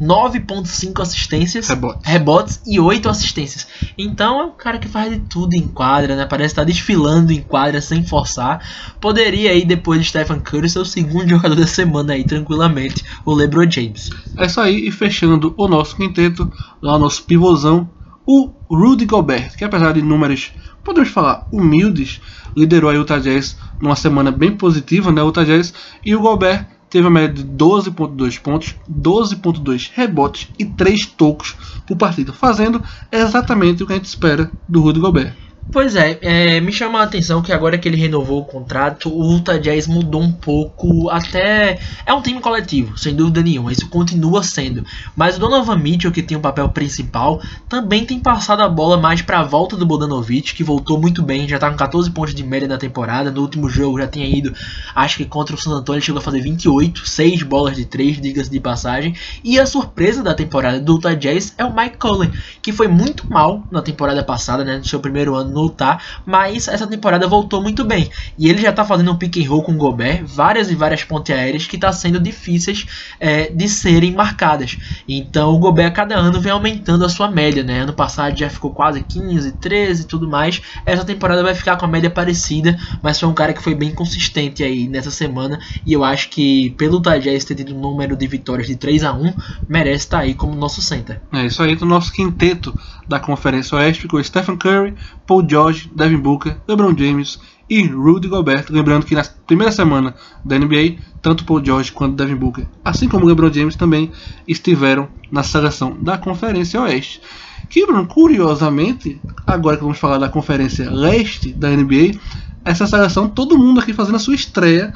9,5 0.00 1.00
assistências, 1.00 1.68
Rebotes. 1.68 2.02
rebotes 2.04 2.60
e 2.66 2.78
8 2.78 3.08
assistências. 3.08 3.66
Então 3.96 4.40
é 4.40 4.44
um 4.44 4.50
cara 4.50 4.78
que 4.78 4.88
faz 4.88 5.10
de 5.10 5.20
tudo 5.20 5.54
em 5.54 5.66
quadra, 5.66 6.14
né? 6.14 6.26
Parece 6.26 6.52
estar 6.52 6.64
desfilando 6.64 7.32
em 7.32 7.40
quadra 7.40 7.80
sem 7.80 8.04
forçar. 8.04 8.60
Poderia 9.00 9.50
aí 9.50 9.64
depois 9.64 10.00
de 10.00 10.08
Stephen 10.08 10.40
Curry 10.40 10.68
ser 10.68 10.80
o 10.80 10.84
segundo 10.84 11.28
jogador 11.30 11.54
da 11.54 11.66
semana 11.66 12.12
aí 12.12 12.24
tranquilamente, 12.24 13.02
o 13.24 13.34
LeBron 13.34 13.70
James. 13.70 14.10
É 14.36 14.46
isso 14.46 14.60
aí. 14.60 14.86
E 14.86 14.90
fechando 14.90 15.54
o 15.56 15.66
nosso 15.66 15.96
quinteto, 15.96 16.50
lá 16.82 16.96
o 16.96 16.98
nosso 16.98 17.24
pivôzão, 17.24 17.88
o 18.26 18.50
Rudy 18.68 19.06
Gobert, 19.06 19.56
que 19.56 19.64
apesar 19.64 19.92
de 19.92 20.02
números, 20.02 20.52
podemos 20.84 21.08
falar, 21.08 21.46
humildes, 21.52 22.20
liderou 22.56 22.90
a 22.90 22.94
Utah 22.94 23.18
Jazz 23.18 23.56
numa 23.80 23.96
semana 23.96 24.30
bem 24.30 24.56
positiva, 24.56 25.12
né? 25.12 25.22
Utah 25.22 25.44
Jazz 25.44 25.72
e 26.04 26.14
o 26.14 26.20
Gobert 26.20 26.66
teve 26.96 27.08
a 27.08 27.10
média 27.10 27.44
de 27.44 27.44
12.2 27.44 28.40
pontos, 28.40 28.74
12.2 28.90 29.90
rebotes 29.94 30.48
e 30.58 30.64
3 30.64 31.04
tocos 31.04 31.54
por 31.86 31.94
partida, 31.94 32.32
fazendo 32.32 32.82
exatamente 33.12 33.82
o 33.82 33.86
que 33.86 33.92
a 33.92 33.96
gente 33.96 34.06
espera 34.06 34.50
do 34.66 34.80
Rudy 34.80 35.00
Gobert. 35.00 35.45
Pois 35.72 35.96
é, 35.96 36.16
é, 36.22 36.60
me 36.60 36.72
chama 36.72 37.00
a 37.00 37.02
atenção 37.02 37.42
que 37.42 37.52
agora 37.52 37.76
que 37.76 37.88
ele 37.88 37.96
renovou 37.96 38.40
o 38.40 38.44
contrato, 38.44 39.12
o 39.12 39.34
Utah 39.34 39.58
Jazz 39.58 39.88
mudou 39.88 40.22
um 40.22 40.30
pouco, 40.30 41.10
até 41.10 41.80
é 42.06 42.14
um 42.14 42.22
time 42.22 42.40
coletivo, 42.40 42.96
sem 42.96 43.14
dúvida 43.14 43.42
nenhuma, 43.42 43.72
isso 43.72 43.88
continua 43.88 44.44
sendo. 44.44 44.84
Mas 45.16 45.36
o 45.36 45.40
Donovan 45.40 45.76
Mitchell, 45.76 46.12
que 46.12 46.22
tem 46.22 46.36
o 46.36 46.40
papel 46.40 46.68
principal, 46.68 47.42
também 47.68 48.06
tem 48.06 48.20
passado 48.20 48.62
a 48.62 48.68
bola 48.68 48.96
mais 48.96 49.22
para 49.22 49.40
a 49.40 49.42
volta 49.42 49.76
do 49.76 49.84
Bogdanovic, 49.84 50.54
que 50.54 50.62
voltou 50.62 51.00
muito 51.00 51.20
bem, 51.20 51.48
já 51.48 51.58
tá 51.58 51.68
com 51.68 51.76
14 51.76 52.12
pontos 52.12 52.34
de 52.34 52.44
média 52.44 52.68
na 52.68 52.78
temporada, 52.78 53.32
no 53.32 53.42
último 53.42 53.68
jogo 53.68 53.98
já 53.98 54.06
tinha 54.06 54.26
ido, 54.26 54.54
acho 54.94 55.16
que 55.16 55.24
contra 55.24 55.56
o 55.56 55.58
San 55.58 55.72
Antonio 55.72 56.00
chegou 56.00 56.20
a 56.20 56.22
fazer 56.22 56.40
28, 56.42 57.06
6 57.06 57.42
bolas 57.42 57.74
de 57.74 57.84
3, 57.84 58.20
digas 58.20 58.48
de 58.48 58.60
passagem, 58.60 59.16
e 59.42 59.58
a 59.58 59.66
surpresa 59.66 60.22
da 60.22 60.32
temporada 60.32 60.78
do 60.80 60.94
Utah 60.94 61.14
Jazz 61.14 61.54
é 61.58 61.64
o 61.64 61.74
Mike 61.74 61.96
Conley, 61.98 62.30
que 62.62 62.72
foi 62.72 62.86
muito 62.86 63.28
mal 63.28 63.64
na 63.68 63.82
temporada 63.82 64.22
passada, 64.22 64.64
né, 64.64 64.78
no 64.78 64.84
seu 64.84 65.00
primeiro 65.00 65.34
ano 65.34 65.55
no 65.56 65.64
Utah, 65.64 65.98
mas 66.24 66.68
essa 66.68 66.86
temporada 66.86 67.26
voltou 67.26 67.62
muito 67.62 67.84
bem. 67.84 68.10
E 68.38 68.48
ele 68.48 68.60
já 68.60 68.72
tá 68.72 68.84
fazendo 68.84 69.10
um 69.10 69.16
pick 69.16 69.38
and 69.38 69.48
roll 69.48 69.62
com 69.62 69.72
o 69.72 69.76
Gobert, 69.76 70.24
várias 70.24 70.70
e 70.70 70.74
várias 70.74 71.02
pontes 71.02 71.34
aéreas 71.34 71.66
que 71.66 71.78
tá 71.78 71.92
sendo 71.92 72.20
difíceis 72.20 72.86
é, 73.18 73.50
de 73.50 73.68
serem 73.68 74.12
marcadas. 74.12 74.76
Então 75.08 75.54
o 75.54 75.58
Gobert 75.58 75.86
a 75.86 75.90
cada 75.90 76.16
ano 76.16 76.40
vem 76.40 76.52
aumentando 76.52 77.04
a 77.04 77.08
sua 77.08 77.30
média, 77.30 77.62
né? 77.62 77.80
Ano 77.80 77.92
passado 77.92 78.36
já 78.36 78.50
ficou 78.50 78.70
quase 78.72 79.02
15, 79.02 79.52
13 79.52 80.02
e 80.02 80.04
tudo 80.06 80.28
mais. 80.28 80.60
Essa 80.84 81.04
temporada 81.04 81.42
vai 81.42 81.54
ficar 81.54 81.76
com 81.76 81.84
a 81.84 81.88
média 81.88 82.10
parecida, 82.10 82.76
mas 83.02 83.18
foi 83.18 83.28
um 83.28 83.34
cara 83.34 83.52
que 83.52 83.62
foi 83.62 83.74
bem 83.74 83.94
consistente 83.94 84.62
aí 84.62 84.86
nessa 84.88 85.10
semana 85.10 85.58
e 85.84 85.92
eu 85.92 86.04
acho 86.04 86.28
que 86.28 86.70
pelo 86.70 87.00
Jazz 87.00 87.44
ter 87.44 87.54
tido 87.54 87.74
um 87.74 87.80
número 87.80 88.16
de 88.16 88.26
vitórias 88.26 88.66
de 88.66 88.76
3 88.76 89.04
a 89.04 89.12
1 89.12 89.32
merece 89.68 90.04
estar 90.04 90.18
aí 90.20 90.34
como 90.34 90.54
nosso 90.54 90.82
center. 90.82 91.20
É 91.32 91.46
isso 91.46 91.62
aí, 91.62 91.76
do 91.76 91.86
nosso 91.86 92.12
quinteto 92.12 92.76
da 93.08 93.20
Conferência 93.20 93.76
Oeste 93.76 94.02
ficou 94.02 94.22
Stephen 94.22 94.56
Curry, 94.56 94.94
Paul 95.26 95.45
George, 95.48 95.90
Devin 95.94 96.18
Booker, 96.18 96.56
LeBron 96.68 96.96
James 96.96 97.38
e 97.68 97.82
Rudy 97.86 98.28
Gobert. 98.28 98.66
Lembrando 98.70 99.06
que 99.06 99.14
na 99.14 99.24
primeira 99.46 99.72
semana 99.72 100.14
da 100.44 100.58
NBA, 100.58 100.96
tanto 101.22 101.44
Paul 101.44 101.64
George 101.64 101.92
quanto 101.92 102.16
Devin 102.16 102.36
Booker, 102.36 102.66
assim 102.84 103.08
como 103.08 103.26
LeBron 103.26 103.52
James, 103.52 103.76
também 103.76 104.10
estiveram 104.46 105.08
na 105.30 105.42
seleção 105.42 105.96
da 106.00 106.16
Conferência 106.16 106.80
Oeste. 106.80 107.20
Que, 107.68 107.84
Bruno, 107.84 108.06
curiosamente, 108.06 109.20
agora 109.46 109.76
que 109.76 109.82
vamos 109.82 109.98
falar 109.98 110.18
da 110.18 110.28
Conferência 110.28 110.90
Leste 110.90 111.52
da 111.52 111.70
NBA, 111.70 112.18
essa 112.64 112.86
seleção, 112.86 113.28
todo 113.28 113.58
mundo 113.58 113.80
aqui 113.80 113.92
fazendo 113.92 114.16
a 114.16 114.20
sua 114.20 114.34
estreia 114.34 114.92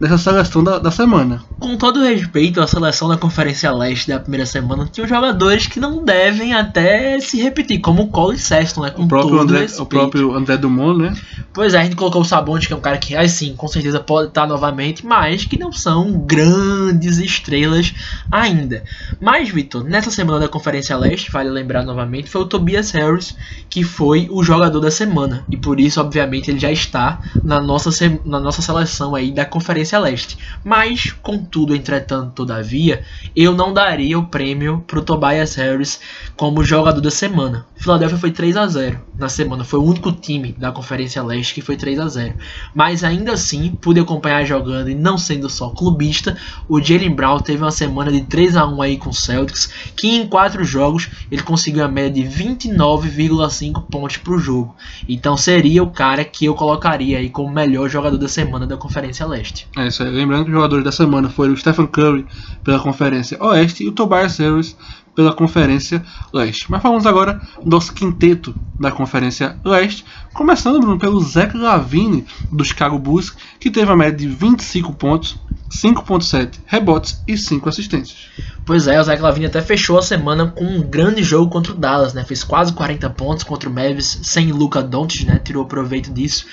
nessa 0.00 0.16
seleção 0.16 0.64
da, 0.64 0.78
da 0.78 0.90
semana. 0.90 1.42
Com 1.58 1.76
todo 1.76 2.02
respeito 2.02 2.60
à 2.60 2.66
seleção 2.66 3.08
da 3.08 3.18
Conferência 3.18 3.70
Leste 3.70 4.08
da 4.08 4.18
primeira 4.18 4.46
semana, 4.46 4.88
tinha 4.90 5.06
jogadores 5.06 5.66
que 5.66 5.78
não 5.78 6.02
devem 6.02 6.54
até 6.54 7.20
se 7.20 7.40
repetir, 7.40 7.80
como 7.80 8.04
o 8.04 8.08
Cole 8.08 8.38
Sexton, 8.38 8.82
né? 8.82 8.90
Com 8.90 9.02
O 9.02 9.08
próprio, 9.08 9.30
todo 9.32 9.42
André, 9.42 9.60
respeito. 9.60 9.82
o 9.82 9.86
próprio 9.86 10.34
André 10.34 10.56
Dumont, 10.56 10.98
né? 10.98 11.14
Pois 11.52 11.74
é, 11.74 11.80
a 11.80 11.84
gente 11.84 11.96
colocou 11.96 12.22
o 12.22 12.24
Sabonte, 12.24 12.66
que 12.66 12.72
é 12.72 12.76
um 12.76 12.80
cara 12.80 12.96
que, 12.96 13.14
aí 13.14 13.28
sim, 13.28 13.54
com 13.54 13.68
certeza 13.68 14.00
pode 14.00 14.28
estar 14.28 14.46
novamente, 14.46 15.04
mas 15.04 15.44
que 15.44 15.58
não 15.58 15.72
são 15.72 16.12
grandes 16.20 17.18
estrelas 17.18 17.92
ainda. 18.30 18.82
Mas, 19.20 19.50
Vitor, 19.50 19.84
nessa 19.84 20.10
semana 20.10 20.40
da 20.40 20.48
Conferência 20.48 20.96
Leste, 20.96 21.30
vale 21.30 21.50
lembrar 21.50 21.82
novamente, 21.84 22.30
foi 22.30 22.40
o 22.40 22.46
Tobias 22.46 22.90
Harris 22.92 23.36
que 23.68 23.84
foi 23.84 24.28
o 24.30 24.42
jogador 24.42 24.80
da 24.80 24.90
semana. 24.90 25.44
E 25.50 25.56
por 25.56 25.78
isso, 25.78 26.00
obviamente, 26.00 26.50
ele 26.50 26.58
já 26.58 26.72
está 26.72 27.20
na 27.42 27.60
nossa, 27.60 27.90
na 28.24 28.40
nossa 28.40 28.62
seleção 28.62 29.14
aí 29.14 29.30
da 29.30 29.44
Conferência 29.44 29.89
Conferência 29.90 29.98
Leste. 29.98 30.38
Mas, 30.62 31.12
contudo, 31.22 31.74
entretanto, 31.74 32.32
todavia, 32.34 33.02
eu 33.34 33.54
não 33.54 33.72
daria 33.72 34.18
o 34.18 34.26
prêmio 34.26 34.84
pro 34.86 35.02
Tobias 35.02 35.54
Harris 35.56 36.00
como 36.36 36.62
jogador 36.62 37.00
da 37.00 37.10
semana. 37.10 37.66
Philadelphia 37.76 38.18
foi 38.18 38.30
3 38.30 38.56
a 38.56 38.66
0 38.66 39.00
na 39.18 39.28
semana, 39.28 39.64
foi 39.64 39.78
o 39.78 39.84
único 39.84 40.12
time 40.12 40.52
da 40.52 40.70
Conferência 40.70 41.22
Leste 41.22 41.54
que 41.54 41.62
foi 41.62 41.76
3 41.76 41.98
a 41.98 42.08
0 42.08 42.34
Mas 42.74 43.02
ainda 43.02 43.32
assim, 43.32 43.70
pude 43.80 43.98
acompanhar 44.00 44.44
jogando 44.44 44.90
e 44.90 44.94
não 44.94 45.16
sendo 45.16 45.48
só 45.48 45.70
clubista, 45.70 46.36
o 46.68 46.80
Jalen 46.80 47.14
Brown 47.14 47.38
teve 47.40 47.62
uma 47.62 47.70
semana 47.70 48.12
de 48.12 48.22
3 48.22 48.56
a 48.56 48.66
1 48.66 48.82
aí 48.82 48.96
com 48.98 49.10
o 49.10 49.14
Celtics, 49.14 49.92
que 49.96 50.08
em 50.08 50.26
4 50.26 50.62
jogos 50.62 51.08
ele 51.30 51.42
conseguiu 51.42 51.84
a 51.84 51.88
média 51.88 52.22
de 52.22 52.28
29,5 52.28 53.84
pontos 53.90 54.18
por 54.18 54.38
jogo. 54.38 54.74
Então 55.08 55.36
seria 55.36 55.82
o 55.82 55.90
cara 55.90 56.24
que 56.24 56.44
eu 56.44 56.54
colocaria 56.54 57.18
aí 57.18 57.30
como 57.30 57.50
melhor 57.50 57.88
jogador 57.88 58.18
da 58.18 58.28
semana 58.28 58.66
da 58.66 58.76
Conferência 58.76 59.26
Leste. 59.26 59.66
É 59.80 59.86
isso 59.86 60.02
aí. 60.02 60.10
Lembrando 60.10 60.44
que 60.44 60.50
os 60.50 60.54
jogadores 60.54 60.84
da 60.84 60.92
semana 60.92 61.30
foram 61.30 61.54
o 61.54 61.56
Stephen 61.56 61.86
Curry 61.86 62.26
pela 62.62 62.78
Conferência 62.78 63.42
Oeste 63.42 63.84
e 63.84 63.88
o 63.88 63.92
Tobias 63.92 64.36
Harris 64.38 64.76
pela 65.14 65.32
Conferência 65.32 66.04
Leste. 66.32 66.70
Mas 66.70 66.82
falamos 66.82 67.06
agora 67.06 67.40
do 67.62 67.70
nosso 67.70 67.92
quinteto 67.92 68.54
da 68.78 68.90
Conferência 68.90 69.56
Leste, 69.64 70.04
começando 70.32 70.80
Bruno, 70.80 70.98
pelo 70.98 71.20
Zach 71.20 71.56
Lavine 71.56 72.24
do 72.52 72.64
Chicago 72.64 72.98
Bulls, 72.98 73.34
que 73.58 73.70
teve 73.70 73.90
a 73.90 73.96
média 73.96 74.16
de 74.16 74.28
25 74.28 74.92
pontos, 74.92 75.36
5.7 75.70 76.58
rebotes 76.66 77.22
e 77.26 77.36
5 77.36 77.68
assistências. 77.68 78.18
Pois 78.64 78.86
é, 78.86 79.00
o 79.00 79.04
Zach 79.04 79.20
Lavine 79.20 79.46
até 79.46 79.62
fechou 79.62 79.98
a 79.98 80.02
semana 80.02 80.46
com 80.46 80.64
um 80.64 80.82
grande 80.82 81.22
jogo 81.22 81.50
contra 81.50 81.72
o 81.72 81.76
Dallas, 81.76 82.14
né? 82.14 82.24
Fez 82.24 82.44
quase 82.44 82.72
40 82.72 83.10
pontos 83.10 83.44
contra 83.44 83.68
o 83.68 83.72
Mavis 83.72 84.20
sem 84.22 84.52
Luca 84.52 84.82
Doncic, 84.82 85.26
né? 85.26 85.40
Tirou 85.42 85.64
proveito 85.64 86.12
disso. 86.12 86.46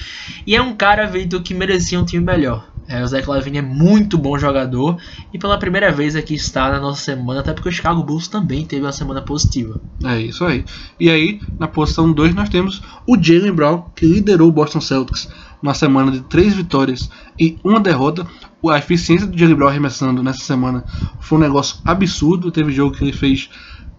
E 0.46 0.56
é 0.56 0.62
um 0.62 0.74
cara, 0.74 1.06
Vitor, 1.06 1.42
que 1.42 1.54
merecia 1.54 2.00
um 2.00 2.06
time 2.06 2.26
melhor. 2.26 2.66
É, 2.88 3.04
o 3.04 3.08
Zach 3.08 3.28
Lavine 3.28 3.58
é 3.58 3.62
muito 3.62 4.18
bom 4.18 4.38
jogador 4.38 4.98
e 5.34 5.38
pela 5.38 5.58
primeira 5.58 5.92
vez 5.92 6.16
aqui 6.16 6.36
está 6.36 6.72
na 6.72 6.80
nossa 6.80 7.02
semana, 7.02 7.42
até 7.42 7.52
porque 7.52 7.68
o 7.68 7.72
Chicago 7.72 8.02
Bulls 8.02 8.30
também 8.30 8.66
teve 8.66 8.84
uma 8.84 8.94
semana 8.94 9.22
positiva. 9.22 9.82
É 10.04 10.22
isso 10.22 10.46
aí. 10.46 10.64
E 10.98 11.10
aí, 11.10 11.42
na 11.60 11.68
posição 11.68 12.12
2, 12.12 12.34
nós 12.34 12.48
temos 12.48 12.82
o 13.06 13.22
Jalen 13.22 13.52
Brown, 13.52 13.84
que 13.94 14.06
liderou 14.06 14.48
o 14.48 14.52
Boston 14.52 14.80
Celtics 14.80 15.28
uma 15.62 15.74
semana 15.74 16.12
de 16.12 16.22
3 16.22 16.54
vitórias 16.54 17.10
e 17.38 17.58
uma 17.64 17.80
derrota. 17.80 18.26
A 18.70 18.78
eficiência 18.78 19.28
do 19.28 19.38
Jalen 19.38 19.56
Brown 19.56 19.70
arremessando 19.70 20.24
nessa 20.24 20.44
semana 20.44 20.84
foi 21.20 21.38
um 21.38 21.42
negócio 21.42 21.80
absurdo. 21.84 22.52
Teve 22.52 22.72
jogo 22.72 22.96
que 22.96 23.04
ele 23.04 23.14
fez 23.14 23.50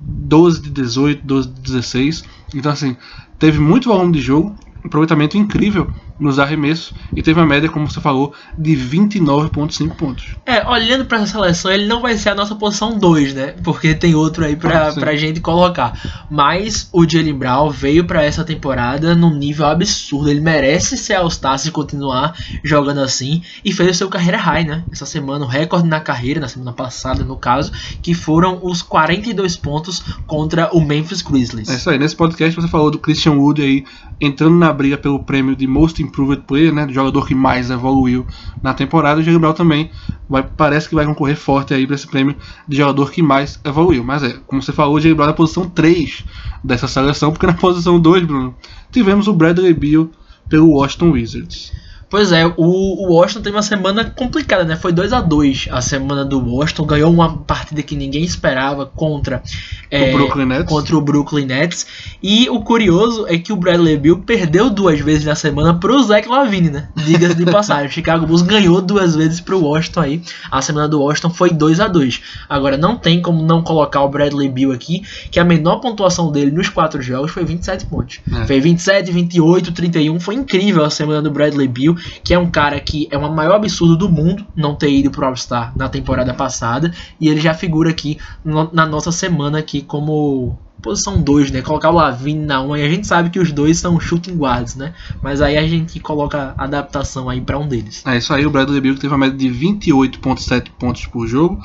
12 0.01 0.63
de 0.63 0.71
18, 0.71 1.27
12 1.27 1.49
de 1.49 1.61
16. 1.61 2.25
Então, 2.55 2.73
assim, 2.73 2.97
teve 3.39 3.59
muito 3.59 3.89
volume 3.89 4.13
de 4.13 4.21
jogo, 4.21 4.57
aproveitamento 4.83 5.37
incrível 5.37 5.93
nos 6.19 6.39
arremessos 6.39 6.93
e 7.15 7.23
teve 7.23 7.39
uma 7.39 7.47
média, 7.47 7.69
como 7.69 7.89
você 7.89 8.01
falou, 8.01 8.33
de 8.57 8.77
29,5 8.77 9.95
pontos. 9.95 10.37
É, 10.45 10.67
olhando 10.67 11.05
para 11.05 11.19
essa 11.19 11.33
seleção, 11.33 11.71
ele 11.71 11.87
não 11.87 12.01
vai 12.01 12.17
ser 12.17 12.31
a 12.31 12.35
nossa 12.35 12.55
posição 12.55 12.99
2, 12.99 13.35
né? 13.35 13.55
Porque 13.63 13.95
tem 13.95 14.15
outro 14.15 14.45
aí 14.45 14.57
pra, 14.57 14.89
ah, 14.89 14.93
pra 14.93 15.17
gente 15.17 15.41
colocar. 15.41 16.27
Mas 16.31 16.89
o 16.93 17.09
Jalen 17.09 17.35
Brown 17.35 17.71
veio 17.71 18.05
para 18.05 18.25
essa 18.25 18.45
temporada 18.45 19.15
num 19.15 19.35
nível 19.35 19.67
absurdo. 19.67 20.31
Ele 20.31 20.41
merece 20.41 20.97
ser 20.97 21.15
All-Star 21.15 21.59
se 21.59 21.71
continuar 21.71 22.35
jogando 22.65 23.01
assim. 23.01 23.43
E 23.65 23.73
fez 23.73 23.91
o 23.91 23.95
seu 23.95 24.09
carreira 24.09 24.39
high, 24.39 24.65
né? 24.65 24.85
Essa 24.91 25.07
semana, 25.07 25.45
o 25.45 25.49
recorde 25.49 25.89
na 25.89 26.01
carreira, 26.01 26.41
na 26.41 26.49
semana 26.49 26.73
passada, 26.73 27.25
no 27.25 27.37
caso, 27.37 27.73
que 28.03 28.15
foram 28.15 28.61
os 28.63 28.83
42 28.83 29.57
pontos 29.57 30.03
contra 30.27 30.71
o 30.73 30.81
Memphis 30.81 31.23
Grizzlies. 31.23 31.69
É 31.69 31.75
isso 31.75 31.91
aí. 31.91 31.99
Nesse 31.99 32.17
podcast 32.17 32.55
você 32.61 32.69
falou 32.69 32.91
do 32.91 32.99
Christian 32.99 33.33
Wood 33.33 33.63
aí 33.63 33.85
entrando 34.21 34.57
na 34.57 34.73
briga 34.73 34.97
pelo 34.97 35.23
prêmio 35.23 35.55
de 35.55 35.67
Most 35.67 36.03
Improved 36.09 36.45
Player, 36.47 36.73
né, 36.73 36.87
do 36.87 36.93
jogador 36.93 37.27
que 37.27 37.35
mais 37.35 37.71
evoluiu 37.71 38.27
na 38.63 38.75
temporada. 38.75 39.21
O 39.21 39.23
Jalen 39.23 39.41
Brown 39.41 39.53
também 39.53 39.91
vai, 40.29 40.43
parece 40.43 40.89
que 40.89 40.95
vai 40.95 41.07
concorrer 41.07 41.37
forte 41.37 41.73
aí 41.73 41.87
para 41.87 41.95
esse 41.95 42.07
prêmio 42.07 42.35
de 42.67 42.77
jogador 42.77 43.11
que 43.11 43.23
mais 43.23 43.61
evoluiu. 43.65 44.03
Mas 44.03 44.23
é, 44.23 44.35
como 44.47 44.63
você 44.63 44.73
falou, 44.73 44.97
o 44.97 45.01
Jalen 45.01 45.15
Brown 45.15 45.27
é 45.27 45.31
na 45.31 45.37
posição 45.37 45.69
3 45.69 46.25
dessa 46.65 46.89
seleção, 46.89 47.31
porque 47.31 47.47
na 47.47 47.55
posição 47.55 48.01
2, 48.01 48.25
Bruno, 48.25 48.55
tivemos 48.91 49.29
o 49.29 49.33
Bradley 49.33 49.73
Beal 49.73 50.09
pelo 50.49 50.71
Washington 50.71 51.13
Wizards. 51.13 51.73
Pois 52.11 52.33
é, 52.33 52.47
o, 52.47 52.53
o 52.57 53.13
Washington 53.13 53.43
teve 53.43 53.57
uma 53.57 53.63
semana 53.63 54.05
complicada, 54.05 54.65
né? 54.65 54.77
Foi 54.77 54.93
2 54.93 55.13
a 55.13 55.21
2 55.21 55.69
a 55.71 55.83
semana 55.83 56.25
do 56.25 56.41
Washington, 56.41 56.87
ganhou 56.87 57.13
uma 57.13 57.39
partida 57.39 57.83
que 57.83 57.95
ninguém 57.95 58.25
esperava 58.25 58.87
contra 58.87 59.43
é, 59.91 60.11
o 60.11 60.17
Brooklyn 60.17 60.47
Nets. 60.47 60.67
contra 60.67 60.97
o 60.97 61.01
Brooklyn 61.03 61.45
Nets. 61.45 61.87
E 62.23 62.49
o 62.49 62.61
curioso 62.61 63.27
é 63.29 63.37
que 63.37 63.53
o 63.53 63.57
Bradley 63.57 63.99
Beal 63.99 64.19
perdeu 64.19 64.71
duas 64.71 64.99
vezes 65.01 65.27
na 65.27 65.35
semana 65.35 65.75
pro 65.75 66.03
Zach 66.03 66.27
Lavine, 66.27 66.71
né? 66.71 66.89
Diga-se 66.97 67.35
de 67.35 67.45
passagem. 67.51 67.91
Chicago 67.91 68.27
Bulls 68.27 68.43
ganhou 68.43 68.81
duas 68.81 69.15
vezes 69.15 69.41
pro 69.41 69.63
Washington 69.63 70.01
aí. 70.01 70.23
A 70.51 70.63
semana 70.63 70.89
do 70.89 71.03
Washington 71.03 71.31
foi 71.31 71.51
2 71.51 71.79
a 71.79 71.89
2 71.89 72.21
Agora 72.49 72.79
não 72.79 72.97
tem 72.97 73.21
como 73.21 73.43
não 73.43 73.63
colocar 73.63 74.03
o 74.03 74.09
Bradley 74.09 74.49
Beal 74.49 74.73
aqui, 74.73 75.03
que 75.31 75.39
a 75.39 75.45
menor 75.45 75.77
pontuação 75.81 76.33
dele 76.33 76.51
nos 76.51 76.71
quatro 76.71 77.03
jogos 77.03 77.31
foi 77.31 77.45
27 77.45 77.85
pontos. 77.87 78.21
É. 78.33 78.47
Foi 78.47 78.61
27, 78.61 79.13
28, 79.13 79.73
31. 79.73 80.19
Foi 80.21 80.35
incrível 80.35 80.85
a 80.85 80.91
semana 80.91 81.21
do 81.21 81.31
Bradley 81.31 81.69
Beal 81.69 81.98
que 82.23 82.35
é 82.35 82.39
um 82.39 82.51
cara 82.51 82.79
que 82.81 83.09
é 83.11 83.19
o 83.19 83.33
maior 83.33 83.57
absurdo 83.57 83.97
do 83.97 84.09
mundo 84.09 84.47
não 84.55 84.75
ter 84.75 84.91
ido 84.91 85.11
pro 85.11 85.27
All-Star 85.27 85.73
na 85.77 85.89
temporada 85.89 86.35
passada, 86.35 86.93
e 87.21 87.29
ele 87.29 87.41
já 87.41 87.55
figura 87.55 87.91
aqui 87.91 88.19
no, 88.45 88.71
na 88.73 88.87
nossa 88.87 89.13
semana 89.13 89.59
aqui 89.59 89.83
como 89.83 90.59
posição 90.83 91.21
2, 91.21 91.51
né? 91.51 91.63
Colocar 91.63 91.91
o 91.91 91.95
Lavine 91.95 92.45
na 92.45 92.63
1 92.63 92.77
e 92.77 92.83
a 92.83 92.89
gente 92.89 93.07
sabe 93.07 93.31
que 93.31 93.39
os 93.39 93.53
dois 93.53 93.79
são 93.79 93.99
shooting 93.99 94.37
guards, 94.37 94.77
né? 94.77 94.95
Mas 95.23 95.41
aí 95.41 95.57
a 95.57 95.67
gente 95.67 95.99
coloca 96.01 96.55
adaptação 96.57 97.29
aí 97.29 97.41
para 97.41 97.59
um 97.59 97.67
deles. 97.67 98.03
É 98.07 98.17
isso 98.17 98.33
aí, 98.33 98.47
o 98.47 98.51
Bradley 98.51 98.81
Beal 98.81 98.95
teve 98.95 99.09
uma 99.09 99.19
média 99.19 99.37
de 99.37 99.49
28.7 99.49 100.71
pontos 100.79 101.07
por 101.07 101.27
jogo, 101.27 101.63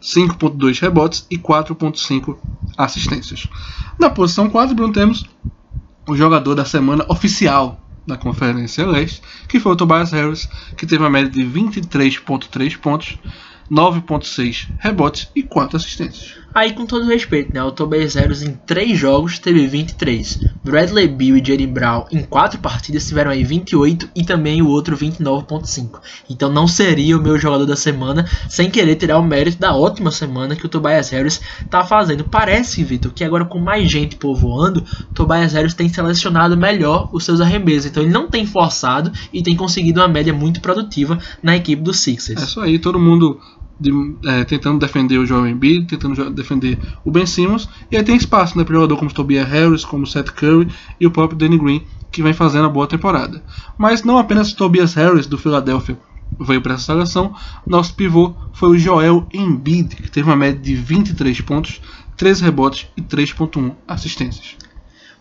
5.2 0.00 0.80
rebotes 0.80 1.26
e 1.30 1.38
4.5 1.38 2.36
assistências. 2.76 3.48
Na 3.98 4.10
posição 4.10 4.48
4, 4.48 4.74
Bruno, 4.74 4.92
temos 4.92 5.24
o 6.06 6.16
jogador 6.16 6.54
da 6.54 6.64
semana 6.64 7.04
oficial 7.08 7.81
da 8.06 8.16
Conferência 8.16 8.86
Leste, 8.86 9.22
que 9.48 9.60
foi 9.60 9.72
o 9.72 9.76
Tobias 9.76 10.12
Harris, 10.12 10.48
que 10.76 10.86
teve 10.86 11.02
uma 11.02 11.10
média 11.10 11.30
de 11.30 11.44
23.3 11.44 12.78
pontos, 12.78 13.18
9.6 13.70 14.68
rebotes 14.78 15.30
e 15.34 15.42
4 15.42 15.76
assistências. 15.76 16.41
Aí, 16.54 16.72
com 16.72 16.84
todo 16.84 17.06
respeito, 17.06 17.52
né? 17.54 17.62
O 17.62 17.70
Tobias 17.70 18.14
Harris 18.14 18.42
em 18.42 18.52
3 18.66 18.98
jogos 18.98 19.38
teve 19.38 19.66
23. 19.66 20.40
Bradley 20.62 21.08
Bill 21.08 21.36
e 21.38 21.44
Jerry 21.44 21.66
Brown 21.66 22.04
em 22.12 22.22
4 22.22 22.60
partidas 22.60 23.06
tiveram 23.06 23.30
aí 23.30 23.42
28 23.42 24.10
e 24.14 24.24
também 24.24 24.60
o 24.60 24.68
outro 24.68 24.96
29.5. 24.96 26.00
Então 26.28 26.52
não 26.52 26.68
seria 26.68 27.16
o 27.16 27.22
meu 27.22 27.38
jogador 27.38 27.66
da 27.66 27.76
semana, 27.76 28.28
sem 28.48 28.70
querer 28.70 28.96
tirar 28.96 29.18
o 29.18 29.24
mérito 29.24 29.58
da 29.58 29.74
ótima 29.74 30.10
semana 30.10 30.54
que 30.54 30.66
o 30.66 30.68
Tobias 30.68 31.10
Harris 31.10 31.40
tá 31.70 31.84
fazendo. 31.84 32.24
Parece, 32.24 32.84
Vitor, 32.84 33.12
que 33.12 33.24
agora 33.24 33.44
com 33.44 33.58
mais 33.58 33.90
gente 33.90 34.16
povoando, 34.16 34.84
Tobias 35.14 35.54
Harris 35.54 35.74
tem 35.74 35.88
selecionado 35.88 36.56
melhor 36.56 37.08
os 37.12 37.24
seus 37.24 37.40
arremessos. 37.40 37.86
Então 37.86 38.02
ele 38.02 38.12
não 38.12 38.28
tem 38.28 38.46
forçado 38.46 39.10
e 39.32 39.42
tem 39.42 39.56
conseguido 39.56 40.00
uma 40.00 40.08
média 40.08 40.32
muito 40.32 40.60
produtiva 40.60 41.18
na 41.42 41.56
equipe 41.56 41.82
dos 41.82 42.00
Sixers. 42.00 42.40
É 42.40 42.44
isso 42.44 42.60
aí, 42.60 42.78
todo 42.78 42.98
mundo 42.98 43.40
de, 43.78 43.90
é, 44.24 44.44
tentando 44.44 44.78
defender 44.78 45.18
o 45.18 45.26
Joel 45.26 45.48
Embiid, 45.48 45.86
tentando 45.86 46.30
defender 46.30 46.78
o 47.04 47.10
Ben 47.10 47.26
Simmons, 47.26 47.68
e 47.90 47.96
aí 47.96 48.02
tem 48.02 48.16
espaço 48.16 48.56
né, 48.56 48.64
para 48.64 48.74
jogador 48.74 48.96
como 48.96 49.12
Tobias 49.12 49.48
Harris, 49.48 49.84
como 49.84 50.06
Seth 50.06 50.30
Curry 50.30 50.68
e 51.00 51.06
o 51.06 51.10
próprio 51.10 51.38
Danny 51.38 51.58
Green, 51.58 51.82
que 52.10 52.22
vem 52.22 52.32
fazendo 52.32 52.66
a 52.66 52.70
boa 52.70 52.86
temporada. 52.86 53.42
Mas 53.76 54.02
não 54.04 54.18
apenas 54.18 54.52
Tobias 54.52 54.94
Harris 54.94 55.26
do 55.26 55.38
Philadelphia 55.38 55.98
veio 56.40 56.62
para 56.62 56.74
essa 56.74 56.86
seleção, 56.86 57.34
nosso 57.66 57.94
pivô 57.94 58.34
foi 58.52 58.70
o 58.70 58.78
Joel 58.78 59.26
Embiid, 59.32 59.96
que 59.96 60.10
teve 60.10 60.28
uma 60.28 60.36
média 60.36 60.60
de 60.60 60.74
23 60.74 61.40
pontos, 61.42 61.80
13 62.16 62.44
rebotes 62.44 62.88
e 62.96 63.02
3.1 63.02 63.74
assistências. 63.86 64.56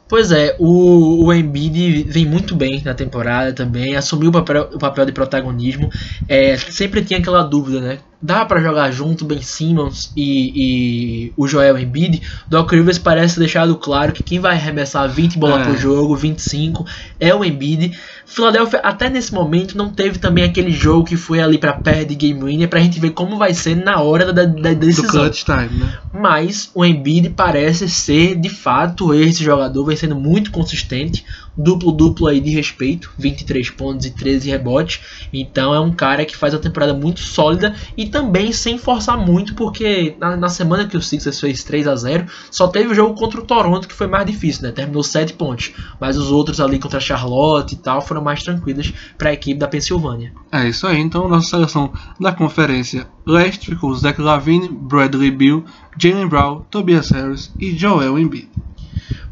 Pois 0.07 0.29
é, 0.29 0.57
o, 0.59 1.25
o 1.25 1.33
Embiid 1.33 2.03
vem 2.03 2.25
muito 2.25 2.53
bem 2.53 2.81
na 2.83 2.93
temporada 2.93 3.53
também, 3.53 3.95
assumiu 3.95 4.29
o 4.29 4.33
papel, 4.33 4.69
o 4.73 4.77
papel 4.77 5.05
de 5.05 5.13
protagonismo. 5.13 5.89
É, 6.27 6.57
sempre 6.57 7.01
tinha 7.01 7.19
aquela 7.19 7.43
dúvida, 7.43 7.79
né? 7.79 7.99
Dá 8.21 8.45
para 8.45 8.61
jogar 8.61 8.91
junto 8.91 9.25
Ben 9.25 9.41
Simmons 9.41 10.11
e, 10.15 10.51
e, 10.55 11.33
o 11.35 11.47
Joel 11.47 11.77
Embiid, 11.79 12.21
Doc 12.47 12.71
Rivers 12.71 12.99
parece 12.99 13.39
deixado 13.39 13.75
claro 13.75 14.11
que 14.11 14.21
quem 14.21 14.39
vai 14.39 14.53
arremessar 14.53 15.09
20 15.09 15.39
bolas 15.39 15.61
é. 15.61 15.65
por 15.65 15.77
jogo, 15.77 16.15
25, 16.15 16.85
é 17.19 17.33
o 17.33 17.43
Embiid. 17.43 17.97
Philadelphia 18.25 18.79
até 18.79 19.09
nesse 19.09 19.33
momento 19.33 19.77
não 19.77 19.89
teve 19.89 20.17
também 20.17 20.45
aquele 20.45 20.71
jogo 20.71 21.05
que 21.05 21.17
foi 21.17 21.41
ali 21.41 21.57
para 21.57 21.73
perto 21.73 22.09
de 22.09 22.15
game 22.15 22.41
winner 22.41 22.69
pra 22.69 22.79
gente 22.79 22.99
ver 22.99 23.09
como 23.09 23.37
vai 23.37 23.53
ser 23.53 23.75
na 23.75 23.99
hora 23.99 24.31
da, 24.31 24.45
da 24.45 24.73
decisão. 24.73 25.11
Do 25.11 25.11
clutch 25.11 25.43
time, 25.43 25.79
né? 25.79 25.93
Mas 26.13 26.71
o 26.73 26.85
Embiid 26.85 27.31
parece 27.31 27.89
ser 27.89 28.35
de 28.35 28.49
fato 28.49 29.13
esse 29.13 29.43
jogador, 29.43 29.83
vem 29.83 29.97
sendo 29.97 30.15
muito 30.15 30.51
consistente, 30.51 31.25
duplo 31.55 31.91
duplo 31.91 32.27
aí 32.27 32.39
de 32.39 32.49
respeito, 32.49 33.11
23 33.17 33.69
pontos 33.71 34.05
e 34.05 34.11
13 34.11 34.49
rebotes. 34.49 35.01
Então 35.31 35.73
é 35.73 35.79
um 35.79 35.91
cara 35.91 36.25
que 36.25 36.35
faz 36.35 36.53
uma 36.53 36.59
temporada 36.59 36.93
muito 36.93 37.19
sólida 37.19 37.75
e 37.97 38.07
também 38.07 38.51
sem 38.51 38.77
forçar 38.77 39.17
muito, 39.17 39.53
porque 39.55 40.15
na, 40.19 40.35
na 40.35 40.49
semana 40.49 40.87
que 40.87 40.97
o 40.97 41.01
Sixers 41.01 41.39
fez 41.39 41.63
3 41.63 41.87
a 41.87 41.95
0 41.95 42.25
só 42.49 42.67
teve 42.67 42.91
o 42.91 42.95
jogo 42.95 43.13
contra 43.15 43.39
o 43.39 43.45
Toronto 43.45 43.87
que 43.87 43.93
foi 43.93 44.07
mais 44.07 44.25
difícil, 44.25 44.63
né? 44.63 44.71
Terminou 44.71 45.03
7 45.03 45.33
pontos. 45.33 45.71
Mas 45.99 46.17
os 46.17 46.31
outros 46.31 46.59
ali 46.59 46.79
contra 46.79 46.97
a 46.97 47.01
Charlotte 47.01 47.73
e 47.73 47.77
tal 47.77 48.01
foram 48.01 48.21
mais 48.21 48.43
tranquilos 48.43 48.93
para 49.17 49.29
a 49.29 49.33
equipe 49.33 49.59
da 49.59 49.67
Pensilvânia. 49.67 50.33
É 50.51 50.67
isso 50.67 50.87
aí, 50.87 50.99
então 50.99 51.27
nossa 51.27 51.49
seleção 51.49 51.91
da 52.19 52.31
conferência 52.31 53.07
leste 53.25 53.67
ficou 53.67 53.93
Zach 53.95 54.19
Lavine, 54.19 54.67
Bradley 54.67 55.31
Bill, 55.31 55.63
Jalen 55.97 56.27
Brown, 56.27 56.61
Tobias 56.69 57.09
Harris 57.11 57.51
e 57.59 57.77
Joel 57.77 58.17
Embiid. 58.17 58.49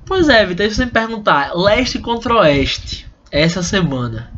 Pois 0.09 0.27
é, 0.27 0.43
Vitor, 0.43 0.67
se 0.67 0.75
você 0.75 0.85
me 0.85 0.91
perguntar, 0.91 1.55
leste 1.55 1.99
contra 1.99 2.33
oeste, 2.39 3.05
essa 3.31 3.61
semana. 3.61 4.31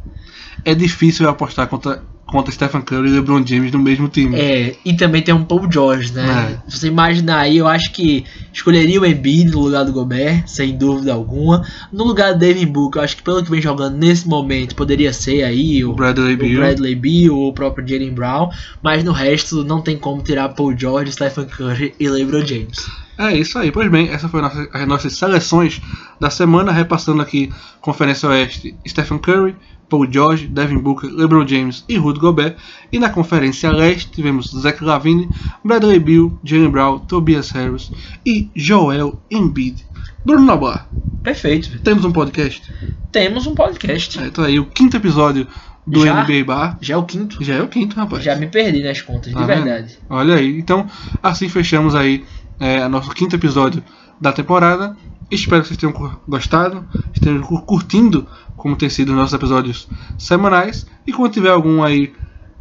É 0.65 0.75
difícil 0.75 1.25
eu 1.25 1.31
apostar 1.31 1.65
contra, 1.65 2.03
contra 2.25 2.51
Stephen 2.51 2.81
Curry 2.81 3.07
e 3.07 3.13
LeBron 3.13 3.47
James 3.47 3.71
no 3.71 3.79
mesmo 3.79 4.09
time. 4.09 4.37
É, 4.37 4.75
e 4.83 4.93
também 4.97 5.21
tem 5.21 5.33
um 5.33 5.45
Paul 5.45 5.71
George, 5.71 6.11
né? 6.11 6.59
É. 6.67 6.69
Se 6.69 6.77
você 6.77 6.87
imaginar 6.87 7.39
aí, 7.39 7.57
eu 7.57 7.69
acho 7.69 7.89
que 7.93 8.25
escolheria 8.51 8.99
o 8.99 9.05
Embiid 9.05 9.49
no 9.49 9.61
lugar 9.61 9.85
do 9.85 9.93
Gobert, 9.93 10.43
sem 10.45 10.77
dúvida 10.77 11.13
alguma. 11.13 11.65
No 11.89 12.03
lugar 12.03 12.33
do 12.33 12.39
Devin 12.39 12.65
Booker, 12.65 12.99
eu 12.99 13.05
acho 13.05 13.15
que 13.15 13.23
pelo 13.23 13.41
que 13.41 13.49
vem 13.49 13.61
jogando 13.61 13.95
nesse 13.95 14.27
momento, 14.27 14.75
poderia 14.75 15.13
ser 15.13 15.41
aí 15.41 15.85
o, 15.85 15.91
O 15.91 15.95
Bradley 15.95 16.35
Beal. 16.35 16.55
Bradley 16.55 16.95
Beal 16.95 17.33
ou 17.33 17.47
o 17.47 17.53
próprio 17.53 17.87
Jalen 17.87 18.13
Brown. 18.13 18.49
Mas 18.83 19.05
no 19.05 19.13
resto, 19.13 19.63
não 19.63 19.81
tem 19.81 19.97
como 19.97 20.21
tirar 20.21 20.49
Paul 20.49 20.77
George, 20.77 21.13
Stephen 21.13 21.45
Curry 21.45 21.95
e 21.97 22.09
LeBron 22.09 22.45
James. 22.45 22.91
É 23.29 23.37
isso 23.37 23.57
aí, 23.59 23.71
pois 23.71 23.89
bem, 23.91 24.09
essa 24.09 24.27
foi 24.27 24.41
nossa, 24.41 24.67
as 24.73 24.87
nossas 24.87 25.13
seleções 25.17 25.81
da 26.19 26.29
semana, 26.29 26.71
repassando 26.71 27.21
aqui 27.21 27.51
Conferência 27.79 28.29
Oeste, 28.29 28.75
Stephen 28.87 29.19
Curry, 29.19 29.55
Paul 29.89 30.07
George, 30.11 30.47
Devin 30.47 30.77
Booker, 30.79 31.09
LeBron 31.09 31.45
James 31.47 31.83
e 31.87 31.97
Rudy 31.97 32.19
Gobert. 32.19 32.55
E 32.91 32.97
na 32.97 33.09
Conferência 33.09 33.69
Leste 33.71 34.09
tivemos 34.11 34.47
Zach 34.51 34.83
Lavine, 34.83 35.29
Bradley 35.63 35.99
Beal, 35.99 36.31
Jalen 36.43 36.69
Brown, 36.69 36.99
Tobias 36.99 37.51
Harris 37.51 37.91
e 38.25 38.49
Joel 38.55 39.21
Embiid. 39.29 39.85
Bruno 40.25 40.45
Nabar, 40.45 40.87
Perfeito. 41.23 41.79
Temos 41.79 42.03
um 42.05 42.11
podcast. 42.11 42.63
Temos 43.11 43.45
um 43.45 43.53
podcast. 43.53 44.19
É, 44.19 44.27
então 44.27 44.43
aí 44.43 44.59
o 44.59 44.65
quinto 44.65 44.97
episódio 44.97 45.47
do 45.85 46.05
Já? 46.05 46.23
NBA 46.23 46.45
Bar. 46.45 46.77
Já 46.81 46.93
é 46.95 46.97
o 46.97 47.03
quinto. 47.03 47.43
Já 47.43 47.55
é 47.55 47.61
o 47.61 47.67
quinto, 47.67 47.95
rapaz. 47.95 48.23
Já 48.23 48.35
me 48.35 48.47
perdi 48.47 48.81
nas 48.83 49.01
contas, 49.01 49.27
de 49.27 49.33
Tá 49.33 49.45
vendo? 49.45 49.63
verdade. 49.65 49.97
Olha 50.09 50.35
aí. 50.35 50.57
Então, 50.57 50.87
assim 51.21 51.49
fechamos 51.49 51.93
aí 51.95 52.23
é, 52.61 52.87
nosso 52.87 53.09
quinto 53.09 53.35
episódio 53.35 53.83
da 54.19 54.31
temporada. 54.31 54.95
Espero 55.29 55.61
que 55.61 55.67
vocês 55.69 55.77
tenham 55.79 55.93
gostado, 56.27 56.85
estejam 57.13 57.41
cu- 57.41 57.61
curtindo 57.63 58.27
como 58.55 58.75
tem 58.75 58.89
sido 58.89 59.09
os 59.09 59.15
nossos 59.15 59.33
episódios 59.33 59.87
semanais. 60.17 60.85
E 61.07 61.11
quando 61.11 61.33
tiver 61.33 61.49
algum 61.49 61.81
aí 61.83 62.13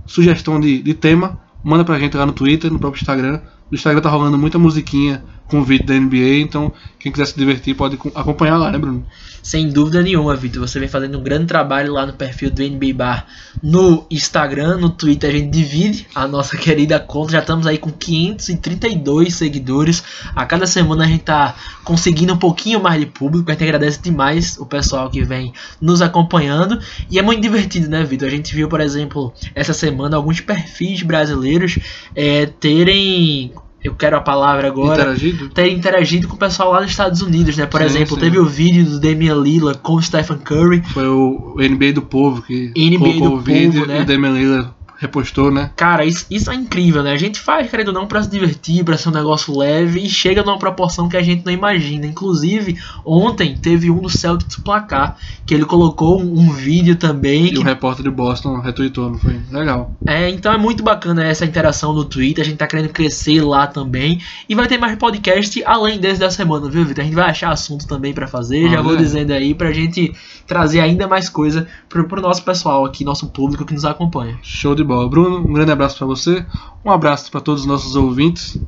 sugestão 0.07 0.59
de, 0.59 0.83
de 0.83 0.95
tema, 0.95 1.39
manda 1.63 1.85
pra 1.85 1.99
gente 1.99 2.17
lá 2.17 2.25
no 2.25 2.33
Twitter, 2.33 2.73
no 2.73 2.79
próprio 2.79 3.01
Instagram. 3.01 3.41
No 3.71 3.75
Instagram 3.77 4.01
tá 4.01 4.09
rolando 4.09 4.39
muita 4.39 4.59
musiquinha 4.59 5.23
com 5.47 5.63
vídeo 5.63 5.87
da 5.87 5.95
NBA, 5.95 6.41
então 6.41 6.73
quem 7.01 7.11
quiser 7.11 7.27
se 7.27 7.37
divertir 7.37 7.75
pode 7.75 7.97
co- 7.97 8.13
acompanhar 8.15 8.59
lá, 8.59 8.71
né, 8.71 8.79
Bruno? 8.79 9.05
Sem 9.43 9.71
dúvida 9.71 10.03
nenhuma, 10.03 10.37
Vitor. 10.37 10.69
Você 10.69 10.79
vem 10.79 10.87
fazendo 10.89 11.19
um 11.19 11.23
grande 11.23 11.47
trabalho 11.47 11.95
lá 11.95 12.05
no 12.05 12.13
perfil 12.13 12.51
do 12.51 12.63
NBA 12.63 12.93
Bar 12.95 13.27
no 13.63 14.07
Instagram, 14.11 14.77
no 14.77 14.91
Twitter 14.91 15.31
a 15.31 15.33
gente 15.33 15.51
divide 15.51 16.07
a 16.15 16.29
nossa 16.29 16.57
querida 16.59 17.01
conta. 17.01 17.33
Já 17.33 17.39
estamos 17.41 17.67
aí 17.67 17.79
com 17.79 17.91
532 17.91 19.35
seguidores. 19.35 20.05
A 20.37 20.45
cada 20.45 20.67
semana 20.67 21.05
a 21.05 21.07
gente 21.07 21.25
tá 21.25 21.57
conseguindo 21.85 22.35
um 22.35 22.39
pouquinho 22.39 22.81
mais 22.83 23.01
de 23.01 23.07
público. 23.07 23.51
A 23.51 23.55
gente 23.55 23.65
agradece 23.65 24.01
demais 24.03 24.59
o 24.59 24.67
pessoal 24.67 25.09
que 25.09 25.23
vem 25.25 25.53
nos 25.81 26.03
acompanhando. 26.03 26.79
E 27.11 27.19
é 27.19 27.23
muito 27.23 27.41
divertido, 27.41 27.89
né, 27.89 28.05
Vitor? 28.05 28.29
A 28.29 28.31
gente 28.31 28.55
viu, 28.55 28.69
por 28.69 28.81
exemplo, 28.81 29.33
essa 29.55 29.73
semana 29.73 30.17
alguns 30.17 30.41
perfis 30.41 31.03
brasileiros 31.03 31.79
é, 32.15 32.45
terem. 32.45 33.53
Eu 33.83 33.95
quero 33.95 34.17
a 34.17 34.21
palavra 34.21 34.69
agora 34.69 35.01
Interagido. 35.01 35.49
ter 35.49 35.73
interagido 35.73 36.29
com 36.29 36.35
o 36.35 36.39
pessoal 36.39 36.73
lá 36.73 36.83
nos 36.83 36.91
Estados 36.91 37.23
Unidos, 37.23 37.57
né? 37.57 37.65
Por 37.67 37.81
Sim, 37.81 37.87
exemplo, 37.87 38.15
sim. 38.15 38.21
teve 38.21 38.39
o 38.39 38.45
vídeo 38.45 38.85
do 38.85 39.01
Damian 39.01 39.35
Lillard 39.37 39.81
com 39.83 39.95
o 39.95 40.03
Stephen 40.03 40.37
Curry. 40.39 40.83
Foi 40.93 41.09
o 41.09 41.57
NBA 41.59 41.93
do 41.95 42.03
Povo 42.03 42.43
que 42.43 42.73
NBA 42.77 42.99
colocou 42.99 43.31
do 43.31 43.35
o 43.37 43.41
vídeo 43.41 43.81
Povo, 43.81 43.87
né? 43.87 44.01
e 44.01 44.03
o 44.03 44.07
Damian 44.07 44.33
Lillard 44.33 44.71
repostou, 45.01 45.51
né? 45.51 45.71
Cara, 45.75 46.05
isso, 46.05 46.27
isso 46.31 46.51
é 46.51 46.55
incrível, 46.55 47.03
né? 47.03 47.13
A 47.13 47.17
gente 47.17 47.41
faz, 47.41 47.71
querendo 47.71 47.89
ou 47.89 47.95
não, 47.95 48.07
pra 48.07 48.23
se 48.23 48.31
divertir, 48.31 48.85
pra 48.85 48.99
ser 48.99 49.09
um 49.09 49.13
negócio 49.13 49.57
leve 49.57 49.99
e 49.99 50.11
chega 50.11 50.43
numa 50.43 50.59
proporção 50.59 51.09
que 51.09 51.17
a 51.17 51.23
gente 51.23 51.45
não 51.45 51.53
imagina. 51.53 52.05
Inclusive, 52.05 52.79
ontem 53.05 53.57
teve 53.57 53.91
um 53.91 54.03
do 54.03 54.11
Celtics 54.11 54.57
placar, 54.57 55.17
que 55.47 55.55
ele 55.55 55.65
colocou 55.65 56.21
um, 56.21 56.41
um 56.41 56.53
vídeo 56.53 56.97
também. 56.97 57.47
E 57.47 57.53
que 57.53 57.59
o 57.59 57.63
repórter 57.63 58.05
de 58.05 58.11
Boston 58.11 58.61
retweetou, 58.61 59.11
não 59.11 59.19
foi? 59.19 59.41
Legal. 59.51 59.97
É, 60.07 60.29
então 60.29 60.53
é 60.53 60.59
muito 60.59 60.83
bacana 60.83 61.25
essa 61.25 61.47
interação 61.47 61.95
no 61.95 62.05
Twitter, 62.05 62.45
a 62.45 62.47
gente 62.47 62.59
tá 62.59 62.67
querendo 62.67 62.91
crescer 62.91 63.43
lá 63.43 63.67
também. 63.67 64.21
E 64.47 64.55
vai 64.55 64.69
ter 64.69 64.77
mais 64.77 64.99
podcast 64.99 65.65
além 65.65 65.99
desse 65.99 66.21
da 66.21 66.31
semana, 66.31 66.69
viu, 66.69 66.85
Vitor? 66.85 67.03
A 67.03 67.07
gente 67.07 67.17
vai 67.17 67.31
achar 67.31 67.51
assunto 67.51 67.87
também 67.87 68.13
pra 68.13 68.29
fazer, 68.29 68.65
já 68.65 68.75
Olha. 68.75 68.83
vou 68.83 68.97
dizendo 68.97 69.33
aí 69.33 69.55
pra 69.55 69.73
gente 69.73 70.13
trazer 70.47 70.81
ainda 70.81 71.09
mais 71.09 71.31
coisa 71.31 71.67
pro, 71.89 72.07
pro 72.07 72.21
nosso 72.21 72.45
pessoal 72.45 72.85
aqui, 72.85 73.03
nosso 73.03 73.29
público 73.29 73.65
que 73.65 73.73
nos 73.73 73.87
acompanha. 73.87 74.39
Show 74.43 74.75
de 74.75 74.90
bola. 74.91 75.09
Bruno, 75.09 75.39
um 75.39 75.53
grande 75.53 75.71
abraço 75.71 75.97
pra 75.97 76.07
você. 76.07 76.45
Um 76.85 76.91
abraço 76.91 77.31
pra 77.31 77.41
todos 77.41 77.63
os 77.63 77.67
nossos 77.67 77.95
ouvintes. 77.95 78.59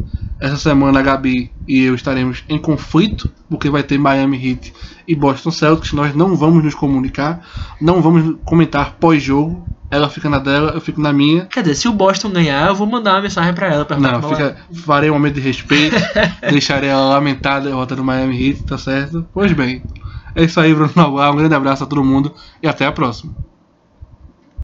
Essa 0.41 0.57
semana 0.57 1.01
a 1.01 1.03
Gabi 1.03 1.51
e 1.67 1.83
eu 1.83 1.95
estaremos 1.95 2.45
em 2.49 2.59
conflito, 2.59 3.31
porque 3.49 3.71
vai 3.71 3.83
ter 3.83 3.99
Miami 3.99 4.37
Heat 4.37 4.73
e 5.07 5.15
Boston 5.15 5.51
Celtics. 5.51 5.93
Nós 5.93 6.15
não 6.15 6.37
vamos 6.37 6.65
nos 6.65 6.75
comunicar, 6.75 7.45
não 7.81 8.01
vamos 8.01 8.37
comentar 8.45 8.97
pós-jogo. 9.01 9.67
Ela 9.91 10.09
fica 10.09 10.29
na 10.29 10.39
dela, 10.39 10.73
eu 10.73 10.81
fico 10.81 11.01
na 11.01 11.13
minha. 11.13 11.45
Quer 11.47 11.61
dizer, 11.61 11.75
se 11.75 11.87
o 11.87 11.93
Boston 11.93 12.31
ganhar, 12.31 12.67
eu 12.69 12.75
vou 12.75 12.87
mandar 12.87 13.15
uma 13.15 13.21
mensagem 13.21 13.53
pra 13.53 13.73
ela. 13.73 13.85
Pra 13.85 13.99
Não, 13.99 14.23
fica, 14.23 14.57
farei 14.73 15.11
um 15.11 15.15
momento 15.15 15.35
de 15.35 15.41
respeito, 15.41 15.97
deixarei 16.49 16.89
ela 16.89 17.11
lamentar 17.11 17.57
a 17.57 17.61
derrota 17.61 17.95
do 17.95 18.03
Miami 18.03 18.49
Heat, 18.49 18.63
tá 18.63 18.79
certo? 18.79 19.27
Pois 19.35 19.53
bem, 19.53 19.83
é 20.35 20.45
isso 20.45 20.59
aí, 20.59 20.75
Bruno 20.75 20.93
Naguar. 20.97 21.31
Um 21.31 21.37
grande 21.37 21.55
abraço 21.55 21.85
a 21.85 21.87
todo 21.87 22.03
mundo 22.03 22.33
e 22.63 22.67
até 22.67 22.87
a 22.87 22.93
próxima. 22.93 23.35